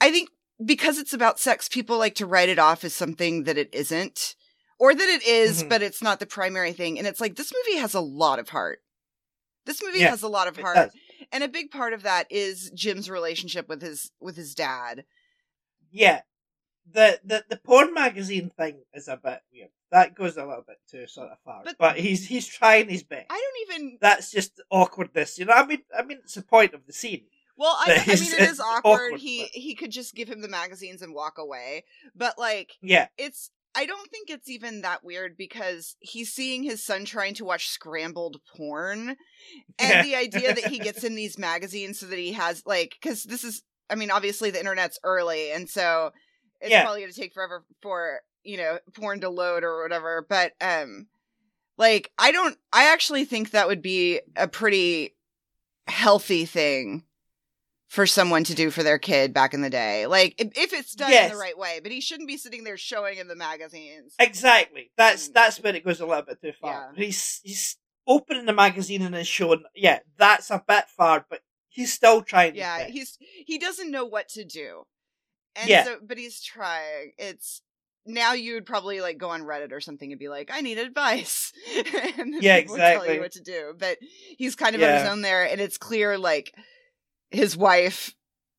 i 0.00 0.10
think 0.10 0.28
because 0.64 0.98
it's 0.98 1.12
about 1.14 1.38
sex 1.40 1.68
people 1.68 1.98
like 1.98 2.14
to 2.16 2.26
write 2.26 2.48
it 2.48 2.58
off 2.58 2.84
as 2.84 2.94
something 2.94 3.44
that 3.44 3.56
it 3.58 3.68
isn't 3.72 4.34
or 4.78 4.94
that 4.94 5.08
it 5.08 5.22
is, 5.26 5.62
Mhm. 5.64 5.68
but 5.68 5.82
it's 5.82 6.00
not 6.02 6.20
the 6.20 6.26
primary 6.26 6.72
thing 6.72 6.98
and 6.98 7.06
it's 7.06 7.20
like 7.20 7.36
this 7.36 7.52
movie 7.52 7.78
has 7.78 7.94
a 7.94 8.00
lot 8.00 8.38
of 8.38 8.48
heart 8.50 8.80
this 9.66 9.82
movie 9.82 10.00
Yeah, 10.00 10.10
has 10.10 10.22
a 10.22 10.28
lot 10.28 10.48
of 10.48 10.56
heart 10.56 10.90
and 11.32 11.44
a 11.44 11.48
big 11.48 11.70
part 11.70 11.92
of 11.92 12.02
that 12.02 12.26
is 12.30 12.70
jim's 12.74 13.08
relationship 13.10 13.68
with 13.68 13.82
his 13.82 14.10
with 14.20 14.36
his 14.36 14.54
dad 14.54 15.04
Yeah, 15.92 16.22
the, 16.90 17.20
the 17.24 17.44
the 17.48 17.56
porn 17.56 17.92
magazine 17.94 18.50
thing 18.56 18.82
is 18.94 19.06
a 19.08 19.16
bit 19.16 19.40
weird. 19.52 19.70
That 19.92 20.14
goes 20.14 20.36
a 20.36 20.44
little 20.46 20.64
bit 20.66 20.78
too 20.90 21.06
sort 21.08 21.30
of 21.30 21.38
far. 21.44 21.62
But- 21.64 21.76
But, 21.78 21.98
he's 21.98 22.26
he's 22.28 22.46
trying 22.46 22.88
his 22.88 23.02
best. 23.02 23.26
i 23.30 23.34
don't 23.34 23.74
even 23.76 23.98
That's 24.00 24.30
just 24.30 24.60
awkwardness, 24.70 25.38
you 25.38 25.44
know. 25.46 25.52
I 25.52 25.66
mean, 25.66 25.82
I 25.96 26.02
mean, 26.04 26.18
it's 26.24 26.34
the 26.34 26.42
point 26.42 26.74
of 26.74 26.86
the 26.86 26.92
scene. 26.92 27.26
Well 27.60 27.76
i, 27.78 28.02
I 28.08 28.16
mean 28.16 28.32
it 28.32 28.42
is 28.50 28.58
awkward, 28.58 28.94
awkward, 28.94 29.20
he 29.20 29.44
he 29.52 29.74
could 29.76 29.92
just 29.92 30.14
give 30.14 30.28
him 30.28 30.40
the 30.40 30.48
magazines 30.48 31.02
and 31.02 31.14
walk 31.14 31.38
away 31.38 31.84
but 32.16 32.38
like 32.38 32.72
Yeah, 32.82 33.06
it's 33.18 33.50
I 33.72 33.86
don't 33.86 34.10
think 34.10 34.30
it's 34.30 34.48
even 34.48 34.80
that 34.80 35.04
weird 35.04 35.36
because 35.36 35.94
he's 36.00 36.32
seeing 36.32 36.64
his 36.64 36.84
son 36.84 37.04
trying 37.04 37.34
to 37.34 37.44
watch 37.44 37.68
scrambled 37.68 38.38
porn 38.56 39.10
and 39.78 39.90
Yeah. 39.90 40.02
the 40.02 40.16
idea 40.16 40.52
that 40.52 40.64
he 40.64 40.80
gets 40.80 41.04
in 41.04 41.14
these 41.14 41.38
magazines 41.38 42.00
so 42.00 42.06
that 42.06 42.18
he 42.18 42.32
has 42.32 42.62
like 42.66 42.96
cuz 43.00 43.22
this 43.24 43.44
is 43.44 43.62
I 43.88 43.94
mean 43.94 44.10
obviously 44.10 44.50
the 44.50 44.58
internet's 44.58 44.98
early 45.04 45.52
and 45.52 45.68
so 45.70 46.10
it's 46.60 46.72
Yeah. 46.72 46.82
probably 46.82 47.00
going 47.02 47.12
to 47.12 47.18
take 47.20 47.32
forever 47.32 47.64
for, 47.80 48.20
you 48.42 48.56
know, 48.56 48.78
porn 48.94 49.20
to 49.20 49.30
load 49.30 49.62
or 49.64 49.82
whatever, 49.82 50.26
but 50.28 50.52
um 50.60 51.06
like 51.78 52.10
I 52.18 52.32
don't 52.32 52.58
I 52.72 52.92
actually 52.92 53.24
think 53.24 53.50
that 53.52 53.68
would 53.68 53.82
be 53.82 54.20
a 54.36 54.48
pretty 54.48 55.14
healthy 55.86 56.44
thing 56.44 57.04
for 57.90 58.06
someone 58.06 58.44
to 58.44 58.54
do 58.54 58.70
for 58.70 58.84
their 58.84 59.00
kid 59.00 59.34
back 59.34 59.52
in 59.52 59.62
the 59.62 59.68
day. 59.68 60.06
Like 60.06 60.36
if, 60.38 60.72
it's 60.72 60.94
done 60.94 61.12
in 61.12 61.28
the 61.32 61.36
right 61.36 61.58
way, 61.58 61.80
but 61.82 61.90
he 61.90 62.00
shouldn't 62.00 62.28
be 62.28 62.36
sitting 62.36 62.62
there 62.62 62.76
showing 62.76 63.18
in 63.18 63.26
the 63.26 63.34
magazines. 63.34 64.14
exactly. 64.20 64.92
That's 64.96 65.28
Mm. 65.28 65.32
that's 65.34 65.60
where 65.60 65.74
it 65.74 65.84
goes 65.84 66.00
a 66.00 66.06
little 66.06 66.22
bit 66.22 66.40
too 66.40 66.52
far. 66.60 66.92
Yeah. 66.96 67.04
He's 67.04 67.40
he's 67.42 67.76
opening 68.06 68.46
the 68.46 68.52
magazine 68.52 69.02
and 69.02 69.12
then 69.12 69.24
showing. 69.24 69.64
Yeah, 69.74 69.98
that's 70.16 70.50
a 70.52 70.62
bit 70.66 70.84
far, 70.96 71.26
but 71.28 71.40
he's 71.68 71.92
still 71.92 72.22
trying. 72.22 72.54
Yeah, 72.54 72.84
he's 72.84 73.18
he 73.44 73.58
doesn't 73.58 73.90
know 73.90 74.04
what 74.06 74.28
to 74.30 74.44
do. 74.44 74.84
And 75.56 75.68
Yeah. 75.68 75.82
so 75.84 75.96
but 76.00 76.16
he's 76.16 76.40
trying. 76.40 77.10
It's 77.18 77.60
now 78.06 78.34
you 78.34 78.54
would 78.54 78.66
probably 78.66 79.00
like 79.00 79.18
go 79.18 79.30
on 79.30 79.42
Reddit 79.42 79.72
or 79.72 79.80
something 79.80 80.12
and 80.12 80.18
be 80.20 80.28
like, 80.28 80.48
I 80.52 80.60
need 80.60 80.78
advice. 80.78 81.52
and 82.18 82.40
Yeah, 82.40 82.60
people 82.60 82.74
would 82.74 82.78
tell 82.78 82.90
exactly. 82.92 83.14
you 83.16 83.20
what 83.20 83.32
to 83.32 83.42
do. 83.42 83.74
But 83.76 83.98
he's 84.38 84.54
kind 84.54 84.76
of 84.76 84.82
on 84.82 84.94
his 84.94 85.08
own 85.08 85.22
there 85.22 85.44
and 85.44 85.60
it's 85.60 85.76
clear 85.76 86.16
like 86.16 86.54
his 87.30 87.56
wife 87.56 88.14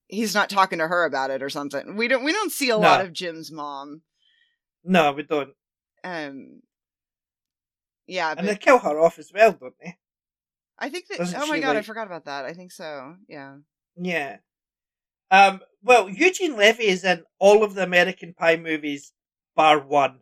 he's 0.08 0.36
not 0.36 0.50
talking 0.50 0.80
to 0.80 0.88
her 0.88 1.06
about 1.06 1.32
it 1.32 1.42
or 1.42 1.50
something. 1.50 1.96
We 1.96 2.08
don't 2.08 2.24
we 2.24 2.34
don't 2.34 2.52
see 2.52 2.70
a 2.70 2.78
lot 2.78 3.02
of 3.02 3.14
Jim's 3.14 3.52
mom. 3.52 4.02
no, 4.84 5.12
we 5.14 5.24
don't. 5.24 5.54
Um 6.04 6.62
yeah, 8.08 8.32
And 8.32 8.40
but 8.40 8.46
they 8.46 8.56
kill 8.58 8.80
her 8.80 9.00
off 9.00 9.18
as 9.20 9.32
well, 9.34 9.54
don't 9.54 9.74
they? 9.82 9.98
I 10.78 10.90
think 10.90 11.08
that 11.08 11.20
doesn't 11.20 11.40
oh 11.40 11.48
my 11.48 11.60
god, 11.60 11.78
I 11.78 11.82
forgot 11.82 12.08
about 12.08 12.26
that. 12.26 12.46
I 12.46 12.54
think 12.54 12.72
so. 12.72 13.16
Yeah. 13.28 13.58
Yeah. 13.96 14.38
Um. 15.30 15.62
Well, 15.82 16.10
Eugene 16.10 16.58
Levy 16.58 16.88
is 16.88 17.04
in 17.06 17.24
all 17.40 17.64
of 17.64 17.74
the 17.74 17.84
American 17.84 18.34
Pie 18.34 18.58
movies, 18.58 19.14
bar 19.56 19.80
one. 19.80 20.20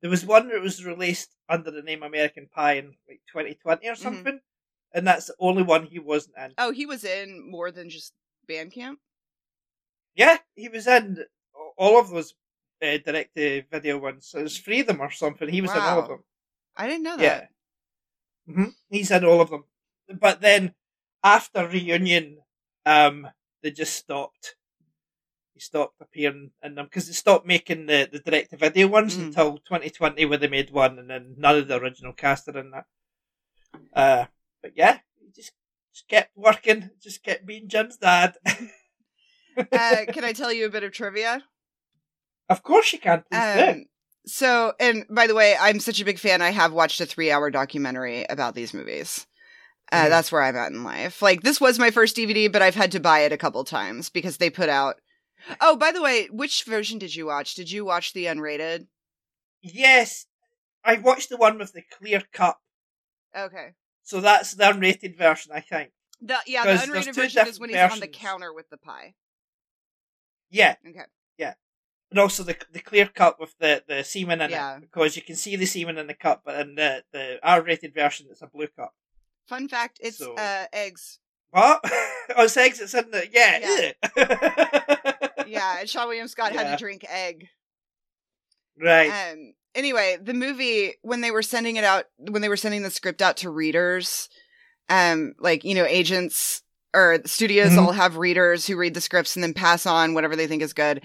There 0.00 0.10
was 0.10 0.24
one 0.24 0.48
that 0.48 0.60
was 0.60 0.84
released 0.84 1.34
under 1.48 1.70
the 1.72 1.82
name 1.82 2.02
American 2.04 2.48
Pie 2.54 2.74
in 2.74 2.94
like 3.08 3.20
2020 3.32 3.88
or 3.88 3.96
something, 3.96 4.40
and 4.92 5.06
that's 5.06 5.26
the 5.26 5.34
only 5.38 5.62
one 5.62 5.86
he 5.86 5.98
wasn't 5.98 6.36
in. 6.38 6.52
Oh, 6.58 6.72
he 6.72 6.86
was 6.86 7.04
in 7.04 7.48
more 7.50 7.70
than 7.70 7.90
just 7.90 8.12
Band 8.46 8.72
Camp. 8.72 8.98
Yeah, 10.14 10.38
he 10.56 10.68
was 10.68 10.86
in 10.86 11.24
all 11.76 11.98
of 12.00 12.10
those 12.10 12.34
uh, 12.82 12.98
direct 12.98 13.36
to 13.36 13.62
video 13.70 13.98
ones. 13.98 14.26
So 14.28 14.38
there's 14.38 14.58
three 14.58 14.80
of 14.80 14.86
them 14.86 15.00
or 15.00 15.10
something. 15.10 15.48
He 15.48 15.60
was 15.60 15.74
in 15.74 15.82
all 15.82 15.98
of 16.00 16.08
them. 16.08 16.24
I 16.76 16.86
didn't 16.86 17.02
know 17.04 17.16
Yeah. 17.18 17.38
that. 17.40 17.50
hmm 18.46 18.64
He's 18.90 19.10
in 19.10 19.24
all 19.24 19.40
of 19.40 19.50
them. 19.50 19.64
But 20.08 20.40
then 20.40 20.74
after 21.22 21.68
reunion, 21.68 22.38
um, 22.86 23.28
they 23.62 23.70
just 23.70 23.94
stopped. 23.96 24.56
he 25.54 25.60
stopped 25.60 26.00
appearing 26.00 26.52
in 26.62 26.74
them 26.76 26.86
because 26.86 27.06
they 27.08 27.12
stopped 27.12 27.44
making 27.46 27.86
the, 27.86 28.08
the 28.10 28.20
direct 28.20 28.50
to 28.50 28.56
video 28.56 28.86
ones 28.86 29.16
Mm. 29.16 29.26
until 29.26 29.58
2020 29.58 30.24
where 30.24 30.38
they 30.38 30.46
made 30.48 30.70
one 30.70 30.98
and 31.00 31.10
then 31.10 31.34
none 31.36 31.56
of 31.58 31.66
the 31.68 31.76
original 31.80 32.12
cast 32.12 32.46
are 32.48 32.58
in 32.58 32.70
that. 32.70 32.86
Uh, 33.92 34.26
but 34.62 34.72
yeah, 34.76 34.98
he 35.20 35.30
just, 35.34 35.52
just 35.94 36.08
kept 36.08 36.36
working, 36.36 36.90
just 37.02 37.22
kept 37.22 37.46
being 37.46 37.68
Jim's 37.68 37.96
dad. 37.96 38.34
Uh, 39.72 40.04
can 40.12 40.22
I 40.24 40.32
tell 40.32 40.52
you 40.52 40.66
a 40.66 40.70
bit 40.70 40.84
of 40.84 40.92
trivia? 40.92 41.42
of 42.48 42.62
course 42.62 42.92
you 42.92 43.00
can. 43.00 43.24
Please 43.28 43.42
do. 43.54 43.70
Um, 43.70 43.84
so, 44.24 44.72
and 44.78 45.04
by 45.10 45.26
the 45.26 45.34
way, 45.34 45.56
I'm 45.58 45.80
such 45.80 46.00
a 46.00 46.04
big 46.04 46.20
fan. 46.20 46.40
I 46.42 46.50
have 46.50 46.72
watched 46.72 47.00
a 47.00 47.06
three 47.06 47.32
hour 47.32 47.50
documentary 47.50 48.24
about 48.30 48.54
these 48.54 48.72
movies. 48.72 49.26
Uh, 49.90 50.04
Mhm. 50.04 50.08
That's 50.10 50.30
where 50.30 50.42
I'm 50.44 50.54
at 50.54 50.70
in 50.70 50.84
life. 50.84 51.22
Like, 51.22 51.42
this 51.42 51.60
was 51.60 51.76
my 51.78 51.90
first 51.90 52.14
DVD, 52.14 52.46
but 52.52 52.62
I've 52.62 52.76
had 52.76 52.92
to 52.92 53.00
buy 53.00 53.20
it 53.20 53.32
a 53.32 53.36
couple 53.36 53.64
times 53.64 54.10
because 54.10 54.36
they 54.36 54.48
put 54.50 54.68
out. 54.68 54.96
Oh, 55.60 55.76
by 55.76 55.90
the 55.90 56.02
way, 56.02 56.26
which 56.30 56.62
version 56.64 56.98
did 57.00 57.16
you 57.16 57.26
watch? 57.26 57.54
Did 57.54 57.68
you 57.70 57.84
watch 57.84 58.12
the 58.12 58.26
unrated? 58.26 58.86
Yes, 59.60 60.26
I 60.84 60.98
watched 60.98 61.30
the 61.30 61.36
one 61.36 61.58
with 61.58 61.72
the 61.72 61.82
clear 61.98 62.22
cup. 62.32 62.60
Okay. 63.36 63.72
So 64.08 64.22
that's 64.22 64.52
the 64.54 64.64
unrated 64.64 65.18
version, 65.18 65.52
I 65.54 65.60
think. 65.60 65.90
The 66.22 66.38
yeah, 66.46 66.64
the 66.64 66.72
unrated 66.82 67.14
version 67.14 67.46
is 67.46 67.60
when 67.60 67.68
he's 67.68 67.76
different 67.76 67.92
on 67.92 68.00
the 68.00 68.06
counter 68.08 68.54
with 68.54 68.70
the 68.70 68.78
pie. 68.78 69.12
Yeah, 70.50 70.76
Okay. 70.88 71.02
Yeah. 71.36 71.52
And 72.10 72.18
also 72.18 72.42
the 72.42 72.56
the 72.72 72.80
clear 72.80 73.04
cup 73.04 73.38
with 73.38 73.54
the, 73.58 73.84
the 73.86 74.02
semen 74.02 74.40
in 74.40 74.50
Yeah. 74.50 74.76
it 74.76 74.80
because 74.80 75.14
you 75.14 75.20
can 75.20 75.36
see 75.36 75.56
the 75.56 75.66
semen 75.66 75.98
in 75.98 76.06
the 76.06 76.14
cup, 76.14 76.40
but 76.42 76.58
in 76.58 76.74
the 76.74 77.04
the 77.12 77.38
R 77.42 77.60
rated 77.62 77.92
version, 77.92 78.28
it's 78.30 78.40
a 78.40 78.46
blue 78.46 78.68
cup. 78.68 78.94
Fun 79.46 79.68
fact: 79.68 79.98
it's 80.02 80.16
So- 80.16 80.36
uh, 80.36 80.64
eggs. 80.72 81.18
What? 81.50 81.80
oh, 81.84 82.44
it's 82.44 82.56
eggs. 82.56 82.80
It's 82.80 82.94
in 82.94 83.10
the 83.10 83.28
yeah. 83.30 83.92
Yeah. 84.16 85.44
Yeah, 85.46 85.80
and 85.80 85.88
Seann 85.88 86.06
William 86.08 86.28
Scott 86.28 86.52
had 86.52 86.70
to 86.70 86.76
drink 86.82 87.04
egg. 87.10 87.48
right. 88.80 89.32
Um. 89.32 89.52
Anyway, 89.74 90.16
the 90.20 90.34
movie 90.34 90.94
when 91.02 91.20
they 91.20 91.30
were 91.30 91.42
sending 91.42 91.76
it 91.76 91.84
out, 91.84 92.04
when 92.18 92.42
they 92.42 92.48
were 92.48 92.56
sending 92.56 92.82
the 92.82 92.90
script 92.90 93.22
out 93.22 93.36
to 93.38 93.50
readers, 93.50 94.28
um, 94.88 95.34
like 95.38 95.64
you 95.64 95.74
know, 95.74 95.84
agents 95.84 96.62
or 96.94 97.20
studios 97.26 97.72
Mhm. 97.72 97.78
all 97.78 97.92
have 97.92 98.16
readers 98.16 98.66
who 98.66 98.76
read 98.76 98.94
the 98.94 99.00
scripts 99.00 99.36
and 99.36 99.42
then 99.42 99.52
pass 99.54 99.84
on 99.86 100.14
whatever 100.14 100.34
they 100.36 100.46
think 100.46 100.62
is 100.62 100.72
good, 100.72 101.02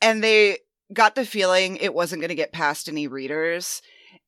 and 0.00 0.22
they 0.22 0.58
got 0.92 1.14
the 1.16 1.26
feeling 1.26 1.76
it 1.76 1.92
wasn't 1.92 2.20
going 2.20 2.28
to 2.28 2.34
get 2.34 2.52
past 2.52 2.88
any 2.88 3.08
readers, 3.08 3.82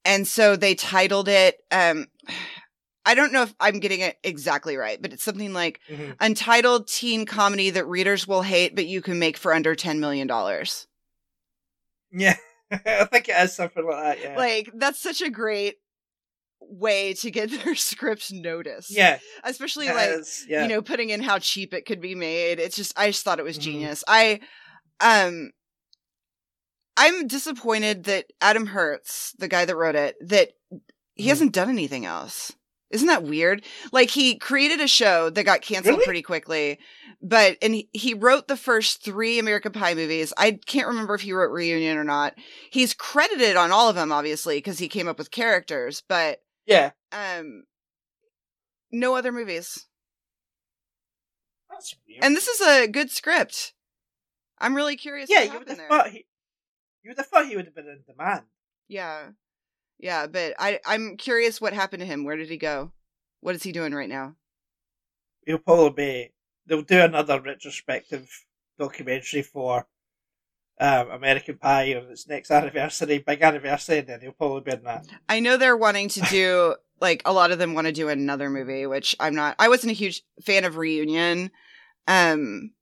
and 0.05 0.27
so 0.27 0.57
they 0.57 0.75
titled 0.75 1.29
it. 1.29 1.57
Um, 1.71 2.07
I 3.09 3.15
don't 3.15 3.33
know 3.33 3.43
if 3.43 3.55
I'm 3.61 3.79
getting 3.79 4.01
it 4.01 4.19
exactly 4.25 4.77
right, 4.77 5.01
but 5.01 5.13
it's 5.13 5.23
something 5.23 5.53
like 5.53 5.79
Mhm. 5.89 6.17
untitled 6.19 6.89
teen 6.89 7.25
comedy 7.25 7.71
that 7.71 7.87
readers 7.87 8.27
will 8.27 8.43
hate, 8.43 8.75
but 8.75 8.87
you 8.87 9.01
can 9.01 9.21
make 9.21 9.37
for 9.37 9.55
under 9.55 9.77
ten 9.77 10.01
million 10.01 10.27
dollars. 10.27 10.89
Yeah, 12.11 12.37
I 12.71 13.05
think 13.05 13.29
it 13.29 13.35
has 13.35 13.55
something 13.55 13.85
like 13.87 14.19
that. 14.19 14.21
Yeah. 14.23 14.37
Like 14.37 14.71
that's 14.75 15.01
such 15.01 15.21
a 15.23 15.31
great 15.31 15.77
way 16.61 17.13
to 17.15 17.31
get 17.31 17.51
their 17.65 17.75
script 17.75 18.33
noticed. 18.33 18.91
yeah. 18.91 19.19
especially 19.45 19.89
like 19.89 20.11
is, 20.11 20.45
yeah. 20.49 20.63
you 20.63 20.69
know 20.69 20.83
putting 20.83 21.11
in 21.11 21.23
how 21.23 21.39
cheap 21.39 21.73
it 21.75 21.87
could 21.87 22.01
be 22.01 22.15
made. 22.15 22.59
It's 22.59 22.77
just 22.77 22.93
I 22.99 23.09
just 23.09 23.25
thought 23.25 23.39
it 23.39 23.45
was 23.45 23.59
Mhm. 23.59 23.63
genius. 23.63 24.05
I 24.09 24.41
um 25.01 25.51
I'm 26.97 27.27
disappointed 27.27 28.05
that 28.05 28.27
Adam 28.41 28.67
Herz, 28.67 29.33
the 29.39 29.49
guy 29.49 29.65
that 29.67 29.77
wrote 29.77 29.97
it, 29.97 30.17
that 30.29 30.51
he 31.15 31.25
Mhm. 31.27 31.29
hasn't 31.29 31.53
done 31.53 31.69
anything 31.69 32.07
else. 32.07 32.53
Isn't 32.91 33.09
that 33.09 33.25
weird? 33.25 33.65
Like 33.93 34.11
he 34.11 34.37
created 34.39 34.81
a 34.81 34.87
show 34.87 35.29
that 35.31 35.45
got 35.45 35.63
canceled 35.63 35.95
Really? 35.97 36.05
pretty 36.05 36.23
quickly, 36.23 36.79
but 37.21 37.57
and 37.61 37.75
he, 37.75 37.89
he 37.93 38.15
wrote 38.15 38.47
the 38.47 38.57
first 38.57 39.03
three 39.03 39.39
American 39.39 39.73
Pie 39.73 39.95
movies. 39.95 40.33
I 40.37 40.53
can't 40.67 40.87
remember 40.87 41.15
if 41.15 41.23
he 41.23 41.33
wrote 41.33 41.51
Reunion 41.51 41.99
or 41.99 42.05
not. 42.05 42.35
He's 42.71 42.95
credited 42.95 43.57
on 43.57 43.73
all 43.73 43.89
of 43.89 43.97
them, 43.97 44.13
obviously, 44.13 44.59
because 44.59 44.79
he 44.79 44.89
came 44.89 45.09
up 45.09 45.19
with 45.19 45.33
characters, 45.33 46.03
but 46.09 46.39
yeah. 46.65 46.91
um, 47.13 47.65
no 48.93 49.17
other 49.17 49.33
movies. 49.33 49.87
That's 51.71 51.95
weird. 52.09 52.23
And 52.25 52.37
this 52.37 52.47
is 52.47 52.61
a 52.61 52.87
good 52.87 53.11
script. 53.11 53.73
I'm 54.59 54.75
really 54.75 54.97
curious. 54.97 55.29
yeah, 55.29 55.43
you 55.43 55.59
would 55.59 55.69
have 55.69 55.77
there. 55.77 55.89
thought 55.89 56.09
he, 56.11 56.25
you 57.03 57.11
would 57.11 57.19
have 57.19 57.27
thought 57.27 57.47
he 57.47 57.57
would 57.57 57.67
have 57.67 57.75
been 57.75 57.89
in 57.89 58.03
demand. 58.07 58.45
Yeah, 58.89 59.31
yeah, 59.99 60.27
but 60.27 60.55
I 60.59 60.81
I'm 60.87 61.17
curious 61.17 61.61
what 61.61 61.73
happened 61.73 62.01
to 62.01 62.07
him. 62.07 62.25
Where 62.25 62.37
did 62.37 62.49
he 62.49 62.57
go? 62.57 62.93
What 63.41 63.55
is 63.55 63.63
he 63.63 63.73
doing 63.73 63.95
right 63.95 64.09
now? 64.09 64.37
He'll 65.45 65.59
probably 65.59 65.91
be. 65.91 66.33
They'll 66.67 66.83
do 66.83 67.01
another 67.01 67.41
retrospective 67.41 68.29
documentary 68.79 69.43
for 69.43 69.87
um, 70.81 71.11
American 71.11 71.57
Pie 71.59 71.95
on 71.95 72.11
its 72.11 72.29
next 72.29 72.51
anniversary, 72.51 73.19
big 73.19 73.43
anniversary, 73.43 73.99
and 73.99 74.09
then 74.09 74.21
he'll 74.21 74.33
probably 74.33 74.63
be 74.63 74.73
in 74.73 74.85
that. 74.85 75.07
I 75.29 75.41
know 75.41 75.57
they're 75.57 75.77
wanting 75.77 76.09
to 76.11 76.21
do 76.23 76.75
like 77.01 77.23
a 77.25 77.33
lot 77.33 77.51
of 77.51 77.59
them 77.59 77.75
want 77.75 77.87
to 77.87 77.93
do 77.93 78.09
another 78.09 78.51
movie, 78.51 78.87
which 78.87 79.15
I'm 79.21 79.35
not. 79.35 79.57
I 79.59 79.69
wasn't 79.69 79.93
a 79.93 79.95
huge 79.95 80.23
fan 80.45 80.65
of 80.65 80.77
Reunion, 80.77 81.51
um, 82.09 82.73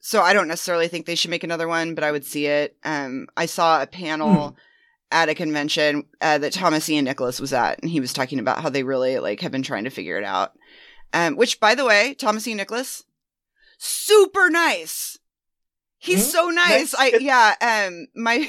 so 0.00 0.22
I 0.22 0.32
don't 0.32 0.48
necessarily 0.48 0.88
think 0.88 1.06
they 1.06 1.14
should 1.14 1.30
make 1.30 1.44
another 1.44 1.68
one, 1.68 1.94
but 1.94 2.04
I 2.04 2.12
would 2.12 2.24
see 2.24 2.46
it. 2.46 2.76
Um, 2.84 3.26
I 3.36 3.46
saw 3.46 3.82
a 3.82 3.86
panel 3.86 4.56
at 5.10 5.28
a 5.28 5.34
convention 5.34 6.04
uh, 6.20 6.38
that 6.38 6.52
Thomas 6.52 6.88
Ian 6.88 7.04
Nicholas 7.06 7.40
was 7.40 7.52
at, 7.52 7.80
and 7.82 7.90
he 7.90 8.00
was 8.00 8.12
talking 8.12 8.38
about 8.38 8.60
how 8.62 8.68
they 8.68 8.82
really 8.82 9.18
like 9.18 9.40
have 9.40 9.52
been 9.52 9.62
trying 9.62 9.84
to 9.84 9.90
figure 9.90 10.18
it 10.18 10.24
out. 10.24 10.52
Um, 11.12 11.36
which, 11.36 11.58
by 11.60 11.74
the 11.74 11.84
way, 11.86 12.14
Thomas 12.14 12.46
Ian 12.46 12.58
Nicholas, 12.58 13.04
super 13.78 14.50
nice. 14.50 15.18
He's 15.98 16.26
Mhm. 16.26 16.30
so 16.30 16.48
nice. 16.50 16.92
Nice. 16.92 16.94
I 16.94 17.06
yeah. 17.20 17.86
Um, 17.88 18.06
my 18.14 18.48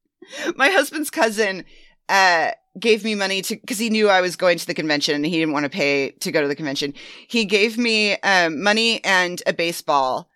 my 0.56 0.70
husband's 0.70 1.10
cousin 1.10 1.64
uh 2.08 2.52
gave 2.78 3.02
me 3.02 3.14
money 3.14 3.42
to 3.42 3.56
because 3.56 3.78
he 3.78 3.90
knew 3.90 4.08
I 4.08 4.20
was 4.20 4.36
going 4.36 4.58
to 4.58 4.66
the 4.66 4.74
convention 4.74 5.14
and 5.16 5.24
he 5.26 5.32
didn't 5.38 5.52
want 5.54 5.64
to 5.64 5.70
pay 5.70 6.10
to 6.20 6.30
go 6.30 6.42
to 6.42 6.48
the 6.48 6.54
convention. 6.54 6.94
He 7.28 7.44
gave 7.44 7.76
me 7.78 8.16
um 8.20 8.62
money 8.62 9.02
and 9.04 9.42
a 9.46 9.52
baseball 9.52 10.30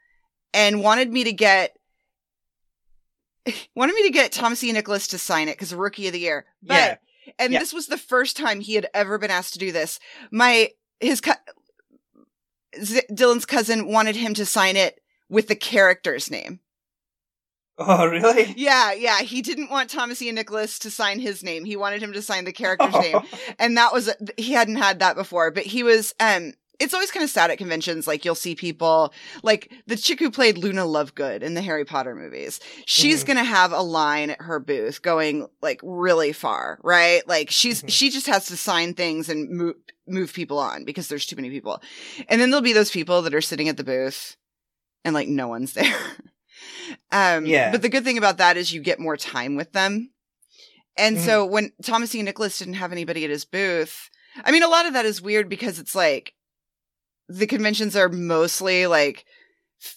and 0.52 0.82
wanted 0.82 1.12
me 1.12 1.22
to 1.24 1.32
get 1.32 1.76
wanted 3.74 3.94
me 3.94 4.03
to 4.05 4.11
get 4.12 4.32
Thomas 4.32 4.62
E. 4.64 4.72
Nicholas 4.72 5.07
to 5.09 5.18
sign 5.18 5.48
it 5.48 5.53
because 5.57 5.74
rookie 5.74 6.07
of 6.07 6.12
the 6.12 6.20
year. 6.20 6.46
But 6.62 6.74
yeah, 6.74 7.32
and 7.38 7.53
Yeah. 7.53 7.59
this 7.59 7.72
was 7.72 7.86
the 7.86 7.98
first 7.98 8.36
time 8.36 8.61
he 8.61 8.74
had 8.74 8.88
ever 8.94 9.18
been 9.18 9.30
asked 9.30 9.53
to 9.55 9.59
do 9.59 9.72
this. 9.72 9.98
My 10.30 10.70
his 11.01 11.20
co- 11.20 11.32
Z- 12.80 13.03
Dylan's 13.11 13.46
cousin 13.46 13.86
wanted 13.88 14.16
him 14.16 14.34
to 14.34 14.46
sign 14.46 14.76
it 14.76 15.01
with 15.28 15.48
the 15.48 15.57
character's 15.57 16.30
name. 16.30 16.61
Oh, 17.78 18.05
really? 18.07 18.53
Yeah, 18.59 18.92
yeah. 18.92 19.20
He 19.20 19.40
didn't 19.40 19.70
want 19.70 19.88
Thomas 19.88 20.20
Ian 20.20 20.34
Nicholas 20.34 20.78
to 20.80 20.90
sign 20.90 21.18
his 21.18 21.42
name. 21.42 21.64
He 21.64 21.76
wanted 21.76 22.03
him 22.03 22.12
to 22.12 22.20
sign 22.20 22.44
the 22.44 22.53
character's 22.53 22.92
name. 23.01 23.20
And 23.59 23.76
that 23.78 23.92
was 23.92 24.11
he 24.36 24.53
hadn't 24.53 24.76
had 24.76 24.98
that 24.98 25.16
before, 25.16 25.51
but 25.51 25.64
he 25.64 25.82
was 25.82 26.14
um 26.20 26.53
it's 26.80 26.94
always 26.94 27.10
kind 27.10 27.22
of 27.22 27.30
sad 27.30 27.50
at 27.50 27.58
conventions 27.58 28.06
like 28.06 28.24
you'll 28.24 28.34
see 28.34 28.54
people 28.54 29.12
like 29.42 29.70
the 29.86 29.96
chick 29.96 30.18
who 30.18 30.30
played 30.30 30.58
Luna 30.58 30.82
Lovegood 30.84 31.42
in 31.42 31.54
the 31.54 31.62
Harry 31.62 31.84
Potter 31.84 32.14
movies. 32.16 32.58
She's 32.86 33.22
Mhm. 33.22 33.26
going 33.28 33.36
to 33.36 33.44
have 33.44 33.72
a 33.72 33.82
line 33.82 34.30
at 34.30 34.40
her 34.40 34.58
booth 34.58 35.02
going 35.02 35.46
like 35.62 35.78
really 35.82 36.32
far, 36.32 36.80
right? 36.82 37.26
Like 37.28 37.50
she's 37.50 37.82
Mhm. 37.82 37.90
she 37.90 38.10
just 38.10 38.26
has 38.26 38.46
to 38.46 38.56
sign 38.56 38.94
things 38.94 39.28
and 39.28 39.50
move 39.50 39.76
move 40.06 40.32
people 40.32 40.58
on 40.58 40.84
because 40.84 41.06
there's 41.06 41.26
too 41.26 41.36
many 41.36 41.50
people. 41.50 41.80
And 42.28 42.40
then 42.40 42.50
there'll 42.50 42.62
be 42.62 42.72
those 42.72 42.90
people 42.90 43.22
that 43.22 43.34
are 43.34 43.40
sitting 43.40 43.68
at 43.68 43.76
the 43.76 43.84
booth 43.84 44.36
and 45.04 45.14
like 45.14 45.28
no 45.28 45.46
one's 45.46 45.72
there. 45.74 45.94
um 47.12 47.46
Yeah. 47.46 47.70
but 47.70 47.82
the 47.82 47.88
good 47.88 48.04
thing 48.04 48.18
about 48.18 48.38
that 48.38 48.56
is 48.56 48.72
you 48.72 48.80
get 48.80 48.98
more 48.98 49.16
time 49.16 49.54
with 49.56 49.72
them. 49.72 50.10
And 50.96 51.16
Mhm. 51.16 51.24
so 51.24 51.44
when 51.46 51.72
Thomas 51.84 52.14
E. 52.14 52.22
Nicholas 52.22 52.58
didn't 52.58 52.74
have 52.74 52.92
anybody 52.92 53.24
at 53.24 53.30
his 53.30 53.44
booth, 53.44 54.10
I 54.44 54.50
mean, 54.50 54.62
a 54.62 54.68
lot 54.68 54.86
of 54.86 54.92
that 54.94 55.06
is 55.06 55.22
weird 55.22 55.48
because 55.48 55.78
it's 55.78 55.94
like 55.94 56.34
the 57.30 57.46
conventions 57.46 57.94
are 57.96 58.08
mostly 58.08 58.86
like 58.86 59.24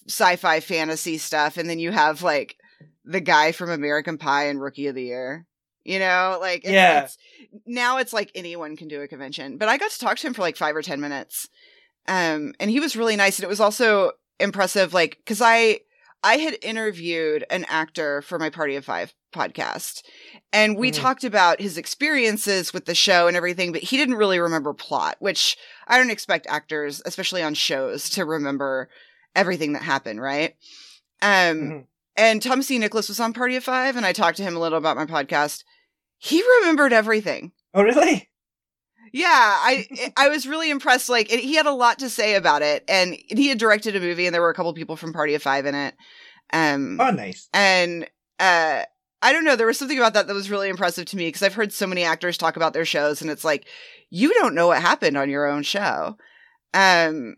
sci-fi 0.08 0.60
fantasy 0.60 1.18
stuff, 1.18 1.58
and 1.58 1.70
then 1.70 1.80
you 1.80 1.92
have 1.92 2.22
like 2.22 2.56
the 3.04 3.20
guy 3.20 3.52
from 3.52 3.70
American 3.70 4.18
Pie 4.18 4.46
and 4.48 4.62
Rookie 4.62 4.88
of 4.88 4.96
the 4.96 5.04
Year. 5.04 5.46
You 5.84 6.00
know, 6.00 6.38
like 6.40 6.60
it's, 6.64 6.72
Yeah. 6.72 7.04
it's 7.04 7.18
now 7.66 7.98
it's 7.98 8.14
like 8.14 8.32
anyone 8.36 8.78
can 8.78 8.88
do 8.88 9.02
a 9.02 9.08
convention. 9.08 9.58
But 9.58 9.68
I 9.68 9.78
got 9.78 9.92
to 9.92 10.00
talk 10.00 10.18
to 10.18 10.28
him 10.28 10.34
for 10.34 10.42
like 10.42 10.56
five 10.56 10.76
or 10.76 10.82
ten 10.82 11.02
minutes, 11.02 11.50
um, 12.08 12.54
and 12.60 12.70
he 12.72 12.80
was 12.80 12.96
really 12.96 13.16
nice, 13.18 13.38
and 13.40 13.44
it 13.44 13.50
was 13.50 13.60
also 13.60 14.12
impressive, 14.40 14.94
like 14.94 15.18
because 15.18 15.42
I 15.42 15.80
I 16.24 16.38
had 16.38 16.56
interviewed 16.62 17.46
an 17.50 17.66
actor 17.68 18.22
for 18.22 18.40
my 18.40 18.50
Party 18.50 18.76
of 18.76 18.86
Five 18.86 19.14
podcast, 19.34 20.04
and 20.52 20.78
we 20.78 20.92
Mhm. 20.92 20.96
talked 21.02 21.24
about 21.24 21.60
his 21.60 21.78
experiences 21.78 22.72
with 22.74 22.86
the 22.86 22.96
show 22.96 23.28
and 23.28 23.36
everything, 23.36 23.72
but 23.72 23.82
he 23.84 23.98
didn't 23.98 24.16
really 24.16 24.40
remember 24.40 24.74
plot, 24.74 25.18
which 25.20 25.58
I 25.88 25.98
don't 25.98 26.12
expect 26.12 26.48
actors, 26.48 27.02
especially 27.06 27.42
on 27.44 27.54
shows, 27.56 28.10
to 28.12 28.26
remember 28.26 28.90
everything 29.36 29.74
that 29.74 29.82
happened, 29.84 30.22
right? 30.22 30.56
Um, 31.22 31.30
Mhm. 31.60 31.86
and 32.16 32.42
Thomas 32.42 32.70
Ian 32.70 32.82
Nicholas 32.82 33.10
was 33.10 33.20
on 33.20 33.34
Party 33.34 33.56
of 33.56 33.64
Five, 33.64 33.96
and 33.96 34.06
I 34.06 34.14
talked 34.14 34.38
to 34.38 34.44
him 34.44 34.56
a 34.56 34.60
little 34.60 34.78
about 34.78 34.96
my 34.98 35.06
podcast. 35.06 35.64
He 36.20 36.42
remembered 36.60 36.94
everything. 36.94 37.52
Oh, 37.74 37.82
really? 37.84 38.30
Yeah, 39.12 39.28
I 39.30 39.88
I 40.18 40.30
was 40.30 40.48
really 40.48 40.70
impressed. 40.72 41.08
Like 41.10 41.32
it, 41.32 41.40
he 41.42 41.56
had 41.56 41.66
a 41.66 41.72
lot 41.72 42.00
to 42.00 42.10
say 42.10 42.36
about 42.36 42.62
it, 42.62 42.84
and 42.88 43.16
he 43.28 43.48
had 43.48 43.58
directed 43.60 43.96
a 43.96 44.00
movie, 44.00 44.26
and 44.26 44.34
there 44.34 44.42
were 44.42 44.50
a 44.50 44.54
couple 44.56 44.74
people 44.74 44.96
from 44.96 45.14
Party 45.14 45.36
of 45.36 45.44
Five 45.44 45.66
in 45.66 45.76
it. 45.76 45.96
Um, 46.52 47.00
Oh, 47.00 47.12
nice. 47.12 47.48
and 47.54 48.10
uh 48.40 48.84
I 49.24 49.32
don't 49.32 49.46
know, 49.46 49.56
there 49.56 49.66
was 49.66 49.80
something 49.80 49.98
about 49.98 50.14
that 50.16 50.28
that 50.28 50.34
was 50.34 50.52
really 50.52 50.68
impressive 50.68 51.06
to 51.06 51.18
me 51.18 51.30
because 51.30 51.42
I've 51.42 51.54
heard 51.54 51.72
so 51.72 51.88
many 51.88 52.04
actors 52.04 52.38
talk 52.38 52.58
about 52.58 52.74
their 52.74 52.84
shows 52.84 53.22
and 53.22 53.32
it's 53.32 53.46
like 53.46 53.66
you 54.10 54.34
don't 54.34 54.54
know 54.54 54.68
what 54.68 54.82
happened 54.82 55.18
on 55.18 55.30
your 55.30 55.48
own 55.48 55.64
show. 55.64 56.18
Um 56.74 57.38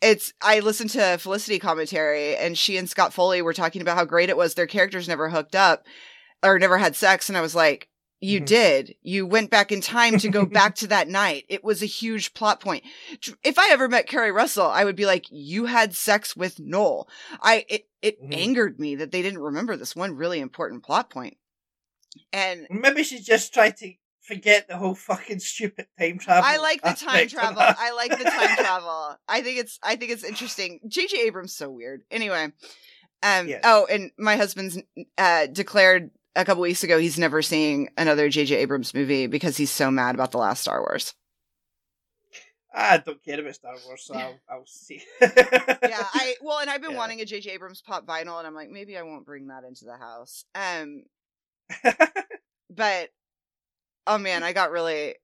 it's 0.00 0.32
I 0.40 0.60
listened 0.60 0.90
to 0.90 1.18
Felicity 1.18 1.58
commentary 1.58 2.36
and 2.36 2.56
she 2.56 2.78
and 2.78 2.88
Scott 2.88 3.12
Foley 3.12 3.42
were 3.42 3.52
talking 3.52 3.82
about 3.82 3.98
how 3.98 4.06
great 4.06 4.30
it 4.30 4.36
was 4.36 4.54
their 4.54 4.66
characters 4.66 5.06
never 5.06 5.28
hooked 5.28 5.54
up 5.54 5.84
or 6.42 6.58
never 6.58 6.78
had 6.78 6.96
sex 6.96 7.28
and 7.28 7.36
I 7.36 7.42
was 7.42 7.54
like 7.54 7.88
you 8.24 8.40
Mhm. 8.40 8.46
did. 8.46 8.94
You 9.02 9.26
went 9.26 9.50
back 9.50 9.70
in 9.70 9.80
time 9.80 10.18
to 10.18 10.28
go 10.28 10.44
back 10.60 10.74
to 10.76 10.86
that 10.88 11.08
night. 11.08 11.44
It 11.48 11.62
was 11.62 11.82
a 11.82 11.86
huge 11.86 12.32
plot 12.34 12.60
point. 12.60 12.82
If 13.42 13.58
I 13.58 13.68
ever 13.70 13.88
met 13.88 14.06
Keri 14.08 14.32
Russell, 14.32 14.66
I 14.66 14.84
would 14.84 14.96
be 14.96 15.06
like, 15.06 15.26
"You 15.30 15.66
had 15.66 15.94
sex 15.94 16.34
with 16.36 16.58
Noel." 16.58 17.08
I 17.40 17.64
it 17.68 17.88
it 18.02 18.22
Mhm. 18.22 18.34
angered 18.34 18.78
me 18.80 18.94
that 18.96 19.10
they 19.12 19.22
didn't 19.22 19.40
remember 19.40 19.76
this 19.76 19.94
one 19.96 20.16
really 20.16 20.40
important 20.40 20.82
plot 20.84 21.10
point. 21.10 21.36
And 22.32 22.66
Maybe 22.70 23.02
she 23.02 23.18
just 23.20 23.52
tried 23.52 23.76
to 23.78 23.92
forget 24.22 24.68
the 24.68 24.76
whole 24.78 24.94
fucking 24.94 25.38
stupid 25.40 25.86
time 25.98 26.18
travel. 26.18 26.44
I 26.46 26.56
like 26.58 26.82
the 26.82 26.92
time 26.94 27.28
travel. 27.28 27.60
I 27.60 27.92
like 27.92 28.10
the 28.10 28.24
time 28.24 28.56
travel. 28.56 29.16
I 29.28 29.42
think 29.42 29.58
it's 29.58 29.78
I 29.82 29.96
think 29.96 30.12
it's 30.12 30.24
interesting. 30.24 30.80
JJ 30.88 31.14
Abrams 31.26 31.54
so 31.54 31.70
weird. 31.70 32.02
Anyway, 32.10 32.52
um 33.22 33.48
Yes. 33.48 33.60
oh, 33.64 33.86
and 33.90 34.10
my 34.18 34.36
husband's 34.36 34.78
uh 35.18 35.46
declared 35.46 36.10
a 36.36 36.44
couple 36.44 36.62
weeks 36.62 36.82
ago 36.84 36.98
he's 36.98 37.18
never 37.18 37.42
seeing 37.42 37.88
another 37.96 38.28
JJ 38.28 38.56
Abrams 38.56 38.94
movie 38.94 39.26
because 39.26 39.56
he's 39.56 39.70
so 39.70 39.90
mad 39.90 40.14
about 40.14 40.30
the 40.32 40.38
last 40.38 40.62
Star 40.62 40.80
Wars. 40.80 41.14
I 42.76 42.98
don't 42.98 43.22
care 43.22 43.40
about 43.40 43.54
Star 43.54 43.74
Wars, 43.86 44.02
so 44.02 44.14
I'll, 44.14 44.40
I'll 44.48 44.66
see. 44.66 45.00
yeah, 45.20 45.30
I 46.12 46.34
well, 46.42 46.58
and 46.58 46.68
I've 46.68 46.82
been 46.82 46.90
Yeah. 46.92 46.96
wanting 46.96 47.20
a 47.20 47.24
J.J. 47.24 47.50
Abrams 47.52 47.80
pop 47.82 48.04
vinyl, 48.04 48.38
and 48.38 48.46
I'm 48.46 48.54
like, 48.54 48.68
maybe 48.70 48.96
I 48.98 49.02
won't 49.02 49.24
bring 49.24 49.46
that 49.48 49.62
into 49.64 49.84
the 49.84 49.96
house. 49.96 50.44
Um, 50.56 51.04
but 52.70 53.10
oh 54.06 54.18
man, 54.18 54.42
I 54.42 54.52
got 54.52 54.72
really, 54.72 55.14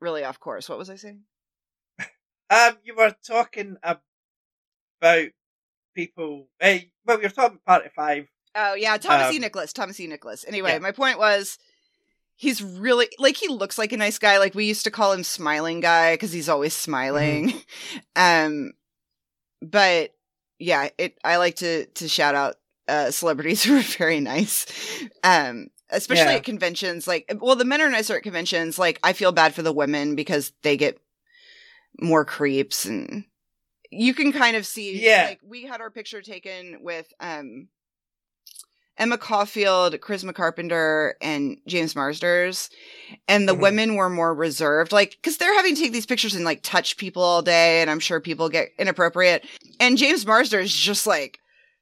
really 0.00 0.24
off 0.24 0.40
course. 0.40 0.68
What 0.68 0.78
was 0.78 0.90
I 0.90 0.96
saying? 0.96 1.22
um, 2.50 2.76
you 2.82 2.96
were 2.96 3.14
talking 3.24 3.76
about 3.82 5.30
people. 5.94 6.48
Uh, 6.60 6.78
well, 7.06 7.18
we 7.18 7.24
were 7.24 7.28
talking 7.28 7.58
about 7.64 7.82
Party 7.82 7.90
Five. 7.94 8.28
Oh 8.54 8.74
yeah, 8.74 8.96
Thomas 8.98 9.32
E. 9.32 9.36
Um, 9.36 9.42
Nicholas. 9.42 9.72
Thomas 9.72 9.98
E. 10.00 10.06
Nicholas. 10.06 10.44
Anyway, 10.46 10.72
yeah. 10.72 10.78
my 10.78 10.92
point 10.92 11.18
was. 11.18 11.58
He's 12.34 12.60
really 12.62 13.08
like 13.20 13.36
he 13.36 13.46
looks 13.46 13.78
like 13.78 13.92
a 13.92 13.96
nice 13.96 14.18
guy. 14.18 14.38
Like 14.38 14.54
we 14.54 14.64
used 14.64 14.82
to 14.84 14.90
call 14.90 15.12
him 15.12 15.22
smiling 15.22 15.78
guy 15.78 16.14
because 16.14 16.32
he's 16.32 16.48
always 16.48 16.74
smiling. 16.74 17.52
um, 18.16 18.72
but 19.60 20.12
yeah, 20.58 20.88
it. 20.98 21.16
I 21.22 21.36
like 21.36 21.56
to 21.56 21.86
to 21.86 22.08
shout 22.08 22.34
out 22.34 22.56
uh, 22.88 23.10
celebrities 23.12 23.62
who 23.64 23.76
are 23.78 23.82
very 23.82 24.18
nice. 24.18 24.66
Um, 25.22 25.68
especially 25.90 26.32
Yeah. 26.32 26.38
at 26.38 26.44
conventions. 26.44 27.06
Like, 27.06 27.30
well, 27.40 27.54
the 27.54 27.64
men 27.64 27.80
are 27.80 27.90
nicer 27.90 28.16
at 28.16 28.22
conventions. 28.22 28.78
Like, 28.78 28.98
I 29.04 29.12
feel 29.12 29.30
bad 29.30 29.54
for 29.54 29.62
the 29.62 29.72
women 29.72 30.16
because 30.16 30.52
they 30.62 30.76
get 30.76 30.98
more 32.00 32.24
creeps, 32.24 32.86
and 32.86 33.24
you 33.90 34.14
can 34.14 34.32
kind 34.32 34.56
of 34.56 34.66
see. 34.66 34.98
Yeah. 34.98 35.26
like 35.28 35.40
we 35.46 35.64
had 35.64 35.80
our 35.80 35.90
picture 35.90 36.22
taken 36.22 36.78
with 36.80 37.12
um. 37.20 37.68
Emma 38.98 39.16
Caulfield, 39.18 39.94
Charisma 40.00 40.34
Carpenter, 40.34 41.16
and 41.22 41.56
James 41.66 41.96
Marsden. 41.96 42.52
And 43.26 43.48
the 43.48 43.54
Mhm. 43.54 43.60
women 43.60 43.94
were 43.96 44.10
more 44.10 44.34
reserved, 44.34 44.92
like, 44.92 45.12
because 45.12 45.38
they're 45.38 45.54
having 45.54 45.74
to 45.74 45.80
take 45.80 45.92
these 45.92 46.06
pictures 46.06 46.34
and 46.34 46.44
like 46.44 46.60
touch 46.62 46.96
people 46.98 47.22
all 47.22 47.42
day. 47.42 47.80
And 47.80 47.90
I'm 47.90 48.00
sure 48.00 48.20
people 48.20 48.48
get 48.48 48.68
inappropriate. 48.78 49.44
And 49.80 49.96
James 49.98 50.26
Marsden 50.26 50.66
just 50.66 51.06
like 51.06 51.38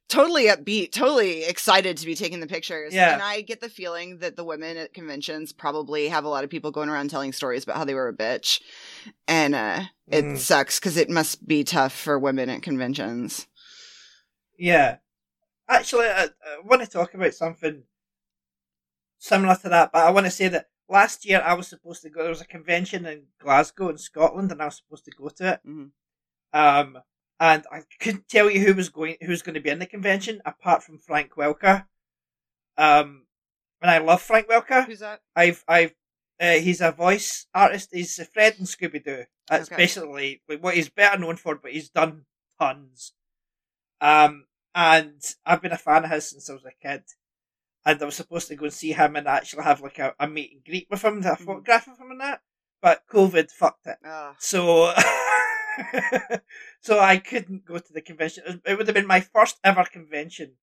totally 0.07 0.45
upbeat, 0.45 0.91
totally 0.91 1.43
excited 1.43 1.95
to 1.97 2.05
be 2.05 2.15
taking 2.15 2.41
the 2.41 2.47
pictures. 2.47 2.93
Yeah. 2.93 3.13
And 3.13 3.21
I 3.21 3.41
get 3.41 3.61
the 3.61 3.69
feeling 3.69 4.17
that 4.19 4.35
the 4.35 4.43
women 4.43 4.75
at 4.75 4.93
conventions 4.93 5.53
probably 5.53 6.09
have 6.09 6.25
a 6.25 6.29
lot 6.29 6.43
of 6.43 6.49
people 6.49 6.71
going 6.71 6.89
around 6.89 7.09
telling 7.09 7.31
stories 7.31 7.63
about 7.63 7.77
how 7.77 7.85
they 7.85 7.93
were 7.93 8.09
a 8.09 8.13
bitch. 8.13 8.61
And 9.27 9.55
uh, 9.55 9.83
it 10.09 10.25
Mhm. 10.25 10.37
sucks 10.37 10.79
because 10.79 10.97
it 10.97 11.09
must 11.09 11.47
be 11.47 11.63
tough 11.63 11.93
for 11.97 12.19
women 12.19 12.49
at 12.49 12.61
conventions. 12.61 13.47
Yeah. 14.57 14.97
Actually, 15.67 16.07
I, 16.07 16.23
I 16.25 16.59
want 16.63 16.81
to 16.81 16.87
talk 16.87 17.13
about 17.13 17.33
something 17.33 17.83
similar 19.19 19.55
to 19.55 19.69
that, 19.69 19.91
but 19.91 20.03
I 20.05 20.11
want 20.11 20.25
to 20.25 20.31
say 20.31 20.47
that 20.49 20.69
last 20.89 21.25
year 21.25 21.41
I 21.43 21.53
was 21.53 21.67
supposed 21.67 22.01
to 22.03 22.09
go. 22.09 22.21
There 22.21 22.29
was 22.29 22.41
a 22.41 22.45
convention 22.45 23.05
in 23.05 23.23
Glasgow 23.39 23.89
in 23.89 23.97
Scotland, 23.97 24.51
and 24.51 24.61
I 24.61 24.65
was 24.65 24.77
supposed 24.77 25.05
to 25.05 25.11
go 25.11 25.29
to 25.29 25.53
it. 25.53 25.59
Mhm. 25.65 25.91
Um, 26.53 26.97
and 27.39 27.65
I 27.71 27.83
couldn't 27.99 28.27
tell 28.27 28.49
you 28.49 28.59
who 28.65 28.73
was 28.73 28.89
going, 28.89 29.17
who 29.21 29.29
was 29.29 29.41
going 29.41 29.55
to 29.55 29.61
be 29.61 29.69
in 29.69 29.79
the 29.79 29.85
convention 29.85 30.41
apart 30.45 30.83
from 30.83 30.99
Frank 30.99 31.31
Welker. 31.35 31.87
Um, 32.77 33.25
and 33.81 33.89
I 33.89 33.97
love 33.99 34.21
Frank 34.21 34.47
Welker. 34.47 34.85
Who's 34.85 34.99
that? 34.99 35.21
I've, 35.35 35.63
I've, 35.67 35.93
uh, 36.39 36.53
he's 36.53 36.81
a 36.81 36.91
voice 36.91 37.47
artist. 37.53 37.89
He's 37.91 38.17
a 38.19 38.25
Fred 38.25 38.55
and 38.59 38.67
Scooby 38.67 39.03
Doo. 39.03 39.25
That's 39.47 39.69
Okay. 39.69 39.77
basically 39.77 40.41
like, 40.47 40.61
what 40.61 40.75
he's 40.75 40.89
better 40.89 41.17
known 41.17 41.37
for, 41.37 41.55
but 41.55 41.71
he's 41.71 41.89
done 41.89 42.25
tons. 42.59 43.13
Um, 44.01 44.45
and 44.75 45.21
I've 45.45 45.61
been 45.61 45.71
a 45.71 45.77
fan 45.77 46.05
of 46.05 46.11
his 46.11 46.29
since 46.29 46.49
I 46.49 46.53
was 46.53 46.65
a 46.65 46.71
kid. 46.81 47.03
And 47.85 48.01
I 48.01 48.05
was 48.05 48.15
supposed 48.15 48.47
to 48.49 48.55
go 48.55 48.65
and 48.65 48.73
see 48.73 48.91
him 48.91 49.15
and 49.15 49.27
actually 49.27 49.63
have 49.63 49.81
like 49.81 49.97
a, 49.99 50.15
a 50.19 50.27
meet 50.27 50.51
and 50.53 50.63
greet 50.63 50.87
with 50.89 51.03
him, 51.03 51.19
a 51.19 51.21
Mhm. 51.21 51.37
photograph 51.39 51.87
of 51.87 51.97
him 51.99 52.11
and 52.11 52.21
that. 52.21 52.41
But 52.81 53.07
COVID 53.07 53.51
fucked 53.51 53.87
it. 53.87 53.97
Ugh. 54.05 54.35
So, 54.39 54.93
so 56.81 56.99
I 56.99 57.17
couldn't 57.17 57.65
go 57.65 57.79
to 57.79 57.93
the 57.93 58.01
convention. 58.01 58.61
It 58.65 58.77
would 58.77 58.87
have 58.87 58.95
been 58.95 59.07
my 59.07 59.21
first 59.21 59.59
ever 59.63 59.83
convention. 59.83 60.57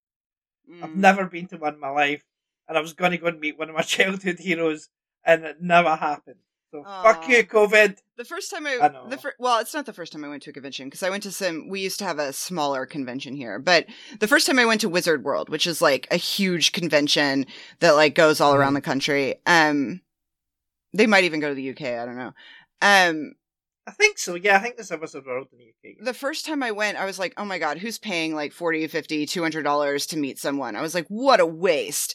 I've 0.82 0.90
Mm. 0.90 0.96
never 0.96 1.24
been 1.26 1.48
to 1.48 1.56
one 1.56 1.74
in 1.74 1.80
my 1.80 1.88
life, 1.90 2.24
and 2.68 2.76
I 2.76 2.80
was 2.80 2.92
going 2.92 3.12
to 3.12 3.18
go 3.18 3.26
and 3.28 3.40
meet 3.40 3.58
one 3.58 3.68
of 3.70 3.74
my 3.74 3.82
childhood 3.96 4.38
heroes, 4.38 4.88
and 5.24 5.44
it 5.44 5.60
never 5.60 5.96
happened. 5.96 6.40
So 6.70 6.82
fuck 6.84 7.26
you, 7.28 7.44
COVID. 7.44 7.96
The 8.18 8.24
first 8.24 8.50
time 8.50 8.66
I, 8.66 8.78
I 8.80 9.08
the 9.08 9.16
fir- 9.16 9.34
well, 9.38 9.58
it's 9.60 9.72
not 9.72 9.86
the 9.86 9.92
first 9.92 10.12
time 10.12 10.24
I 10.24 10.28
went 10.28 10.42
to 10.42 10.50
a 10.50 10.52
convention 10.52 10.86
because 10.86 11.02
I 11.02 11.08
went 11.10 11.22
to 11.22 11.30
some. 11.32 11.68
We 11.68 11.80
used 11.80 11.98
to 12.00 12.04
have 12.04 12.18
a 12.18 12.32
smaller 12.32 12.84
convention 12.84 13.34
here, 13.34 13.58
but 13.58 13.86
the 14.20 14.28
first 14.28 14.46
time 14.46 14.58
I 14.58 14.66
went 14.66 14.82
to 14.82 14.88
Wizard 14.88 15.24
World, 15.24 15.48
which 15.48 15.66
is 15.66 15.80
like 15.80 16.06
a 16.10 16.16
huge 16.16 16.72
convention 16.72 17.46
that 17.80 17.92
like 17.92 18.14
goes 18.14 18.40
all 18.40 18.54
around 18.54 18.74
the 18.74 18.80
country. 18.82 19.36
Um, 19.46 20.02
they 20.92 21.06
might 21.06 21.24
even 21.24 21.40
go 21.40 21.48
to 21.48 21.54
the 21.54 21.70
UK. 21.70 21.82
I 21.82 22.04
don't 22.04 22.16
know. 22.18 22.32
Um, 22.82 23.32
I 23.86 23.92
think 23.92 24.18
so. 24.18 24.34
Yeah, 24.34 24.56
I 24.56 24.58
think 24.58 24.76
there's 24.76 24.90
a 24.90 24.98
Wizard 24.98 25.24
World 25.24 25.48
in 25.52 25.58
the 25.58 25.90
UK. 25.90 25.96
the 26.04 26.12
first 26.12 26.44
time 26.44 26.62
I 26.62 26.72
went, 26.72 26.98
I 26.98 27.06
was 27.06 27.18
like, 27.18 27.32
oh 27.38 27.44
my 27.46 27.58
God, 27.58 27.78
who's 27.78 27.98
paying 27.98 28.34
like 28.34 28.52
40, 28.52 28.86
50, 28.88 29.24
200 29.24 29.62
dollars 29.62 30.06
to 30.08 30.18
meet 30.18 30.38
someone? 30.38 30.76
I 30.76 30.82
was 30.82 30.94
like, 30.94 31.06
what 31.08 31.40
a 31.40 31.46
waste. 31.46 32.14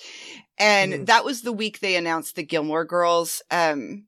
And 0.60 0.93
Mhm. 0.93 1.06
that 1.08 1.26
was 1.26 1.41
the 1.41 1.51
week 1.54 1.80
they 1.80 1.95
announced 1.95 2.36
the 2.36 2.43
Gilmore 2.43 2.86
Girls, 2.86 3.41
um, 3.49 4.06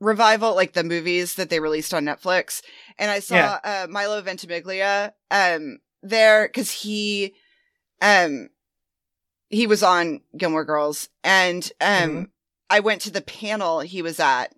revival, 0.00 0.54
like 0.54 0.72
the 0.74 0.84
movies 0.84 1.34
that 1.34 1.48
they 1.50 1.60
released 1.60 1.94
on 1.94 2.04
Netflix. 2.04 2.62
And 2.98 3.10
I 3.10 3.20
saw, 3.20 3.34
Yeah. 3.36 3.58
uh, 3.64 3.86
Milo 3.88 4.20
Ventimiglia, 4.22 5.14
um, 5.30 5.78
there 6.02 6.48
cause 6.48 6.70
he, 6.70 7.34
um, 8.02 8.50
he 9.48 9.66
was 9.66 9.82
on 9.82 10.20
Gilmore 10.36 10.64
Girls 10.64 11.08
and, 11.24 11.70
um, 11.80 12.10
Mhm. 12.10 12.28
I 12.68 12.80
went 12.80 13.00
to 13.02 13.10
the 13.10 13.22
panel 13.22 13.80
he 13.80 14.02
was 14.02 14.18
at 14.20 14.52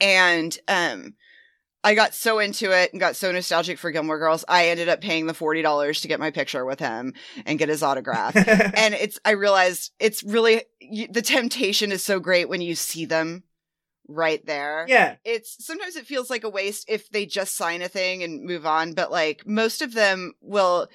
and, 0.00 0.58
um, 0.68 1.14
I 1.82 1.94
got 1.94 2.14
so 2.14 2.38
into 2.40 2.72
it 2.72 2.92
and 2.92 3.00
got 3.00 3.16
so 3.16 3.32
nostalgic 3.32 3.78
for 3.78 3.90
Gilmore 3.90 4.18
Girls. 4.18 4.44
I 4.46 4.68
ended 4.68 4.90
up 4.90 5.00
paying 5.00 5.26
the 5.26 5.32
forty 5.32 5.62
dollars 5.62 6.02
to 6.02 6.08
get 6.08 6.20
my 6.20 6.30
picture 6.30 6.66
with 6.66 6.78
him 6.78 7.14
and 7.46 7.58
get 7.58 7.70
his 7.70 7.82
autograph. 7.82 8.36
and 8.76 8.92
it's 8.92 9.18
I 9.24 9.30
realized 9.30 9.90
it's 9.98 10.22
really 10.22 10.64
you, 10.78 11.08
the 11.08 11.22
temptation 11.22 11.90
is 11.90 12.04
so 12.04 12.20
great 12.20 12.50
when 12.50 12.60
you 12.60 12.74
see 12.74 13.06
them 13.06 13.44
right 14.10 14.44
there. 14.46 14.84
yeah, 14.88 15.16
It's 15.24 15.64
sometimes 15.64 15.96
it 15.96 16.06
feels 16.06 16.30
like 16.30 16.44
a 16.44 16.48
waste 16.48 16.86
if 16.88 17.08
they 17.10 17.26
just 17.26 17.56
sign 17.56 17.82
a 17.82 17.88
thing 17.88 18.22
and 18.22 18.44
move 18.44 18.66
on, 18.66 18.92
but 18.92 19.10
like 19.10 19.46
most 19.46 19.82
of 19.82 19.94
them 19.94 20.32
will, 20.40 20.88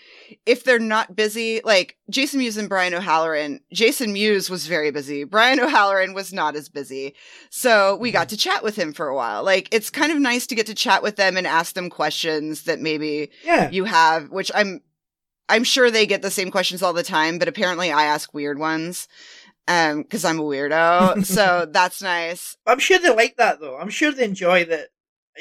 if 0.46 0.64
they're 0.64 0.80
not 0.80 1.16
busy, 1.16 1.62
like 1.64 1.98
Jason 2.10 2.40
Mewes 2.40 2.58
and 2.58 2.70
Brian 2.70 2.94
O'Halloran. 2.94 3.62
Jason 3.74 4.14
Mewes 4.14 4.50
was 4.50 4.68
very 4.68 4.92
busy. 4.92 5.24
Brian 5.24 5.60
O'Halloran 5.62 6.14
was 6.14 6.34
not 6.34 6.56
as 6.56 6.70
busy. 6.70 7.16
So 7.50 7.96
we 7.96 8.12
got 8.12 8.28
mm-hmm. 8.28 8.36
to 8.36 8.38
chat 8.38 8.64
with 8.64 8.76
him 8.76 8.94
for 8.94 9.08
a 9.08 9.16
while. 9.16 9.44
Like 9.44 9.70
it's 9.72 9.90
kind 9.90 10.12
of 10.12 10.20
nice 10.20 10.48
to 10.48 10.56
get 10.56 10.68
to 10.68 10.76
chat 10.76 11.02
with 11.02 11.16
them 11.16 11.38
and 11.38 11.48
ask 11.48 11.76
them 11.76 11.90
questions 11.90 12.64
that 12.64 12.80
maybe 12.80 13.32
yeah. 13.44 13.70
you 13.70 13.86
have, 13.86 14.30
which 14.32 14.52
I'm 14.54 14.82
I'm 15.48 15.64
sure 15.64 15.92
they 15.92 16.06
get 16.06 16.22
the 16.22 16.32
same 16.32 16.50
questions 16.50 16.82
all 16.82 16.94
the 16.94 17.04
time, 17.04 17.38
but 17.38 17.48
apparently 17.48 17.92
I 17.92 18.06
ask 18.06 18.34
weird 18.34 18.58
ones. 18.58 19.08
Um, 19.68 20.04
because 20.04 20.24
I'm 20.26 20.40
a 20.40 20.44
weirdo. 20.44 21.26
so 21.26 21.66
that's 21.72 22.02
nice. 22.02 22.56
I'm 22.68 22.80
sure 22.80 23.00
they 23.00 23.10
like 23.14 23.38
that 23.38 23.60
though. 23.60 23.78
I'm 23.78 23.90
sure 23.90 24.12
they 24.12 24.26
enjoy 24.26 24.66
that. 24.66 24.90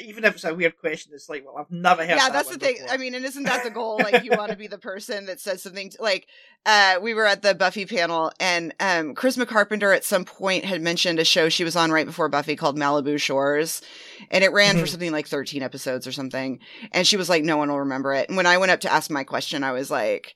Even 0.03 0.25
if 0.25 0.35
it's 0.35 0.43
a 0.43 0.53
weird 0.53 0.77
question, 0.77 1.13
it's 1.15 1.29
like, 1.29 1.45
well, 1.45 1.55
I've 1.57 1.71
never 1.71 2.01
heard. 2.01 2.09
yeah, 2.09 2.15
that 2.27 2.33
that's 2.33 2.49
the 2.49 2.57
thing. 2.57 2.73
before. 2.75 2.89
I 2.91 2.97
mean, 2.97 3.15
and 3.15 3.23
isn't 3.23 3.45
that 3.45 3.63
the 3.63 3.69
goal? 3.73 4.01
Like 4.01 4.23
you 4.25 4.31
want 4.35 4.51
to 4.51 4.57
be 4.57 4.67
the 4.67 4.77
person 4.77 5.27
that 5.27 5.39
says 5.39 5.61
something 5.61 5.89
to, 5.91 6.01
like 6.01 6.27
uh 6.65 6.95
we 7.01 7.13
were 7.13 7.25
at 7.25 7.43
the 7.43 7.55
Buffy 7.55 7.85
panel 7.85 8.31
and 8.39 8.73
um 8.81 9.15
Charisma 9.15 9.47
Carpenter 9.47 9.93
at 9.93 10.03
some 10.03 10.25
point 10.25 10.65
had 10.65 10.81
mentioned 10.81 11.17
a 11.19 11.23
show 11.23 11.47
she 11.47 11.63
was 11.63 11.77
on 11.77 11.91
right 11.91 12.05
before 12.05 12.27
Buffy 12.27 12.57
called 12.57 12.77
Malibu 12.77 13.17
Shores. 13.21 13.81
And 14.31 14.43
it 14.43 14.51
ran 14.51 14.75
for 14.75 14.85
Mhm. 14.85 14.89
something 14.89 15.11
like 15.13 15.27
13 15.27 15.61
episodes 15.63 16.05
or 16.07 16.11
something. 16.11 16.59
And 16.91 17.07
she 17.07 17.15
was 17.15 17.29
like, 17.29 17.43
no 17.45 17.55
one 17.55 17.69
will 17.69 17.79
remember 17.79 18.13
it. 18.13 18.27
And 18.27 18.35
when 18.35 18.47
I 18.47 18.57
went 18.57 18.71
up 18.71 18.81
to 18.81 18.91
ask 18.91 19.09
my 19.09 19.23
question, 19.23 19.63
I 19.63 19.71
was 19.71 19.89
like, 19.89 20.35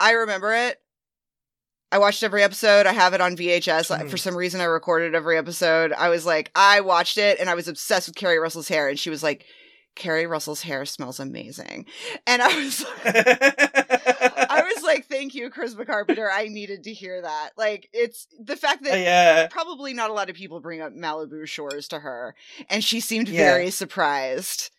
I 0.00 0.12
remember 0.12 0.52
it. 0.54 0.80
I 1.90 1.98
watched 1.98 2.22
every 2.22 2.42
episode. 2.42 2.86
I 2.86 2.92
have 2.92 3.14
it 3.14 3.20
on 3.20 3.36
VHS. 3.36 3.88
Mhm. 3.90 4.10
For 4.10 4.16
some 4.18 4.36
reason, 4.36 4.60
I 4.60 4.64
recorded 4.64 5.14
every 5.14 5.38
episode. 5.38 5.92
I 5.92 6.08
was 6.10 6.26
like, 6.26 6.50
I 6.54 6.80
watched 6.82 7.16
it 7.18 7.38
and 7.40 7.48
I 7.48 7.54
was 7.54 7.66
obsessed 7.68 8.08
with 8.08 8.16
Keri 8.16 8.38
Russell's 8.38 8.68
hair. 8.68 8.88
And 8.88 8.98
she 8.98 9.08
was 9.10 9.22
like, 9.22 9.46
Keri 9.94 10.26
Russell's 10.26 10.62
hair 10.62 10.84
smells 10.84 11.18
amazing. 11.18 11.86
And 12.26 12.40
I 12.42 12.48
was 12.56 12.84
I 13.04 14.62
was 14.74 14.82
like, 14.84 15.06
thank 15.06 15.34
you, 15.34 15.50
Charisma 15.50 15.86
Carpenter. 15.86 16.30
I 16.30 16.48
needed 16.48 16.84
to 16.84 16.92
hear 16.92 17.20
that. 17.22 17.50
Like, 17.56 17.88
it's 17.92 18.26
the 18.38 18.56
fact 18.56 18.84
that 18.84 18.98
yeah. 19.00 19.48
probably 19.48 19.94
not 19.94 20.10
a 20.10 20.12
lot 20.12 20.30
of 20.30 20.36
people 20.36 20.60
bring 20.60 20.80
up 20.80 20.92
Malibu 20.92 21.46
Shores 21.48 21.88
to 21.88 21.98
her, 21.98 22.34
and 22.70 22.84
she 22.84 23.00
seemed 23.00 23.28
Yeah. 23.28 23.50
very 23.52 23.70
surprised. 23.70 24.70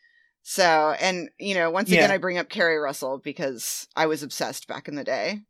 So, 0.41 0.95
and 1.01 1.29
you 1.37 1.53
know, 1.53 1.69
once 1.69 1.89
again, 1.89 2.09
Yeah. 2.09 2.15
I 2.15 2.17
bring 2.17 2.37
up 2.37 2.49
Keri 2.49 2.77
Russell 2.77 3.17
because 3.21 3.87
I 3.95 4.05
was 4.05 4.23
obsessed 4.23 4.67
back 4.67 4.87
in 4.87 4.95
the 4.95 5.03
day. 5.03 5.41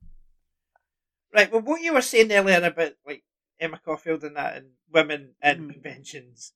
Right. 1.33 1.51
Well, 1.51 1.61
what 1.61 1.81
you 1.81 1.93
were 1.93 2.01
saying 2.01 2.31
earlier 2.31 2.61
about 2.63 2.93
like 3.05 3.23
Emma 3.59 3.79
Caulfield 3.83 4.23
and 4.23 4.35
that, 4.35 4.57
and 4.57 4.71
women 4.91 5.35
in 5.43 5.63
Mhm. 5.63 5.73
conventions, 5.73 6.53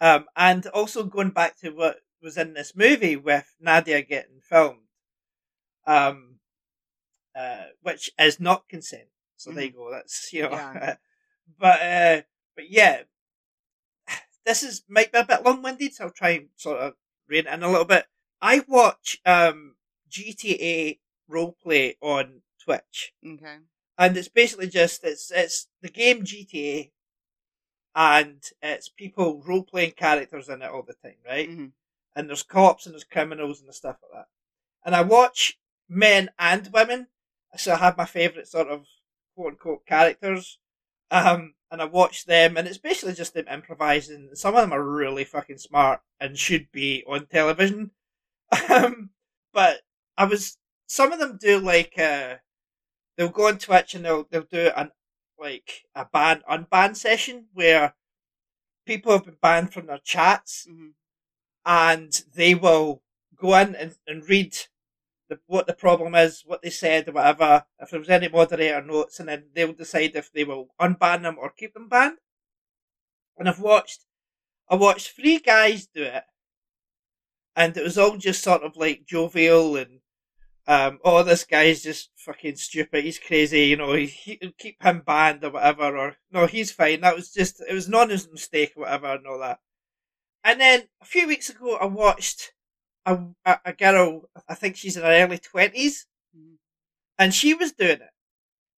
um, 0.00 0.28
and 0.36 0.66
also 0.68 1.04
going 1.04 1.30
back 1.30 1.56
to 1.58 1.70
what 1.70 2.02
was 2.22 2.36
in 2.38 2.54
this 2.54 2.74
movie 2.76 3.16
with 3.16 3.54
Nadia 3.60 4.02
getting 4.02 4.40
filmed, 4.40 4.88
um, 5.86 6.40
uh, 7.36 7.66
which 7.82 8.10
is 8.18 8.40
not 8.40 8.68
consent. 8.68 9.08
So 9.36 9.52
there 9.52 9.64
you 9.64 9.72
go. 9.72 9.90
That's 9.90 10.32
you 10.32 10.42
know, 10.42 10.50
Yeah. 10.52 10.96
but 11.58 11.80
uh, 11.82 12.22
but 12.56 12.70
yeah, 12.70 13.04
this 14.44 14.62
is 14.62 14.82
might 14.88 15.12
be 15.12 15.18
a 15.18 15.24
bit 15.24 15.44
long 15.44 15.62
winded, 15.62 15.94
so 15.94 16.04
I'll 16.04 16.10
try 16.10 16.30
and 16.30 16.48
sort 16.56 16.80
of 16.80 16.94
rein 17.28 17.46
it 17.46 17.52
in 17.52 17.62
a 17.62 17.68
little 17.70 17.84
bit. 17.84 18.06
I 18.40 18.64
watch 18.68 19.18
um 19.24 19.76
GTA 20.08 21.00
roleplay 21.30 21.96
on 22.00 22.42
Twitch 22.62 23.12
Okay. 23.24 23.58
And 23.98 24.16
it's 24.16 24.28
basically 24.28 24.68
just 24.68 25.04
it's 25.04 25.30
it's 25.30 25.68
the 25.82 25.88
game 25.90 26.24
GTA, 26.24 26.92
and 27.94 28.42
it's 28.62 28.88
people 28.88 29.42
role 29.46 29.62
playing 29.64 29.92
characters 29.92 30.48
in 30.48 30.62
it 30.62 30.70
all 30.70 30.82
the 30.82 30.94
time, 30.94 31.16
right? 31.26 31.48
Mhm. 31.48 31.72
And 32.14 32.28
there's 32.28 32.42
cops 32.42 32.86
and 32.86 32.94
there's 32.94 33.04
criminals 33.04 33.60
and 33.60 33.68
the 33.68 33.72
stuff 33.72 33.96
like 34.02 34.12
that. 34.12 34.28
And 34.84 34.96
I 34.96 35.02
watch 35.02 35.58
men 35.88 36.30
and 36.38 36.70
women, 36.72 37.08
so 37.56 37.74
I 37.74 37.78
have 37.78 37.96
my 37.98 38.06
favourite 38.06 38.48
sort 38.48 38.68
of 38.68 38.86
quote 39.34 39.52
unquote 39.54 39.86
characters, 39.86 40.58
um, 41.10 41.54
and 41.70 41.82
I 41.82 41.86
watch 41.86 42.26
them, 42.26 42.56
and 42.56 42.68
it's 42.68 42.78
basically 42.78 43.14
just 43.14 43.34
them 43.34 43.48
improvising. 43.48 44.30
Some 44.34 44.54
of 44.54 44.62
them 44.62 44.72
are 44.72 44.84
really 44.84 45.24
fucking 45.24 45.58
smart 45.58 46.02
and 46.20 46.38
should 46.38 46.70
be 46.72 47.04
on 47.06 47.26
television, 47.26 47.92
um, 48.70 49.10
but 49.52 49.82
I 50.16 50.24
was 50.26 50.58
some 50.86 51.12
of 51.12 51.18
them 51.18 51.38
do 51.40 51.58
like 51.60 51.98
uh 51.98 52.36
they'll 53.18 53.28
go 53.28 53.48
on 53.48 53.58
Twitch 53.58 53.94
and 53.94 54.06
they'll 54.06 54.26
they'll 54.30 54.44
do 54.44 54.70
an 54.76 54.92
like 55.38 55.84
a 55.94 56.06
ban 56.06 56.42
unban 56.50 56.96
session 56.96 57.48
where 57.52 57.94
people 58.86 59.12
have 59.12 59.26
been 59.26 59.36
banned 59.42 59.72
from 59.74 59.86
their 59.86 59.98
chats 59.98 60.66
Mhm. 60.70 60.94
and 61.66 62.24
they 62.34 62.54
will 62.54 63.02
go 63.36 63.54
in 63.56 63.74
and, 63.76 63.98
and 64.06 64.28
read 64.28 64.56
the, 65.28 65.40
what 65.46 65.66
the 65.66 65.74
problem 65.74 66.14
is, 66.14 66.42
what 66.46 66.62
they 66.62 66.70
said 66.70 67.08
or 67.08 67.12
whatever, 67.12 67.66
if 67.80 67.90
there 67.90 68.00
was 68.00 68.08
any 68.10 68.28
moderator 68.28 68.82
notes 68.82 69.20
and 69.20 69.28
then 69.28 69.50
they'll 69.54 69.74
decide 69.74 70.16
if 70.16 70.32
they 70.32 70.44
will 70.44 70.68
unban 70.80 71.22
them 71.22 71.36
or 71.38 71.50
keep 71.50 71.74
them 71.74 71.88
banned. 71.88 72.18
And 73.36 73.48
I've 73.48 73.60
watched 73.60 74.06
I 74.70 74.76
watched 74.76 75.10
three 75.12 75.38
guys 75.40 75.86
do 75.86 76.04
it 76.04 76.24
and 77.56 77.76
it 77.76 77.82
was 77.82 77.98
all 77.98 78.16
just 78.16 78.42
sort 78.42 78.62
of 78.62 78.76
like 78.76 79.06
jovial 79.06 79.76
and 79.76 80.00
um, 80.68 81.00
oh, 81.04 81.24
this 81.24 81.44
guy's 81.44 81.82
just 81.82 82.10
fucking 82.16 82.56
stupid. 82.56 83.04
He's 83.04 83.18
crazy. 83.20 83.62
You 83.66 83.78
know, 83.78 83.94
he, 83.94 84.06
he 84.08 84.54
keep 84.58 84.82
him 84.82 85.02
banned 85.06 85.44
or 85.44 85.52
whatever. 85.52 85.96
Or 85.98 86.16
no, 86.32 86.46
he's 86.46 86.72
fine. 86.72 87.02
That 87.02 87.16
was 87.16 87.32
just 87.32 87.62
it 87.68 87.74
was 87.74 87.88
not 87.88 88.10
his 88.10 88.30
mistake 88.30 88.74
or 88.76 88.82
whatever 88.82 89.08
and 89.14 89.26
all 89.26 89.40
that. 89.40 89.60
And 90.44 90.60
then 90.60 90.88
a 91.02 91.06
few 91.06 91.28
weeks 91.28 91.50
ago, 91.50 91.76
I 91.76 91.86
watched 91.86 92.52
a 93.06 93.18
a, 93.46 93.60
a 93.66 93.72
girl. 93.74 94.30
I 94.48 94.54
think 94.56 94.76
she's 94.76 94.96
in 94.96 95.04
her 95.04 95.10
early 95.10 95.38
20s 95.38 96.06
Mhm. 96.36 96.58
and 97.18 97.34
she 97.34 97.54
was 97.54 97.72
doing 97.72 98.00
it. 98.02 98.10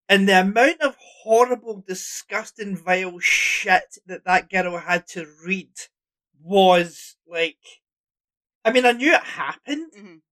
And 0.08 0.28
the 0.28 0.40
amount 0.40 0.82
of 0.82 0.96
horrible, 1.00 1.84
disgusting, 1.86 2.76
vile 2.76 3.18
shit 3.20 3.98
that 4.06 4.24
that 4.26 4.50
girl 4.50 4.78
had 4.78 5.06
to 5.08 5.26
read 5.44 5.72
was 6.42 7.16
like. 7.26 7.58
I 8.64 8.72
mean, 8.72 8.84
I 8.86 8.92
knew 8.92 9.12
it 9.12 9.22
happened, 9.24 9.92
Mhm. 9.92 10.22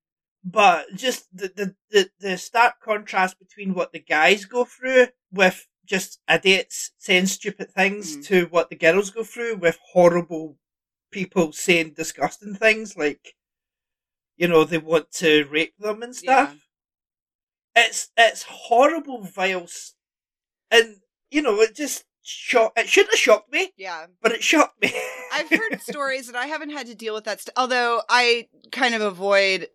But 0.44 0.86
just 0.94 1.26
the, 1.34 1.48
the, 1.54 1.74
the, 1.90 2.10
the 2.20 2.38
stark 2.38 2.74
contrast 2.82 3.38
between 3.38 3.74
what 3.74 3.92
the 3.92 4.00
guys 4.00 4.44
go 4.44 4.64
through 4.64 5.08
with 5.32 5.66
just 5.84 6.20
idiots 6.30 6.92
saying 6.98 7.26
stupid 7.26 7.70
things 7.70 8.16
Mhm. 8.18 8.26
to 8.26 8.44
what 8.46 8.68
the 8.70 8.76
girls 8.76 9.10
go 9.10 9.24
through 9.24 9.56
with 9.56 9.78
horrible 9.92 10.58
people 11.10 11.52
saying 11.52 11.94
disgusting 11.94 12.54
things 12.54 12.96
like, 12.96 13.34
you 14.36 14.46
know, 14.46 14.64
they 14.64 14.78
want 14.78 15.10
to 15.12 15.44
rape 15.50 15.74
them 15.78 16.02
and 16.02 16.14
stuff. 16.14 16.54
It's 17.74 18.08
it's 18.16 18.42
horrible, 18.42 19.22
vile, 19.22 19.68
and 20.70 20.96
you 21.30 21.42
know 21.42 21.60
it 21.60 21.76
just 21.76 22.04
shock. 22.22 22.72
It 22.76 22.88
shouldn't 22.88 23.12
have 23.14 23.18
shocked 23.20 23.52
me, 23.52 23.70
Yeah. 23.76 24.06
but 24.20 24.32
it 24.32 24.42
shocked 24.42 24.82
me. 24.82 24.92
I've 25.32 25.48
heard 25.48 25.80
stories 25.80 26.28
and 26.28 26.36
I 26.36 26.46
haven't 26.46 26.70
had 26.70 26.86
to 26.88 26.94
deal 26.94 27.14
with 27.14 27.24
that. 27.24 27.40
St- 27.40 27.52
although 27.56 28.02
I 28.08 28.48
kind 28.72 28.94
of 28.94 29.00
avoid 29.00 29.68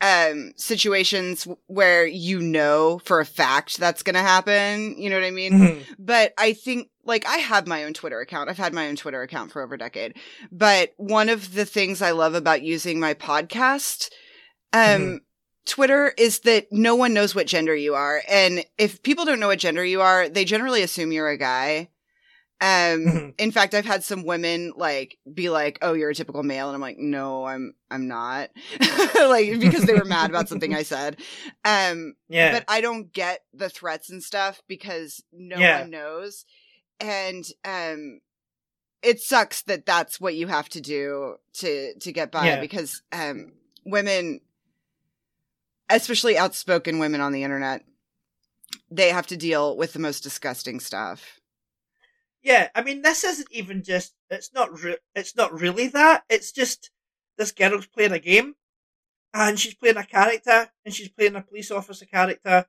um 0.00 0.52
situations 0.56 1.46
where 1.66 2.06
you 2.06 2.40
know 2.40 3.00
for 3.04 3.20
a 3.20 3.26
fact 3.26 3.78
that's 3.78 4.02
going 4.02 4.14
to 4.14 4.20
happen. 4.20 4.96
You 4.98 5.10
know 5.10 5.16
what 5.16 5.24
I 5.26 5.30
mean? 5.30 5.52
Mhm. 5.52 5.84
But 5.98 6.32
I 6.38 6.52
think 6.54 6.88
like 7.04 7.26
I 7.26 7.36
have 7.38 7.66
my 7.66 7.84
own 7.84 7.92
Twitter 7.94 8.20
account. 8.20 8.48
I've 8.50 8.58
had 8.58 8.72
my 8.74 8.88
own 8.88 8.96
Twitter 8.96 9.22
account 9.22 9.52
for 9.52 9.62
over 9.62 9.74
a 9.74 9.78
decade. 9.78 10.16
But 10.50 10.92
one 10.96 11.28
of 11.28 11.54
the 11.54 11.66
things 11.66 12.00
I 12.02 12.12
love 12.12 12.34
about 12.34 12.62
using 12.62 12.98
my 13.00 13.14
podcast 13.14 14.10
um 14.72 14.80
Mhm. 14.80 15.18
Twitter 15.66 16.14
is 16.16 16.40
that 16.40 16.66
no 16.72 16.96
one 16.96 17.12
knows 17.12 17.34
what 17.34 17.46
gender 17.46 17.76
you 17.76 17.94
are. 17.94 18.22
And 18.28 18.64
if 18.78 19.02
people 19.02 19.24
don't 19.26 19.38
know 19.40 19.48
what 19.48 19.58
gender 19.58 19.84
you 19.84 20.00
are, 20.00 20.28
they 20.28 20.44
generally 20.44 20.82
assume 20.82 21.12
you're 21.12 21.28
a 21.28 21.36
guy. 21.38 21.89
Um, 22.60 23.34
in 23.38 23.52
fact, 23.52 23.74
I've 23.74 23.86
had 23.86 24.04
some 24.04 24.24
women 24.24 24.72
like 24.76 25.18
be 25.32 25.48
like, 25.48 25.78
"Oh, 25.82 25.94
you're 25.94 26.10
a 26.10 26.14
typical 26.14 26.42
male," 26.42 26.68
and 26.68 26.74
I'm 26.74 26.80
like, 26.80 26.98
"No, 26.98 27.44
I'm 27.46 27.74
I'm 27.90 28.06
not," 28.06 28.50
like 28.80 29.58
because 29.60 29.84
they 29.84 29.94
were 29.94 30.04
mad 30.04 30.30
about 30.30 30.48
something 30.48 30.74
I 30.74 30.82
said. 30.82 31.16
Um, 31.64 32.14
yeah, 32.28 32.50
but 32.52 32.64
I 32.68 32.80
don't 32.80 33.12
get 33.12 33.40
the 33.54 33.68
threats 33.70 34.10
and 34.10 34.22
stuff 34.22 34.62
because 34.68 35.22
no 35.32 35.62
Yeah. 35.62 35.80
one 35.80 35.90
knows, 35.90 36.44
and 36.98 37.44
um, 37.64 38.20
it 39.02 39.20
sucks 39.20 39.62
that 39.62 39.86
that's 39.86 40.20
what 40.20 40.34
you 40.34 40.48
have 40.48 40.68
to 40.70 40.80
do 40.80 41.36
to 41.54 41.94
to 41.98 42.12
get 42.12 42.30
by 42.30 42.46
Yeah. 42.46 42.60
because 42.60 43.02
um, 43.12 43.52
women, 43.86 44.40
especially 45.88 46.36
outspoken 46.36 46.98
women 46.98 47.20
on 47.22 47.32
the 47.32 47.42
internet, 47.42 47.84
they 48.90 49.08
have 49.08 49.26
to 49.28 49.36
deal 49.36 49.76
with 49.76 49.92
the 49.94 49.98
most 49.98 50.20
disgusting 50.22 50.78
stuff. 50.80 51.39
Yeah, 52.42 52.68
I 52.74 52.82
mean, 52.82 53.02
this 53.02 53.24
isn't 53.24 53.48
even 53.50 53.82
just. 53.82 54.14
It's 54.30 54.52
not. 54.52 54.80
Re- 54.82 54.98
it's 55.14 55.36
not 55.36 55.52
really 55.58 55.88
that. 55.88 56.24
It's 56.28 56.52
just 56.52 56.90
this 57.36 57.52
girl's 57.52 57.86
playing 57.86 58.12
a 58.12 58.18
game, 58.18 58.54
and 59.34 59.60
she's 59.60 59.74
playing 59.74 59.98
a 59.98 60.04
character, 60.06 60.70
and 60.84 60.94
she's 60.94 61.08
playing 61.10 61.36
a 61.36 61.42
police 61.42 61.70
officer 61.70 62.06
character. 62.06 62.66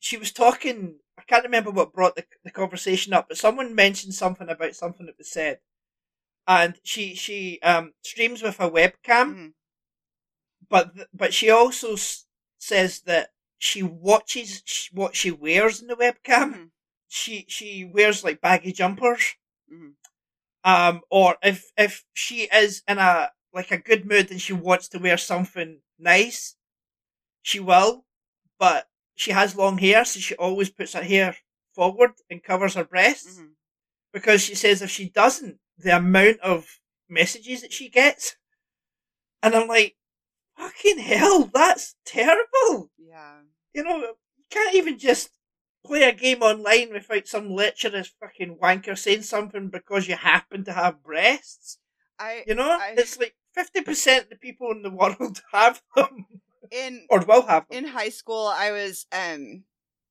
She 0.00 0.16
was 0.18 0.32
talking. 0.32 1.00
I 1.18 1.22
can't 1.24 1.44
remember 1.44 1.70
what 1.72 1.92
brought 1.94 2.16
the 2.16 2.26
the 2.44 2.50
conversation 2.52 3.12
up, 3.14 3.28
but 3.28 3.38
someone 3.38 3.74
mentioned 3.74 4.14
something 4.14 4.48
about 4.50 4.76
something 4.76 5.06
that 5.06 5.18
was 5.18 5.30
said, 5.30 5.60
and 6.48 6.80
she 6.84 7.14
she 7.16 7.60
um 7.62 7.94
streams 8.04 8.42
with 8.42 8.60
a 8.60 8.70
webcam, 8.70 9.28
Mhm. 9.34 9.54
but 10.68 10.94
th- 10.94 11.08
but 11.12 11.32
she 11.34 11.50
also 11.50 11.94
s- 11.94 12.26
says 12.58 13.00
that 13.02 13.32
she 13.58 13.82
watches 13.82 14.62
sh- 14.66 14.90
what 14.92 15.16
she 15.16 15.30
wears 15.30 15.80
in 15.80 15.86
the 15.86 15.96
webcam 15.96 16.52
Mhm. 16.54 16.70
She 17.14 17.46
she 17.48 17.84
wears 17.84 18.24
like 18.24 18.40
baggy 18.40 18.72
jumpers. 18.72 19.24
Mhm. 19.72 19.94
Um, 20.64 21.02
or 21.10 21.36
if 21.42 21.70
if 21.76 22.04
she 22.14 22.48
is 22.52 22.82
in 22.88 22.98
a 22.98 23.32
like 23.52 23.70
a 23.70 23.78
good 23.78 24.04
mood 24.06 24.30
and 24.30 24.40
she 24.40 24.52
wants 24.52 24.88
to 24.88 24.98
wear 24.98 25.16
something 25.18 25.80
nice, 25.98 26.56
she 27.42 27.60
will. 27.60 28.06
But 28.58 28.88
she 29.16 29.32
has 29.32 29.56
long 29.56 29.78
hair, 29.78 30.04
so 30.04 30.20
she 30.20 30.34
always 30.36 30.70
puts 30.70 30.94
her 30.94 31.02
hair 31.04 31.36
forward 31.74 32.12
and 32.30 32.42
covers 32.42 32.74
her 32.74 32.84
breasts 32.84 33.38
Mhm. 33.38 33.54
because 34.12 34.42
she 34.42 34.54
says 34.54 34.82
if 34.82 34.90
she 34.90 35.08
doesn't, 35.10 35.60
the 35.78 35.96
amount 35.96 36.40
of 36.40 36.80
messages 37.08 37.62
that 37.62 37.72
she 37.72 37.88
gets, 37.88 38.36
and 39.42 39.54
I'm 39.54 39.68
like, 39.68 39.96
fucking 40.56 40.98
hell, 40.98 41.50
that's 41.52 41.96
terrible 42.04 42.90
Yeah. 42.98 43.42
you 43.74 43.82
know, 43.84 43.98
you 44.36 44.44
can't 44.50 44.74
even 44.74 44.98
just 44.98 45.30
play 45.86 46.02
a 46.02 46.12
game 46.12 46.42
online 46.42 46.92
without 46.92 47.26
some 47.28 47.50
lecherous 47.50 48.12
fucking 48.20 48.58
wanker 48.62 48.96
saying 48.96 49.22
something 49.22 49.68
because 49.68 50.08
you 50.08 50.16
happen 50.16 50.64
to 50.64 50.72
have 50.72 51.02
breasts. 51.02 51.78
I 52.18 52.44
You 52.46 52.54
know, 52.54 52.70
I- 52.70 52.94
it's 52.96 53.18
like 53.18 53.34
fifty 53.54 53.82
percent 53.82 54.24
of 54.24 54.30
the 54.30 54.36
people 54.36 54.70
in 54.70 54.82
the 54.82 54.90
world 54.90 55.40
have 55.52 55.82
them 55.94 56.26
in 56.70 57.06
or 57.10 57.20
will 57.24 57.42
have 57.46 57.68
them. 57.68 57.84
in 57.84 57.90
high 57.90 58.08
school 58.08 58.46
I 58.46 58.72
was 58.72 59.06
um 59.12 59.64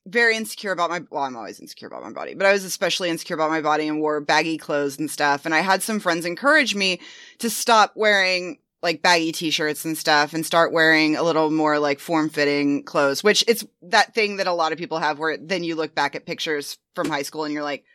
very 0.05 0.35
insecure 0.35 0.73
about 0.73 0.89
my 0.89 1.01
well 1.11 1.23
i'm 1.23 1.37
always 1.37 1.61
insecure 1.61 1.87
about 1.87 2.03
my 2.03 2.11
body 2.11 2.33
but 2.33 2.45
i 2.45 2.51
was 2.51 2.65
especially 2.65 3.09
insecure 3.09 3.35
about 3.35 3.49
my 3.49 3.61
body 3.61 3.87
and 3.87 4.01
wore 4.01 4.19
baggy 4.19 4.57
clothes 4.57 4.99
and 4.99 5.09
stuff 5.09 5.45
and 5.45 5.55
i 5.55 5.61
had 5.61 5.81
some 5.81 5.97
friends 5.97 6.25
encourage 6.25 6.75
me 6.75 6.99
to 7.39 7.49
stop 7.49 7.93
wearing 7.95 8.57
like 8.83 9.01
baggy 9.01 9.31
t-shirts 9.31 9.85
and 9.85 9.97
stuff 9.97 10.33
and 10.33 10.45
start 10.45 10.73
wearing 10.73 11.15
a 11.15 11.23
little 11.23 11.49
more 11.49 11.79
like 11.79 11.99
form-fitting 11.99 12.83
clothes 12.83 13.23
which 13.23 13.43
it's 13.47 13.65
that 13.81 14.13
thing 14.13 14.37
that 14.37 14.47
a 14.47 14.53
lot 14.53 14.71
of 14.71 14.77
people 14.77 14.99
have 14.99 15.17
where 15.17 15.37
then 15.37 15.63
you 15.63 15.75
look 15.75 15.95
back 15.95 16.15
at 16.15 16.25
pictures 16.25 16.77
from 16.93 17.09
high 17.09 17.21
school 17.21 17.45
and 17.45 17.53
you're 17.53 17.63
like 17.63 17.85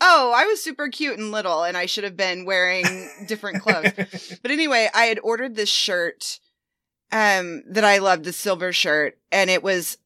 oh 0.00 0.32
i 0.36 0.44
was 0.44 0.62
super 0.62 0.88
cute 0.88 1.18
and 1.18 1.30
little 1.30 1.62
and 1.62 1.76
i 1.76 1.86
should 1.86 2.04
have 2.04 2.16
been 2.16 2.44
wearing 2.44 2.84
different 3.28 3.62
clothes. 3.62 4.38
But 4.42 4.50
anyway 4.50 4.90
i 4.92 5.04
had 5.04 5.20
ordered 5.22 5.54
this 5.54 5.70
shirt 5.70 6.40
um 7.12 7.62
that 7.68 7.84
i 7.84 7.98
loved 7.98 8.24
the 8.24 8.32
silver 8.32 8.72
shirt 8.72 9.18
and 9.30 9.48
it 9.48 9.62
was 9.62 9.98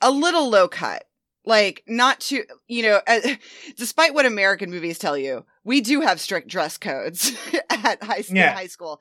a 0.00 0.10
little 0.10 0.50
low 0.50 0.68
cut 0.68 1.04
like 1.46 1.82
not 1.86 2.20
too 2.20 2.42
you 2.68 2.82
know 2.82 3.00
uh, 3.06 3.20
despite 3.76 4.12
what 4.14 4.26
american 4.26 4.70
movies 4.70 4.98
tell 4.98 5.16
you 5.16 5.44
we 5.64 5.80
do 5.80 6.00
have 6.00 6.20
strict 6.20 6.48
dress 6.48 6.76
codes 6.76 7.32
at 7.70 8.02
high 8.02 8.20
school 8.20 8.36
Yeah. 8.36 8.52
high 8.54 8.66
school. 8.68 9.00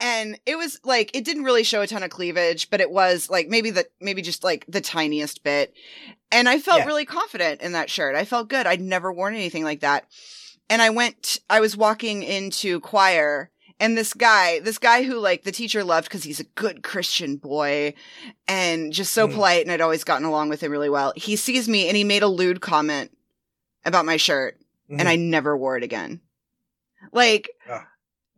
And 0.00 0.38
it 0.46 0.56
was 0.56 0.80
like 0.84 1.10
it 1.14 1.24
didn't 1.24 1.44
really 1.44 1.62
show 1.64 1.82
a 1.82 1.86
ton 1.86 2.02
of 2.02 2.10
cleavage 2.10 2.70
but 2.70 2.80
it 2.80 2.90
was 2.90 3.28
like 3.28 3.48
maybe 3.48 3.70
the 3.70 3.86
maybe 4.00 4.22
just 4.22 4.42
like 4.44 4.64
the 4.68 4.80
tiniest 4.80 5.42
bit. 5.44 5.74
And 6.32 6.48
i 6.48 6.58
felt 6.58 6.78
Yeah. 6.80 6.86
really 6.86 7.04
confident 7.04 7.60
in 7.60 7.72
that 7.72 7.90
shirt. 7.90 8.14
I 8.14 8.24
felt 8.24 8.48
good. 8.48 8.66
I'd 8.66 8.80
never 8.80 9.12
worn 9.12 9.34
anything 9.34 9.64
like 9.64 9.80
that. 9.80 10.06
And 10.70 10.80
i 10.82 10.90
went 10.90 11.40
i 11.50 11.60
was 11.60 11.76
walking 11.76 12.22
into 12.22 12.80
choir 12.80 13.50
and 13.80 13.96
this 13.96 14.12
guy 14.14 14.58
this 14.60 14.78
guy 14.78 15.02
who 15.04 15.18
like 15.18 15.44
the 15.44 15.52
teacher 15.52 15.84
loved 15.84 16.08
because 16.08 16.24
he's 16.24 16.40
a 16.40 16.44
good 16.44 16.82
christian 16.82 17.36
boy 17.36 17.94
and 18.46 18.92
just 18.92 19.12
so 19.12 19.28
Mm. 19.28 19.34
polite 19.34 19.62
and 19.62 19.70
i'd 19.72 19.80
always 19.80 20.04
gotten 20.04 20.26
along 20.26 20.48
with 20.48 20.62
him 20.62 20.72
really 20.72 20.88
well 20.90 21.12
he 21.16 21.36
sees 21.36 21.68
me 21.68 21.86
and 21.88 21.96
he 21.96 22.04
made 22.04 22.22
a 22.22 22.28
lewd 22.28 22.60
comment 22.60 23.10
about 23.84 24.04
my 24.06 24.16
shirt 24.16 24.58
Mm-hmm. 24.90 25.00
and 25.00 25.08
I 25.10 25.16
never 25.16 25.54
wore 25.54 25.76
it 25.76 25.82
again. 25.82 26.22
Like, 27.12 27.50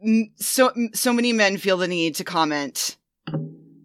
m- 0.04 0.32
so 0.34 0.72
so 0.94 1.12
many 1.12 1.32
men 1.32 1.58
feel 1.58 1.76
the 1.76 1.86
need 1.86 2.16
to 2.16 2.24
comment 2.24 2.96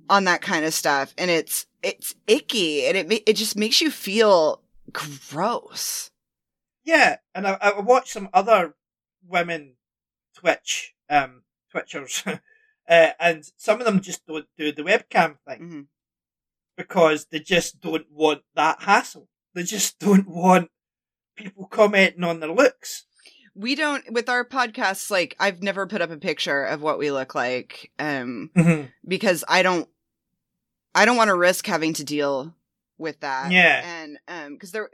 on 0.09 0.23
that 0.23 0.41
kind 0.41 0.65
of 0.65 0.73
stuff, 0.73 1.13
and 1.15 1.29
it's 1.29 1.67
it's 1.83 2.15
icky, 2.25 2.87
and 2.87 2.97
it 2.97 3.07
ma- 3.07 3.23
it 3.27 3.33
just 3.33 3.55
makes 3.55 3.81
you 3.81 3.91
feel 3.91 4.63
gross. 4.91 6.09
Yeah, 6.83 7.17
and 7.35 7.45
I, 7.47 7.57
I 7.61 7.79
watched 7.81 8.13
some 8.13 8.29
other 8.33 8.73
women 9.27 9.75
Twitch 10.35 10.95
um 11.07 11.43
Twitchers, 11.75 12.25
uh, 12.89 13.09
and 13.19 13.43
some 13.57 13.79
of 13.79 13.85
them 13.85 13.99
just 14.01 14.25
don't 14.25 14.45
do 14.57 14.71
the 14.71 14.83
webcam 14.83 15.35
thing 15.47 15.59
hmm 15.59 15.81
because 16.77 17.27
they 17.31 17.39
just 17.39 17.79
don't 17.79 18.05
want 18.11 18.41
that 18.53 18.81
hassle. 18.83 19.29
They 19.53 19.63
just 19.63 19.97
don't 19.97 20.27
want 20.27 20.69
people 21.37 21.67
commenting 21.67 22.25
on 22.25 22.41
their 22.41 22.51
looks. 22.51 23.05
We 23.55 23.75
don't 23.75 24.03
with 24.11 24.27
our 24.27 24.43
podcasts. 24.43 25.09
Like, 25.09 25.37
I've 25.39 25.63
never 25.63 25.87
put 25.87 26.01
up 26.01 26.11
a 26.11 26.17
picture 26.17 26.65
of 26.65 26.81
what 26.81 26.99
we 26.99 27.11
look 27.11 27.33
like, 27.33 27.91
um, 27.97 28.51
Mm-hmm. 28.57 28.87
because 29.07 29.45
I 29.47 29.63
don't, 29.63 29.87
I 30.93 31.05
don't 31.05 31.15
want 31.15 31.29
to 31.29 31.35
risk 31.35 31.65
having 31.65 31.93
to 31.93 32.03
deal 32.03 32.53
with 32.97 33.21
that. 33.21 33.53
Yeah. 33.53 33.81
and 33.85 34.17
um, 34.27 34.53
because 34.55 34.71
there, 34.73 34.89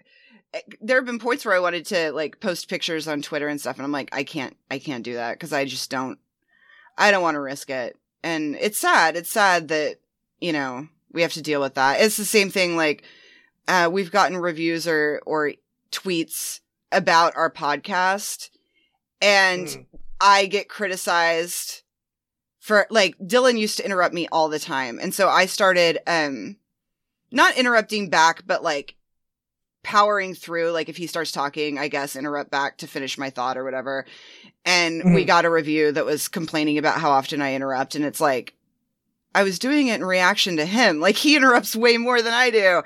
eh, 0.53 0.59
there 0.82 0.97
have 0.97 1.05
been 1.07 1.17
points 1.17 1.45
where 1.45 1.55
I 1.55 1.59
wanted 1.59 1.88
to 1.88 2.11
like 2.11 2.39
post 2.39 2.69
pictures 2.69 3.07
on 3.07 3.23
Twitter 3.23 3.47
and 3.47 3.59
stuff, 3.59 3.77
and 3.77 3.86
I'm 3.86 3.91
like, 3.91 4.09
I 4.11 4.23
can't, 4.23 4.55
I 4.69 4.77
can't 4.77 5.03
do 5.03 5.15
that 5.15 5.34
because 5.34 5.51
I 5.51 5.65
just 5.65 5.89
don't, 5.89 6.19
I 7.02 7.12
don't 7.12 7.24
want 7.24 7.36
to 7.36 7.41
risk 7.41 7.70
it, 7.70 7.97
and 8.24 8.56
it's 8.56 8.78
sad. 8.78 9.16
It's 9.18 9.32
sad 9.32 9.68
that 9.70 9.97
you 10.39 10.54
know 10.54 10.88
we 11.12 11.22
have 11.24 11.34
to 11.34 11.41
deal 11.41 11.60
with 11.60 11.74
that. 11.76 11.99
It's 11.99 12.18
the 12.18 12.26
same 12.26 12.49
thing. 12.49 12.78
Like, 12.78 13.04
uh, 13.68 13.89
we've 13.91 14.12
gotten 14.12 14.38
reviews 14.38 14.88
or 14.88 15.22
or 15.26 15.54
tweets 15.91 16.60
about 16.91 17.36
our 17.36 17.49
podcast, 17.52 18.49
and 19.22 19.68
Mm. 19.68 19.86
I 20.20 20.45
get 20.45 20.70
criticized 20.70 21.82
for 22.60 22.86
like 22.91 23.18
Dylan 23.18 23.58
used 23.58 23.78
to 23.78 23.86
interrupt 23.86 24.14
me 24.14 24.28
all 24.32 24.49
the 24.49 24.60
time. 24.60 24.99
And 25.02 25.14
so 25.16 25.28
I 25.28 25.47
started 25.47 25.97
um 26.06 26.58
not 27.32 27.58
interrupting 27.58 28.10
back, 28.10 28.43
but 28.45 28.62
like 28.64 28.95
powering 29.84 30.34
through 30.36 30.71
like 30.71 30.89
if 30.89 30.97
he 30.97 31.07
starts 31.07 31.32
talking, 31.32 31.77
I 31.79 31.88
guess 31.88 32.15
interrupt 32.15 32.51
back 32.51 32.77
to 32.77 32.88
finish 32.88 33.17
my 33.17 33.29
thought 33.29 33.57
or 33.57 33.63
whatever. 33.63 34.05
And 34.65 35.03
we 35.15 35.23
Mhm. 35.23 35.27
got 35.27 35.45
a 35.45 35.49
review 35.49 35.91
that 35.91 36.05
was 36.05 36.27
complaining 36.27 36.77
about 36.77 36.99
how 36.99 37.11
often 37.11 37.41
I 37.41 37.55
interrupt 37.55 37.95
and 37.95 38.05
it's 38.05 38.21
like 38.21 38.53
I 39.34 39.43
was 39.43 39.59
doing 39.59 39.88
it 39.88 39.95
in 39.95 40.03
reaction 40.05 40.57
to 40.57 40.65
him. 40.65 40.99
Like 40.99 41.15
he 41.15 41.36
interrupts 41.38 41.73
way 41.75 41.97
more 41.97 42.21
than 42.21 42.34
I 42.34 42.49
do. 42.49 42.84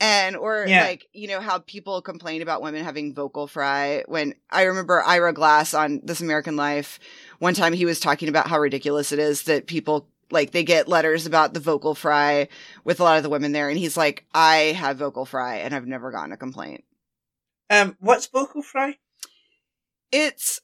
And 0.00 0.36
or 0.36 0.66
Yeah. 0.68 0.84
like, 0.84 1.08
you 1.12 1.26
know, 1.26 1.40
how 1.40 1.58
people 1.58 2.00
complain 2.02 2.40
about 2.40 2.62
women 2.62 2.84
having 2.84 3.12
vocal 3.14 3.48
fry 3.48 4.04
when 4.06 4.34
I 4.48 4.62
remember 4.62 5.02
Ira 5.02 5.32
Glass 5.32 5.74
on 5.74 6.00
This 6.04 6.20
American 6.20 6.54
Life 6.56 7.00
one 7.40 7.54
time 7.54 7.72
he 7.72 7.84
was 7.84 7.98
talking 8.00 8.28
about 8.28 8.46
how 8.46 8.58
ridiculous 8.60 9.10
it 9.12 9.18
is 9.18 9.42
that 9.42 9.66
people 9.66 10.08
like 10.30 10.50
they 10.50 10.62
get 10.64 10.88
letters 10.88 11.26
about 11.26 11.54
the 11.54 11.60
vocal 11.60 11.94
fry 11.94 12.48
with 12.84 13.00
a 13.00 13.02
lot 13.04 13.16
of 13.16 13.22
the 13.22 13.30
women 13.30 13.52
there 13.52 13.68
and 13.68 13.78
he's 13.78 13.96
like 13.96 14.24
I 14.34 14.74
have 14.76 14.98
vocal 14.98 15.24
fry 15.24 15.56
and 15.56 15.74
I've 15.74 15.86
never 15.86 16.10
gotten 16.10 16.32
a 16.32 16.36
complaint. 16.36 16.84
Um, 17.70 17.96
what's 18.00 18.26
vocal 18.26 18.62
fry? 18.62 18.96
It's 20.12 20.60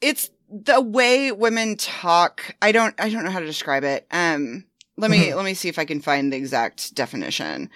it's 0.00 0.30
the 0.50 0.80
way 0.80 1.32
women 1.32 1.76
talk. 1.76 2.54
I 2.60 2.72
don't 2.72 2.94
I 3.00 3.08
don't 3.08 3.24
know 3.24 3.30
how 3.30 3.40
to 3.40 3.46
describe 3.46 3.84
it. 3.84 4.06
Um 4.10 4.64
let 4.96 5.10
me 5.10 5.28
Mhm. 5.28 5.36
let 5.36 5.44
me 5.44 5.54
see 5.54 5.68
if 5.68 5.78
I 5.78 5.84
can 5.84 6.00
find 6.00 6.32
the 6.32 6.36
exact 6.36 6.94
definition. 6.94 7.70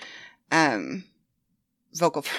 Um 0.52 1.04
vocal 1.94 2.22
fry. 2.22 2.38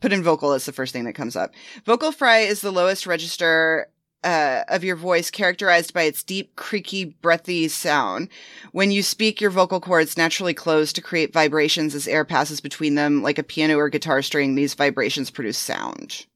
Put 0.00 0.12
in 0.12 0.24
vocal 0.24 0.52
as 0.52 0.64
the 0.66 0.72
first 0.72 0.92
thing 0.92 1.04
that 1.04 1.12
comes 1.12 1.36
up. 1.36 1.52
Vocal 1.86 2.10
fry 2.10 2.38
is 2.38 2.60
the 2.60 2.72
lowest 2.72 3.06
register 3.06 3.88
uh, 4.24 4.62
of 4.68 4.84
your 4.84 4.96
voice 4.96 5.30
characterized 5.30 5.92
by 5.92 6.02
its 6.02 6.22
deep, 6.22 6.54
creaky, 6.56 7.04
breathy 7.04 7.68
sound. 7.68 8.28
When 8.72 8.90
you 8.90 9.02
speak, 9.02 9.40
your 9.40 9.50
vocal 9.50 9.80
cords 9.80 10.16
naturally 10.16 10.54
close 10.54 10.92
to 10.92 11.00
create 11.00 11.32
vibrations 11.32 11.94
as 11.94 12.06
air 12.08 12.24
passes 12.24 12.60
between 12.60 12.94
them, 12.94 13.22
like 13.22 13.38
a 13.38 13.42
piano 13.42 13.76
or 13.78 13.88
guitar 13.88 14.22
string. 14.22 14.54
These 14.54 14.74
vibrations 14.74 15.30
produce 15.30 15.58
sound. 15.58 16.26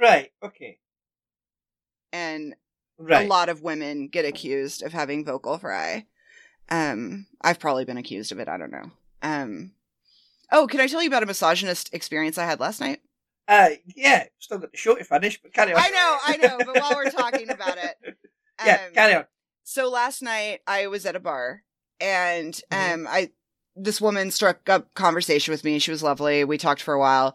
Right. 0.00 0.30
Okay. 0.42 0.78
And 2.12 2.54
Right. 3.00 3.26
a 3.26 3.28
lot 3.28 3.48
of 3.48 3.62
women 3.62 4.08
get 4.08 4.24
accused 4.24 4.82
of 4.82 4.92
having 4.92 5.24
vocal 5.24 5.56
fry. 5.58 6.06
Um, 6.68 7.26
I've 7.40 7.60
probably 7.60 7.84
been 7.84 7.96
accused 7.96 8.32
of 8.32 8.40
it. 8.40 8.48
I 8.48 8.58
don't 8.58 8.72
know. 8.72 8.90
Um, 9.22 9.72
oh, 10.50 10.66
can 10.66 10.80
I 10.80 10.88
tell 10.88 11.00
you 11.00 11.08
about 11.08 11.22
a 11.22 11.26
misogynist 11.26 11.94
experience 11.94 12.38
I 12.38 12.44
had 12.44 12.58
last 12.60 12.80
night? 12.80 13.00
Uh, 13.48 13.70
yeah. 13.96 14.24
Still 14.38 14.58
got 14.58 14.70
the 14.72 14.76
show 14.78 14.94
to 14.94 15.02
finish, 15.04 15.40
but 15.42 15.52
carry 15.54 15.72
on. 15.72 15.80
I 15.82 15.88
know, 15.88 16.18
I 16.22 16.36
know, 16.36 16.64
but 16.66 16.76
while 16.76 16.94
we're 16.94 17.10
talking 17.10 17.48
about 17.50 17.78
it, 17.78 17.96
yeah, 18.64 18.80
um, 18.86 18.92
carry 18.94 19.14
on. 19.14 19.24
so 19.64 19.88
last 19.88 20.20
night 20.22 20.60
I 20.66 20.86
was 20.88 21.06
at 21.06 21.16
a 21.16 21.20
bar 21.20 21.62
and 22.00 22.60
Mhm. 22.70 22.92
um 22.94 23.06
I 23.08 23.30
this 23.74 24.00
woman 24.00 24.30
struck 24.30 24.68
up 24.68 24.92
conversation 24.94 25.52
with 25.52 25.64
me. 25.64 25.78
She 25.78 25.90
was 25.90 26.02
lovely. 26.02 26.44
We 26.44 26.58
talked 26.58 26.82
for 26.82 26.92
a 26.94 26.98
while. 27.00 27.34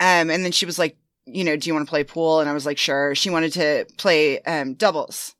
Um 0.00 0.28
and 0.30 0.44
then 0.44 0.52
she 0.52 0.66
was 0.66 0.78
like, 0.78 0.96
you 1.24 1.44
know, 1.44 1.56
do 1.56 1.68
you 1.70 1.74
want 1.74 1.86
to 1.86 1.90
play 1.90 2.04
pool? 2.04 2.40
And 2.40 2.50
I 2.50 2.52
was 2.52 2.66
like, 2.66 2.78
sure. 2.78 3.14
She 3.14 3.30
wanted 3.30 3.52
to 3.54 3.86
play 3.96 4.40
um 4.42 4.74
doubles. 4.74 5.34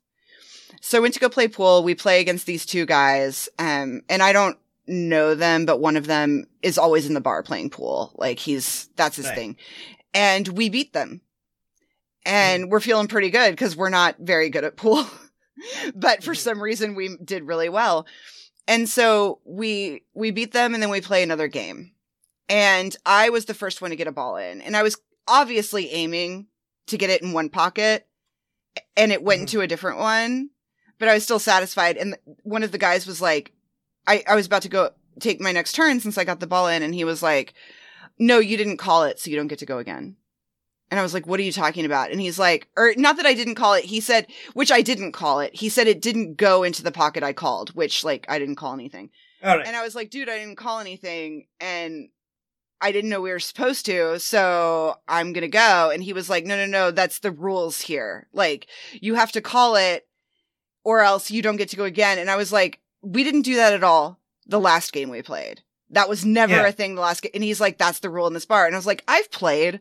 So 0.81 0.97
I 0.97 1.01
went 1.01 1.13
to 1.13 1.19
go 1.19 1.29
play 1.29 1.47
pool. 1.47 1.83
We 1.83 1.93
play 1.95 2.19
against 2.19 2.45
these 2.47 2.65
two 2.65 2.85
guys. 2.85 3.47
Um 3.59 4.01
and 4.09 4.23
I 4.23 4.33
don't 4.33 4.57
know 4.87 5.33
them, 5.35 5.65
but 5.65 5.79
one 5.81 5.97
of 5.97 6.05
them 6.07 6.45
is 6.61 6.77
always 6.77 7.05
in 7.07 7.15
the 7.15 7.21
bar 7.21 7.43
playing 7.43 7.69
pool. 7.71 8.13
Like 8.17 8.39
he's 8.39 8.87
that's 8.95 9.17
his 9.17 9.25
Right. 9.27 9.35
thing. 9.35 9.57
And 10.15 10.47
we 10.47 10.69
beat 10.69 10.93
them. 10.93 11.21
And 12.25 12.71
we're 12.71 12.79
feeling 12.79 13.07
pretty 13.07 13.29
good 13.29 13.51
because 13.51 13.75
we're 13.75 13.89
not 13.89 14.15
very 14.19 14.49
good 14.49 14.63
at 14.63 14.77
pool. 14.77 15.05
but 15.95 16.23
for 16.23 16.33
Mhm. 16.33 16.37
some 16.37 16.63
reason 16.63 16.95
we 16.95 17.15
did 17.23 17.43
really 17.43 17.69
well. 17.69 18.07
And 18.67 18.89
so 18.89 19.39
we 19.45 20.03
we 20.15 20.31
beat 20.31 20.51
them 20.53 20.73
and 20.73 20.81
then 20.81 20.89
we 20.89 21.01
play 21.01 21.21
another 21.21 21.47
game. 21.47 21.91
And 22.49 22.95
I 23.05 23.29
was 23.29 23.45
the 23.45 23.53
first 23.53 23.81
one 23.81 23.91
to 23.91 23.95
get 23.95 24.07
a 24.07 24.11
ball 24.11 24.37
in. 24.37 24.61
And 24.61 24.75
I 24.75 24.81
was 24.83 24.97
obviously 25.27 25.91
aiming 25.91 26.47
to 26.87 26.97
get 26.97 27.09
it 27.09 27.21
in 27.21 27.31
one 27.33 27.49
pocket 27.49 28.07
and 28.97 29.11
it 29.11 29.23
went 29.23 29.39
Mhm. 29.39 29.43
into 29.43 29.61
a 29.61 29.67
different 29.67 29.97
one, 29.99 30.49
but 30.99 31.07
I 31.09 31.13
was 31.13 31.23
still 31.23 31.39
satisfied 31.39 31.97
and 31.97 32.17
one 32.43 32.63
of 32.63 32.71
the 32.71 32.77
guys 32.77 33.05
was 33.05 33.21
like 33.21 33.51
I 34.07 34.23
I 34.27 34.35
was 34.35 34.45
about 34.47 34.63
to 34.63 34.69
go 34.69 34.91
take 35.19 35.39
my 35.39 35.51
next 35.51 35.73
turn 35.73 35.99
since 35.99 36.17
I 36.17 36.23
got 36.23 36.39
the 36.39 36.47
ball 36.47 36.67
in 36.67 36.81
and 36.83 36.93
he 36.93 37.03
was 37.03 37.21
like 37.23 37.53
no, 38.17 38.39
you 38.39 38.57
didn't 38.57 38.77
call 38.77 39.03
it, 39.03 39.19
so 39.19 39.29
you 39.29 39.35
don't 39.35 39.47
get 39.47 39.59
to 39.59 39.65
go 39.65 39.77
again. 39.77 40.15
And 40.91 40.99
I 40.99 41.03
was 41.03 41.13
like, 41.13 41.25
what 41.25 41.39
are 41.39 41.43
you 41.43 41.51
talking 41.51 41.85
about? 41.85 42.11
And 42.11 42.21
he's 42.21 42.37
like, 42.37 42.67
or 42.77 42.93
not 42.95 43.17
that 43.17 43.25
I 43.25 43.33
didn't 43.33 43.55
call 43.55 43.73
it. 43.73 43.85
He 43.85 43.99
said, 43.99 44.27
which 44.53 44.71
I 44.71 44.81
didn't 44.81 45.13
call 45.13 45.39
it. 45.39 45.55
He 45.55 45.67
said 45.67 45.87
it 45.87 46.01
didn't 46.01 46.35
go 46.35 46.63
into 46.63 46.83
the 46.83 46.91
pocket 46.91 47.23
I 47.23 47.33
called, 47.33 47.71
which 47.71 48.03
like 48.03 48.25
I 48.29 48.37
didn't 48.37 48.55
call 48.55 48.73
anything. 48.73 49.09
All 49.43 49.57
right. 49.57 49.65
And 49.65 49.75
I 49.75 49.83
was 49.83 49.95
like, 49.95 50.11
dude, 50.11 50.29
I 50.29 50.37
didn't 50.37 50.57
call 50.57 50.79
anything. 50.79 51.47
And 51.59 52.09
I 52.81 52.91
didn't 52.91 53.09
know 53.09 53.19
we 53.19 53.31
were 53.31 53.39
supposed 53.39 53.85
to. 53.87 54.19
So 54.19 54.95
I'm 55.07 55.33
going 55.33 55.41
to 55.41 55.47
go. 55.47 55.89
And 55.91 56.03
he 56.03 56.13
was 56.13 56.29
like, 56.29 56.45
no, 56.45 56.55
no, 56.55 56.67
no, 56.67 56.91
that's 56.91 57.19
the 57.19 57.31
rules 57.31 57.81
here. 57.81 58.27
Like 58.31 58.67
you 58.93 59.15
have 59.15 59.31
to 59.31 59.41
call 59.41 59.75
it 59.75 60.07
or 60.83 61.01
else 61.01 61.31
you 61.31 61.41
don't 61.41 61.57
get 61.57 61.69
to 61.69 61.77
go 61.77 61.83
again. 61.83 62.19
And 62.19 62.29
I 62.29 62.35
was 62.35 62.53
like, 62.53 62.79
we 63.01 63.23
didn't 63.23 63.41
do 63.41 63.55
that 63.55 63.73
at 63.73 63.83
all 63.83 64.19
the 64.45 64.59
last 64.59 64.93
game 64.93 65.09
we 65.09 65.23
played. 65.23 65.61
That 65.91 66.09
was 66.09 66.25
never 66.25 66.53
Yeah. 66.53 66.67
a 66.67 66.71
thing 66.71 66.95
the 66.95 67.01
last 67.01 67.21
game. 67.21 67.31
And 67.33 67.43
he's 67.43 67.61
like, 67.61 67.77
that's 67.77 67.99
the 67.99 68.09
rule 68.09 68.27
in 68.27 68.33
this 68.33 68.45
bar. 68.45 68.65
And 68.65 68.75
I 68.75 68.77
was 68.77 68.85
like, 68.87 69.03
I've 69.07 69.29
played 69.31 69.79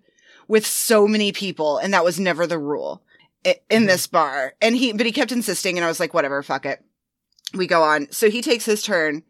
with 0.48 0.66
so 0.66 1.08
many 1.08 1.32
people 1.32 1.78
and 1.78 1.94
that 1.94 2.04
was 2.04 2.20
never 2.20 2.46
the 2.46 2.58
rule 2.58 3.02
in 3.44 3.84
Mhm. 3.84 3.86
this 3.86 4.06
bar. 4.06 4.54
And 4.60 4.76
he, 4.76 4.92
but 4.92 5.06
he 5.06 5.12
kept 5.12 5.32
insisting 5.32 5.76
and 5.78 5.84
I 5.84 5.88
was 5.88 6.00
like, 6.00 6.12
whatever, 6.14 6.42
fuck 6.42 6.66
it. 6.66 6.84
We 7.54 7.66
go 7.66 7.82
on. 7.82 8.08
So 8.10 8.28
he 8.30 8.42
takes 8.42 8.64
his 8.66 8.82
turn. 8.82 9.22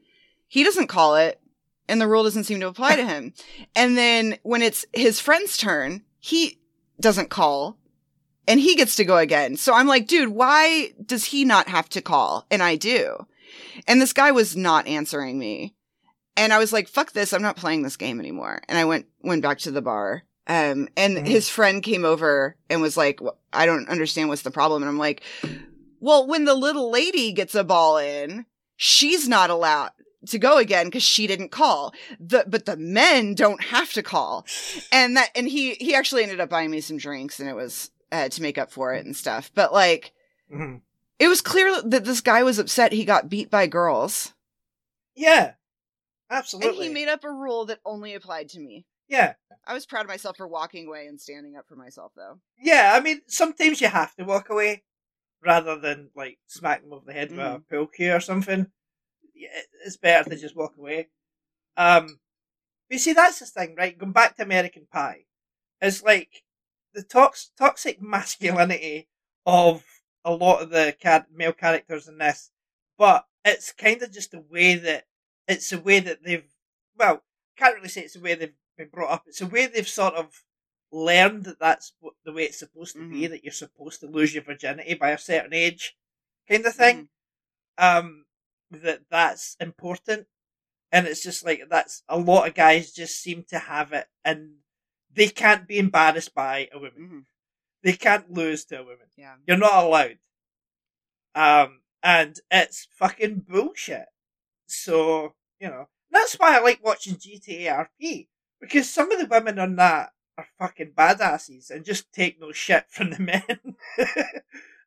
He 0.48 0.64
doesn't 0.64 0.88
call 0.88 1.14
it 1.16 1.40
and 1.88 2.00
the 2.00 2.08
rule 2.08 2.24
doesn't 2.24 2.44
seem 2.44 2.60
to 2.60 2.66
apply 2.68 2.96
to 2.96 3.06
him. 3.06 3.32
And 3.76 3.96
then 3.96 4.38
when 4.42 4.62
it's 4.62 4.84
his 4.92 5.20
friend's 5.20 5.56
turn, 5.56 6.02
he 6.18 6.58
doesn't 7.00 7.30
call 7.30 7.78
and 8.48 8.58
he 8.60 8.74
gets 8.74 8.96
to 8.96 9.04
go 9.04 9.16
again. 9.18 9.56
So 9.56 9.74
I'm 9.74 9.86
like, 9.86 10.06
dude, 10.06 10.28
why 10.30 10.92
does 11.04 11.26
he 11.26 11.44
not 11.44 11.68
have 11.68 11.88
to 11.90 12.02
call? 12.02 12.46
And 12.50 12.62
I 12.62 12.76
do. 12.76 13.26
And 13.86 14.00
this 14.02 14.12
guy 14.12 14.32
was 14.32 14.56
not 14.56 14.86
answering 14.86 15.38
me. 15.38 15.74
And 16.36 16.52
I 16.52 16.58
was 16.58 16.72
like, 16.72 16.88
fuck 16.88 17.12
this. 17.12 17.32
I'm 17.32 17.42
not 17.42 17.56
playing 17.56 17.82
this 17.82 17.96
game 17.96 18.18
anymore. 18.20 18.60
And 18.68 18.76
I 18.76 18.84
went, 18.84 19.06
went 19.22 19.42
back 19.42 19.58
to 19.60 19.70
the 19.70 19.82
bar. 19.82 20.22
Um, 20.46 20.88
and 20.96 21.16
Mhm. 21.18 21.26
his 21.26 21.48
friend 21.48 21.82
came 21.82 22.04
over 22.04 22.56
and 22.68 22.82
was 22.82 22.96
like, 22.96 23.20
"Wh- 23.20 23.36
I 23.52 23.64
don't 23.66 23.88
understand 23.88 24.28
what's 24.28 24.42
the 24.42 24.50
problem. 24.50 24.82
And 24.82 24.90
I'm 24.90 24.98
like, 24.98 25.22
well, 26.00 26.26
when 26.26 26.44
the 26.44 26.54
little 26.54 26.90
lady 26.90 27.32
gets 27.32 27.54
a 27.54 27.64
ball 27.64 27.96
in, 27.96 28.44
she's 28.76 29.26
not 29.28 29.48
allowed 29.48 29.92
to 30.26 30.38
go 30.38 30.58
again 30.58 30.86
because 30.86 31.02
she 31.02 31.26
didn't 31.26 31.50
call. 31.50 31.94
The, 32.20 32.44
but 32.46 32.66
the 32.66 32.76
men 32.76 33.34
don't 33.34 33.62
have 33.64 33.92
to 33.94 34.02
call. 34.02 34.44
And 34.92 35.16
that, 35.16 35.30
and 35.34 35.48
he, 35.48 35.74
he 35.74 35.94
actually 35.94 36.22
ended 36.24 36.40
up 36.40 36.50
buying 36.50 36.70
me 36.70 36.80
some 36.82 36.98
drinks 36.98 37.40
and 37.40 37.48
it 37.48 37.54
was, 37.56 37.90
uh, 38.12 38.28
to 38.28 38.42
make 38.42 38.58
up 38.58 38.70
for 38.70 38.92
it 38.92 39.06
and 39.06 39.16
stuff. 39.16 39.50
But 39.54 39.72
like, 39.72 40.12
Mhm. 40.54 40.80
it 41.18 41.28
was 41.28 41.40
clear 41.40 41.80
that 41.82 42.04
this 42.04 42.20
guy 42.20 42.42
was 42.42 42.58
upset 42.58 42.92
he 42.92 43.04
got 43.06 43.30
beat 43.30 43.50
by 43.50 43.66
girls. 43.66 44.34
Yeah, 45.14 45.52
absolutely. 46.38 46.86
And 46.86 46.96
he 46.96 47.04
made 47.04 47.08
up 47.10 47.24
a 47.24 47.30
rule 47.32 47.64
that 47.66 47.80
only 47.84 48.14
applied 48.14 48.48
to 48.50 48.60
me. 48.60 48.84
yeah, 49.08 49.34
I 49.66 49.72
was 49.74 49.86
proud 49.86 50.02
of 50.02 50.08
myself 50.08 50.36
for 50.36 50.46
walking 50.48 50.86
away 50.88 51.06
and 51.06 51.20
standing 51.20 51.56
up 51.56 51.66
for 51.68 51.76
myself, 51.76 52.12
though. 52.16 52.40
yeah. 52.60 52.92
I 52.94 53.00
mean, 53.00 53.22
sometimes 53.26 53.80
you 53.80 53.88
have 53.88 54.14
to 54.16 54.24
walk 54.24 54.50
away 54.50 54.82
rather 55.42 55.78
than 55.78 56.10
like 56.14 56.38
smack 56.46 56.82
them 56.82 56.92
over 56.92 57.04
the 57.06 57.12
head 57.12 57.30
with 57.30 57.38
a 57.40 57.58
Mhm. 57.58 57.68
pool 57.68 57.86
cue 57.86 58.12
or 58.14 58.20
something. 58.20 58.70
It's 59.84 59.96
better 59.96 60.30
to 60.30 60.36
just 60.36 60.56
walk 60.56 60.76
away. 60.78 61.08
Um, 61.76 62.20
but 62.88 62.94
you 62.94 62.98
see, 62.98 63.12
that's 63.12 63.40
the 63.40 63.46
thing, 63.46 63.74
right? 63.76 63.96
Going 63.98 64.12
back 64.12 64.36
to 64.36 64.42
American 64.42 64.86
Pie, 64.90 65.24
it's 65.80 66.02
like 66.02 66.44
the 66.94 67.02
tox- 67.02 67.50
toxic 67.58 68.00
masculinity 68.00 69.08
of 69.44 69.84
a 70.24 70.32
lot 70.32 70.62
of 70.62 70.70
the 70.70 70.96
male 71.32 71.52
characters 71.52 72.08
in 72.08 72.18
this, 72.18 72.50
but 72.96 73.26
it's 73.44 73.72
kind 73.72 74.00
of 74.02 74.12
just 74.12 74.30
the 74.30 74.40
way 74.40 74.76
that 74.76 75.04
it's 75.48 75.72
a 75.72 75.78
way 75.78 76.00
that 76.00 76.24
they've 76.24 76.44
well, 76.96 77.22
can't 77.56 77.74
really 77.74 77.88
say 77.88 78.02
it's 78.02 78.14
the 78.14 78.20
way 78.20 78.34
they've 78.34 78.54
been 78.76 78.88
brought 78.88 79.10
up. 79.10 79.24
It's 79.26 79.40
a 79.40 79.46
way 79.46 79.66
they've 79.66 79.88
sort 79.88 80.14
of 80.14 80.42
learned 80.92 81.44
that 81.44 81.58
that's 81.58 81.92
what, 82.00 82.14
the 82.24 82.32
way 82.32 82.44
it's 82.44 82.58
supposed 82.58 82.94
to 82.94 83.08
be. 83.08 83.26
That 83.26 83.44
you're 83.44 83.52
supposed 83.52 84.00
to 84.00 84.06
lose 84.06 84.34
your 84.34 84.44
virginity 84.44 84.94
by 84.94 85.10
a 85.10 85.18
certain 85.18 85.52
age, 85.52 85.96
kind 86.48 86.64
of 86.66 86.74
thing. 86.74 87.08
Um, 87.78 88.24
that 88.70 89.02
that's 89.10 89.56
important, 89.60 90.26
and 90.92 91.06
it's 91.06 91.22
just 91.22 91.44
like 91.44 91.62
that's 91.68 92.02
a 92.08 92.18
lot 92.18 92.46
of 92.48 92.54
guys 92.54 92.92
just 92.92 93.20
seem 93.20 93.44
to 93.48 93.58
have 93.58 93.92
it, 93.92 94.06
and 94.24 94.56
they 95.12 95.28
can't 95.28 95.66
be 95.66 95.78
embarrassed 95.78 96.34
by 96.34 96.68
a 96.72 96.78
woman. 96.78 96.92
hmm 96.96 97.18
They 97.82 97.92
can't 97.94 98.30
lose 98.30 98.64
to 98.66 98.80
a 98.80 98.82
woman. 98.82 99.06
Yeah. 99.16 99.34
You're 99.46 99.56
not 99.56 99.84
allowed. 99.84 100.18
Um, 101.34 101.80
and 102.02 102.36
it's 102.50 102.86
fucking 102.92 103.44
bullshit. 103.48 104.06
So, 104.82 105.34
you 105.60 105.68
know, 105.68 105.88
that's 106.10 106.34
why 106.34 106.56
I 106.56 106.60
like 106.60 106.84
watching 106.84 107.14
GTA 107.16 107.86
RP. 108.02 108.28
Because 108.60 108.88
some 108.90 109.10
of 109.12 109.18
the 109.18 109.26
women 109.26 109.58
on 109.58 109.76
that 109.76 110.10
are 110.38 110.46
fucking 110.58 110.92
badasses 110.96 111.70
and 111.70 111.84
just 111.84 112.12
take 112.12 112.40
no 112.40 112.52
shit 112.52 112.86
from 112.90 113.10
the 113.10 113.18
men. 113.20 113.76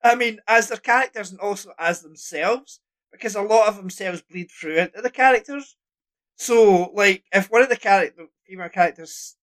I 0.04 0.16
mean, 0.16 0.40
as 0.48 0.70
their 0.70 0.78
characters 0.78 1.32
and 1.32 1.40
also 1.40 1.74
as 1.78 2.02
themselves. 2.02 2.80
Because 3.12 3.36
a 3.36 3.42
lot 3.42 3.68
of 3.70 3.78
themselves 3.78 4.22
bleed 4.22 4.52
through 4.52 4.78
into 4.78 5.02
the 5.02 5.10
characters. 5.10 5.76
So, 6.38 6.92
like, 6.94 7.24
if 7.34 7.50
one 7.50 7.62
of 7.64 7.70
the 7.70 7.78
character, 7.78 8.28
female 8.46 8.70
characters 8.70 9.36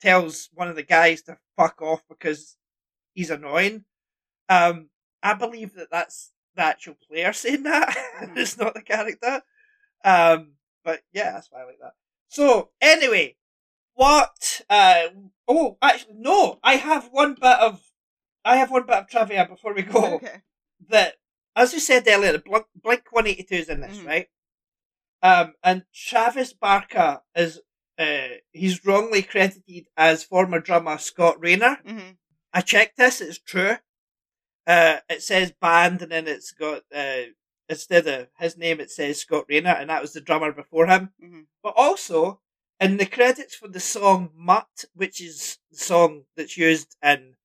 tells 0.00 0.48
one 0.54 0.68
of 0.68 0.76
the 0.76 0.82
guys 0.82 1.22
to 1.22 1.38
fuck 1.56 1.82
off 1.82 2.02
because 2.08 2.56
he's 3.14 3.30
annoying, 3.30 3.84
um, 4.48 4.90
I 5.22 5.34
believe 5.34 5.74
that 5.74 5.90
that's 5.90 6.32
the 6.56 6.62
actual 6.62 6.96
player 7.08 7.32
saying 7.32 7.64
that. 7.64 7.96
Mhm. 8.22 8.36
it's 8.38 8.58
not 8.58 8.74
the 8.74 8.82
character. 8.82 9.42
Um, 10.04 10.52
but 10.84 11.02
yeah, 11.12 11.32
that's 11.32 11.50
why 11.50 11.62
I 11.62 11.64
like 11.64 11.78
that. 11.80 11.92
So 12.28 12.70
anyway, 12.80 13.36
what? 13.94 14.62
Uh, 14.68 15.04
oh, 15.46 15.76
actually, 15.82 16.14
no. 16.18 16.58
I 16.62 16.76
have 16.76 17.08
one 17.12 17.34
bit 17.34 17.58
of, 17.58 17.80
I 18.44 18.56
have 18.56 18.70
one 18.70 18.86
bit 18.86 18.96
of 18.96 19.08
trivia 19.08 19.46
before 19.46 19.74
we 19.74 19.82
go. 19.82 20.14
Okay. 20.14 20.42
That, 20.88 21.14
as 21.54 21.72
you 21.72 21.78
said 21.80 22.08
earlier, 22.08 22.38
Blink, 22.38 22.66
Blink 22.74 23.04
One 23.10 23.26
Eighty 23.26 23.44
Two 23.44 23.56
is 23.56 23.68
in 23.68 23.80
this, 23.80 23.98
Mhm. 23.98 24.06
right? 24.06 24.28
Um, 25.22 25.54
and 25.62 25.84
Travis 25.94 26.52
Barker 26.52 27.22
is, 27.36 27.60
uh, 27.98 28.28
he's 28.50 28.84
wrongly 28.84 29.22
credited 29.22 29.86
as 29.96 30.24
former 30.24 30.58
drummer 30.58 30.98
Scott 30.98 31.36
Raynor. 31.38 31.78
hmm 31.86 32.10
I 32.52 32.60
checked 32.60 32.96
this; 32.96 33.20
it's 33.20 33.38
true. 33.38 33.76
Uh, 34.66 34.98
it 35.08 35.22
says 35.22 35.52
band, 35.52 36.02
and 36.02 36.10
then 36.12 36.26
it's 36.26 36.50
got 36.52 36.82
uh, 36.94 37.22
instead 37.68 38.06
of 38.06 38.28
his 38.38 38.56
name, 38.56 38.80
it 38.80 38.90
says 38.90 39.18
Scott 39.18 39.46
Raynor, 39.48 39.70
and 39.70 39.90
that 39.90 40.02
was 40.02 40.12
the 40.12 40.20
drummer 40.20 40.52
before 40.52 40.86
him. 40.86 41.12
hmm 41.20 41.42
But 41.62 41.74
also 41.76 42.40
in 42.80 42.96
the 42.96 43.06
credits 43.06 43.54
for 43.54 43.68
the 43.68 43.80
song 43.80 44.30
"Mutt," 44.34 44.84
which 44.94 45.20
is 45.20 45.58
the 45.70 45.78
song 45.78 46.24
that's 46.36 46.56
used 46.56 46.96
in 47.02 47.36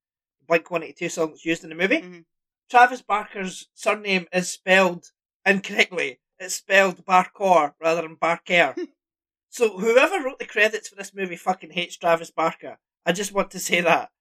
Blink 0.48 0.72
One 0.72 0.84
Eighty 0.84 0.94
Two 0.94 1.10
song 1.10 1.30
that's 1.30 1.46
used 1.46 1.64
in 1.64 1.70
the 1.70 1.76
movie, 1.76 2.02
Mhm. 2.02 2.26
Travis 2.70 3.02
Barker's 3.02 3.70
surname 3.74 4.28
is 4.34 4.50
spelled 4.50 5.12
incorrectly. 5.46 6.20
It's 6.40 6.56
spelled 6.56 7.06
Barker 7.06 7.76
rather 7.80 8.02
than 8.02 8.16
Barker. 8.16 8.76
so 9.50 9.78
whoever 9.78 10.24
wrote 10.24 10.40
the 10.40 10.46
credits 10.46 10.90
for 10.90 10.96
this 10.96 11.14
movie 11.14 11.36
fucking 11.38 11.72
hates 11.72 11.98
Travis 11.98 12.32
Barker. 12.32 12.78
I 13.06 13.12
just 13.14 13.32
want 13.34 13.52
to 13.52 13.60
say 13.60 13.82
that. 13.82 14.12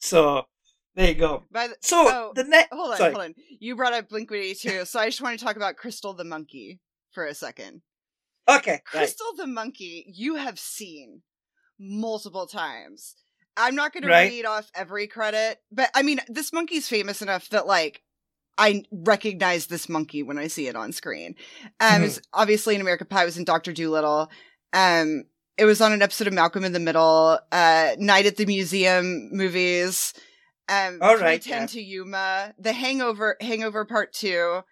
So 0.00 0.46
there 0.94 1.08
you 1.08 1.14
go. 1.14 1.44
By 1.50 1.68
the, 1.68 1.76
So 1.80 1.96
Oh, 2.08 2.32
the 2.34 2.44
next, 2.44 2.72
hold 2.72 2.92
on, 2.92 2.96
sorry. 2.98 3.12
hold 3.12 3.24
on. 3.24 3.34
You 3.60 3.76
brought 3.76 3.92
up 3.92 4.08
Blink 4.08 4.30
182, 4.30 4.84
so 4.86 4.98
I 5.00 5.06
just 5.06 5.20
want 5.20 5.38
to 5.38 5.44
talk 5.44 5.56
about 5.56 5.76
Crystal 5.76 6.12
the 6.14 6.24
monkey 6.24 6.80
for 7.12 7.24
a 7.24 7.34
second. 7.34 7.82
Okay, 8.48 8.70
right. 8.72 8.84
Crystal 8.84 9.34
the 9.36 9.46
monkey, 9.46 10.04
you 10.14 10.36
have 10.36 10.58
seen 10.58 11.22
multiple 11.78 12.46
times. 12.46 13.14
I'm 13.56 13.74
not 13.74 13.92
going 13.92 14.02
to 14.04 14.08
read 14.08 14.44
off 14.46 14.70
every 14.74 15.06
credit, 15.06 15.58
but 15.70 15.90
I 15.94 16.02
mean, 16.02 16.20
this 16.28 16.52
monkey's 16.52 16.88
famous 16.88 17.20
enough 17.22 17.48
that 17.50 17.66
like 17.66 18.02
I 18.58 18.84
recognize 18.90 19.66
this 19.66 19.88
monkey 19.88 20.22
when 20.22 20.38
I 20.38 20.46
see 20.48 20.66
it 20.68 20.76
on 20.76 20.92
screen. 20.92 21.34
Um, 21.78 22.02
Mhm. 22.02 22.04
it's 22.06 22.20
obviously 22.32 22.74
in 22.74 22.80
American 22.80 23.06
Pie, 23.06 23.22
it 23.22 23.26
was 23.26 23.38
in 23.38 23.44
Doctor 23.44 23.72
Dolittle. 23.72 24.30
Um, 24.72 25.24
it 25.56 25.64
was 25.64 25.80
on 25.80 25.92
an 25.92 26.02
episode 26.02 26.26
of 26.26 26.32
Malcolm 26.34 26.64
in 26.64 26.72
the 26.72 26.78
Middle, 26.80 27.38
uh, 27.52 27.90
Night 27.98 28.26
at 28.26 28.36
the 28.36 28.46
Museum 28.46 29.28
movies. 29.32 30.12
Um, 30.70 30.98
All 31.02 31.16
right, 31.16 31.42
310 31.42 31.60
yeah. 31.60 31.66
to 31.66 31.82
Yuma, 31.82 32.54
The 32.58 32.72
Hangover, 32.72 33.36
Hangover 33.40 33.84
Part 33.84 34.12
Two. 34.12 34.62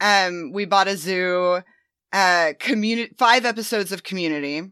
Um, 0.00 0.52
We 0.52 0.64
Bought 0.64 0.88
a 0.88 0.96
Zoo, 0.96 1.62
uh, 2.12 2.52
community, 2.60 3.12
five 3.18 3.44
episodes 3.44 3.90
of 3.90 4.04
Community. 4.04 4.70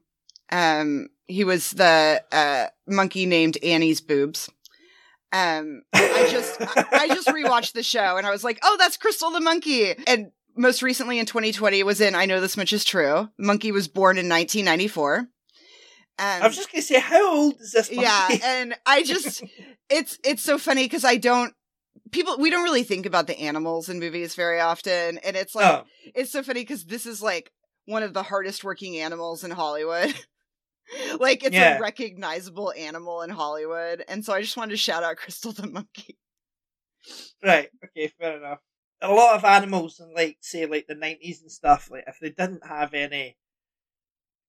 Um, 0.52 1.08
he 1.26 1.44
was 1.44 1.70
the 1.70 2.22
uh 2.32 2.66
monkey 2.86 3.26
named 3.26 3.56
Annie's 3.62 4.00
boobs. 4.00 4.50
Um, 5.32 5.82
I 5.92 6.28
just 6.30 6.60
I, 6.60 6.86
I 6.92 7.08
just 7.08 7.28
rewatched 7.28 7.72
the 7.72 7.82
show 7.82 8.16
and 8.16 8.26
I 8.26 8.30
was 8.30 8.42
like, 8.44 8.58
oh, 8.62 8.76
that's 8.78 8.96
Crystal 8.96 9.30
the 9.30 9.40
monkey. 9.40 9.94
And 10.06 10.32
most 10.56 10.82
recently 10.82 11.18
in 11.18 11.26
2020 11.26 11.82
was 11.84 12.00
in 12.00 12.14
I 12.14 12.26
Know 12.26 12.40
This 12.40 12.56
Much 12.56 12.72
Is 12.72 12.84
True. 12.84 13.28
Monkey 13.38 13.72
was 13.72 13.88
born 13.88 14.18
in 14.18 14.28
1994. 14.28 15.28
Um, 16.20 16.42
I 16.42 16.46
was 16.46 16.56
just 16.56 16.70
gonna 16.70 16.82
say, 16.82 17.00
how 17.00 17.34
old 17.34 17.60
is 17.60 17.72
this? 17.72 17.88
Monkey? 17.90 18.02
yeah, 18.02 18.28
and 18.44 18.74
I 18.86 19.02
just 19.02 19.42
it's 19.88 20.18
it's 20.24 20.42
so 20.42 20.58
funny 20.58 20.84
because 20.84 21.04
I 21.04 21.16
don't 21.16 21.54
people 22.10 22.36
we 22.38 22.50
don't 22.50 22.62
really 22.64 22.82
think 22.82 23.06
about 23.06 23.26
the 23.26 23.38
animals 23.40 23.88
in 23.88 23.98
movies 23.98 24.34
very 24.34 24.60
often, 24.60 25.18
and 25.18 25.36
it's 25.36 25.54
like 25.54 25.66
oh, 25.66 25.84
it's 26.14 26.30
so 26.30 26.42
funny 26.42 26.60
because 26.60 26.84
this 26.84 27.06
is 27.06 27.22
like 27.22 27.50
one 27.86 28.02
of 28.02 28.12
the 28.12 28.22
hardest 28.22 28.62
working 28.64 28.98
animals 28.98 29.44
in 29.44 29.50
Hollywood. 29.50 30.14
like 31.20 31.42
it's 31.44 31.54
Yeah. 31.54 31.78
a 31.78 31.80
recognizable 31.80 32.72
animal 32.76 33.22
in 33.22 33.30
Hollywood, 33.30 34.04
and 34.08 34.24
so 34.24 34.32
I 34.34 34.42
just 34.42 34.56
wanted 34.56 34.72
to 34.72 34.76
shout 34.76 35.02
out 35.02 35.16
Crystal 35.16 35.52
the 35.52 35.66
monkey. 35.68 36.18
right. 37.42 37.68
Okay, 37.84 38.08
fair 38.20 38.36
enough. 38.36 38.58
A 39.02 39.10
lot 39.12 39.34
of 39.36 39.44
animals 39.44 39.98
in 40.00 40.12
like 40.14 40.36
say 40.40 40.66
like 40.66 40.86
the 40.86 40.94
nineties 40.94 41.40
and 41.40 41.50
stuff, 41.50 41.88
like 41.90 42.04
if 42.06 42.18
they 42.20 42.28
didn't 42.30 42.66
have 42.66 42.92
any, 42.92 43.36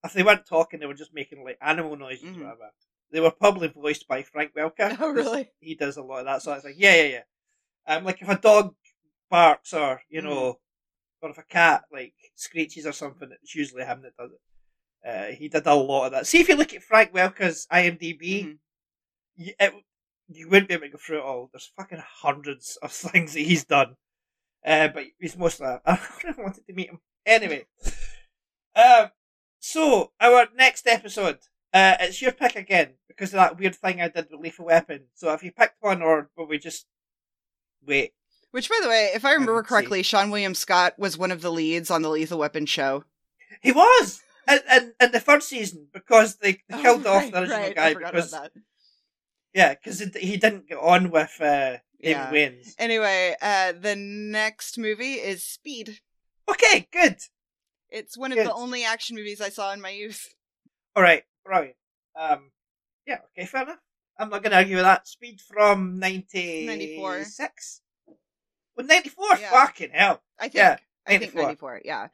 if 0.03 0.13
they 0.13 0.23
weren't 0.23 0.45
talking, 0.45 0.79
they 0.79 0.85
were 0.85 0.93
just 0.93 1.13
making 1.13 1.43
like 1.43 1.57
animal 1.61 1.95
noises 1.95 2.25
Mhm. 2.25 2.37
or 2.41 2.43
whatever. 2.43 2.71
They 3.11 3.19
were 3.19 3.31
probably 3.31 3.67
voiced 3.67 4.07
by 4.07 4.23
Frank 4.23 4.53
Welker. 4.55 4.97
Oh, 5.01 5.09
really? 5.11 5.51
He 5.59 5.75
does 5.75 5.97
a 5.97 6.01
lot 6.03 6.19
of 6.19 6.25
that. 6.25 6.41
So 6.41 6.53
it's 6.53 6.63
like, 6.65 6.75
yeah, 6.77 6.95
yeah, 6.95 7.07
yeah. 7.07 7.23
Um, 7.95 8.03
like 8.05 8.21
if 8.21 8.29
a 8.29 8.37
dog 8.37 8.75
barks 9.29 9.73
or 9.73 10.01
you 10.09 10.21
know, 10.21 10.59
or 11.21 11.29
if 11.29 11.37
a 11.37 11.43
cat 11.43 11.83
like 11.91 12.13
screeches 12.35 12.85
or 12.85 12.91
something, 12.93 13.29
it's 13.41 13.55
usually 13.55 13.83
him 13.83 14.01
that 14.03 14.15
does 14.17 14.31
it. 14.31 14.39
Uh, 15.07 15.35
he 15.35 15.49
did 15.49 15.65
a 15.65 15.73
lot 15.75 16.05
of 16.05 16.11
that. 16.11 16.27
See 16.27 16.39
if 16.39 16.47
you 16.49 16.55
look 16.55 16.73
at 16.73 16.83
Frank 16.83 17.11
Welker's 17.11 17.65
IMDb, 17.71 18.45
Mhm. 18.45 18.57
you, 19.35 19.53
it, 19.59 19.73
you 20.27 20.47
wouldn't 20.47 20.67
be 20.69 20.75
able 20.75 20.85
to 20.85 20.91
go 20.91 20.97
through 20.97 21.17
it 21.19 21.23
all. 21.23 21.49
There's 21.51 21.71
fucking 21.75 22.01
hundreds 22.21 22.77
of 22.83 22.91
things 22.91 23.33
that 23.33 23.39
he's 23.41 23.65
done. 23.65 23.95
Uh, 24.63 24.87
but 24.89 25.05
he's 25.19 25.35
mostly. 25.37 25.65
I 25.85 25.99
wanted 26.37 26.65
to 26.67 26.73
meet 26.73 26.89
him. 26.89 26.99
Anyway, 27.25 27.65
um, 28.75 29.09
so 29.61 30.11
our 30.19 30.47
next 30.57 30.85
episode, 30.87 31.37
uh, 31.73 31.95
it's 32.01 32.21
your 32.21 32.33
pick 32.33 32.55
again 32.57 32.95
because 33.07 33.29
of 33.29 33.37
that 33.37 33.57
weird 33.57 33.75
thing 33.75 34.01
I 34.01 34.09
did 34.09 34.27
with 34.29 34.41
Lethal 34.41 34.65
Weapon. 34.65 35.05
So 35.13 35.31
if 35.33 35.41
you 35.43 35.51
picked 35.53 35.77
one, 35.81 36.01
or 36.01 36.29
will 36.35 36.47
we 36.47 36.57
just 36.59 36.85
wait? 37.85 38.11
Which, 38.51 38.67
by 38.69 38.79
the 38.83 38.89
way, 38.89 39.11
if 39.15 39.23
I 39.23 39.31
remember 39.31 39.55
Let's 39.55 39.67
see. 39.67 39.69
correctly, 39.69 40.03
Seann 40.03 40.29
William 40.31 40.53
Scott 40.55 40.99
was 40.99 41.17
one 41.17 41.31
of 41.31 41.41
the 41.41 41.51
leads 41.51 41.89
on 41.89 42.01
the 42.01 42.09
Lethal 42.09 42.39
Weapon 42.39 42.65
show. 42.65 43.05
He 43.61 43.71
was 43.71 44.21
and 44.47 44.61
in, 44.69 44.93
in 44.99 45.11
the 45.11 45.19
third 45.21 45.43
season 45.43 45.87
because 45.93 46.35
they, 46.37 46.53
they 46.67 46.75
Oh, 46.77 46.81
killed 46.81 47.07
off 47.07 47.31
the 47.31 47.41
original 47.41 47.59
right. 47.59 47.75
Guy 47.75 47.93
because 47.93 48.35
yeah, 49.53 49.73
because 49.75 49.99
he 49.99 50.37
didn't 50.37 50.67
get 50.67 50.77
on 50.79 51.11
with 51.11 51.35
uh, 51.39 51.77
David 52.01 52.17
Yeah. 52.17 52.31
Wayans. 52.31 52.73
Anyway, 52.79 53.35
uh, 53.41 53.73
the 53.79 53.95
next 53.95 54.77
movie 54.77 55.13
is 55.15 55.43
Speed. 55.43 55.99
Okay, 56.49 56.87
good. 56.91 57.17
It's 57.91 58.17
one 58.17 58.31
of 58.31 58.37
Good. 58.37 58.47
the 58.47 58.53
only 58.53 58.83
action 58.85 59.15
movies 59.15 59.41
I 59.41 59.49
saw 59.49 59.73
in 59.73 59.81
my 59.81 59.89
youth. 59.89 60.33
All 60.95 61.03
right, 61.03 61.23
brilliant. 61.45 61.75
Um, 62.19 62.51
yeah, 63.05 63.19
okay, 63.37 63.45
fair 63.45 63.63
enough. 63.63 63.79
I'm 64.17 64.29
not 64.29 64.43
going 64.43 64.51
to 64.51 64.57
argue 64.57 64.75
with 64.75 64.85
that. 64.85 65.07
Speed 65.07 65.41
from 65.41 65.99
96? 65.99 66.67
94. 66.67 67.25
Well, 68.75 68.87
94? 68.87 69.25
Yeah. 69.39 69.49
Fucking 69.49 69.89
hell. 69.91 70.21
I 70.39 70.43
think. 70.43 70.55
Yeah, 70.55 70.77
I 71.07 71.17
think 71.17 71.35
94. 71.35 71.41
94. 71.43 71.81
Yeah. 71.85 72.07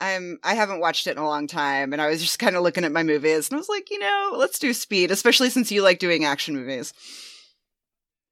I'm. 0.00 0.38
I 0.42 0.54
haven't 0.54 0.80
watched 0.80 1.06
it 1.06 1.12
in 1.12 1.18
a 1.18 1.26
long 1.26 1.46
time, 1.46 1.92
and 1.92 2.02
I 2.02 2.08
was 2.08 2.20
just 2.20 2.38
kind 2.38 2.56
of 2.56 2.62
looking 2.62 2.84
at 2.84 2.90
my 2.92 3.04
movies, 3.04 3.48
and 3.48 3.56
I 3.56 3.58
was 3.58 3.68
like, 3.68 3.90
you 3.90 4.00
know, 4.00 4.34
let's 4.36 4.58
do 4.58 4.72
Speed, 4.72 5.10
especially 5.12 5.50
since 5.50 5.70
you 5.70 5.82
like 5.82 6.00
doing 6.00 6.24
action 6.24 6.56
movies. 6.56 6.92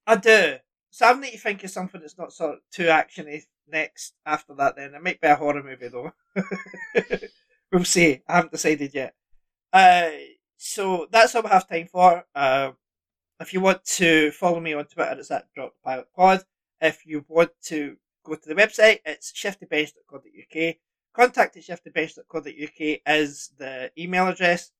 I 0.06 0.16
do. 0.16 0.56
So 0.90 1.06
I 1.06 1.12
need 1.14 1.32
to 1.32 1.38
think 1.38 1.62
of 1.62 1.70
something 1.70 2.00
that's 2.00 2.18
not 2.18 2.32
sort 2.32 2.54
of 2.54 2.58
too 2.72 2.86
actiony 2.86 3.42
next 3.70 4.14
after 4.26 4.54
that 4.54 4.76
then. 4.76 4.94
It 4.94 5.02
might 5.02 5.20
be 5.20 5.28
a 5.28 5.34
horror 5.34 5.62
movie 5.62 5.88
though. 5.88 6.12
we'll 7.72 7.84
see. 7.84 8.22
I 8.28 8.36
haven't 8.36 8.52
decided 8.52 8.94
yet. 8.94 9.14
Uh, 9.72 10.10
so 10.56 11.06
that's 11.10 11.34
all 11.34 11.42
we 11.42 11.48
have 11.48 11.68
time 11.68 11.86
for. 11.86 12.24
Uh, 12.34 12.72
if 13.40 13.54
you 13.54 13.60
want 13.60 13.84
to 13.84 14.30
follow 14.32 14.60
me 14.60 14.74
on 14.74 14.84
Twitter, 14.84 15.16
it's 15.18 15.30
at 15.30 15.52
Drop 15.54 15.74
Pilot 15.84 16.08
Pod. 16.14 16.44
If 16.80 17.06
you 17.06 17.24
want 17.28 17.52
to 17.64 17.96
go 18.24 18.34
to 18.34 18.48
the 18.48 18.54
website, 18.54 19.00
it's 19.04 19.32
shiftybench.co.uk. 19.32 20.74
Contact 21.14 21.56
at 21.56 21.62
shiftybench.co.uk 21.62 23.00
is 23.06 23.50
the 23.58 23.90
email 23.98 24.28
address. 24.28 24.72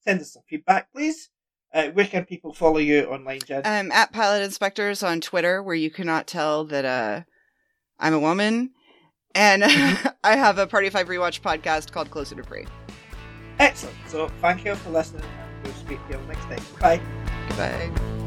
Send 0.00 0.20
us 0.20 0.32
some 0.34 0.42
feedback, 0.48 0.92
please. 0.92 1.30
Uh, 1.72 1.88
where 1.88 2.06
can 2.06 2.24
people 2.24 2.52
follow 2.52 2.78
you 2.78 3.04
online, 3.04 3.40
Jen? 3.40 3.62
Um, 3.64 3.90
at 3.90 4.12
Pilot 4.12 4.42
Inspectors 4.42 5.02
on 5.02 5.20
Twitter, 5.20 5.62
where 5.62 5.74
you 5.74 5.90
cannot 5.90 6.26
tell 6.26 6.64
that 6.64 6.84
uh, 6.84 7.22
I'm 7.98 8.14
a 8.14 8.18
woman, 8.18 8.70
and 9.34 9.64
I 10.24 10.36
have 10.36 10.58
a 10.58 10.66
Party 10.66 10.90
Five 10.90 11.08
rewatch 11.08 11.40
podcast 11.40 11.92
called 11.92 12.10
Closer 12.10 12.34
to 12.36 12.42
Free. 12.42 12.66
Excellent. 13.58 13.96
So 14.06 14.28
thank 14.40 14.64
you 14.64 14.74
for 14.74 14.90
listening 14.90 15.24
and 15.24 15.64
we'll 15.64 15.74
speak 15.74 15.98
to 16.08 16.18
you 16.18 16.20
next 16.26 16.44
time. 16.44 16.62
Bye. 16.80 17.00
Goodbye. 17.48 18.22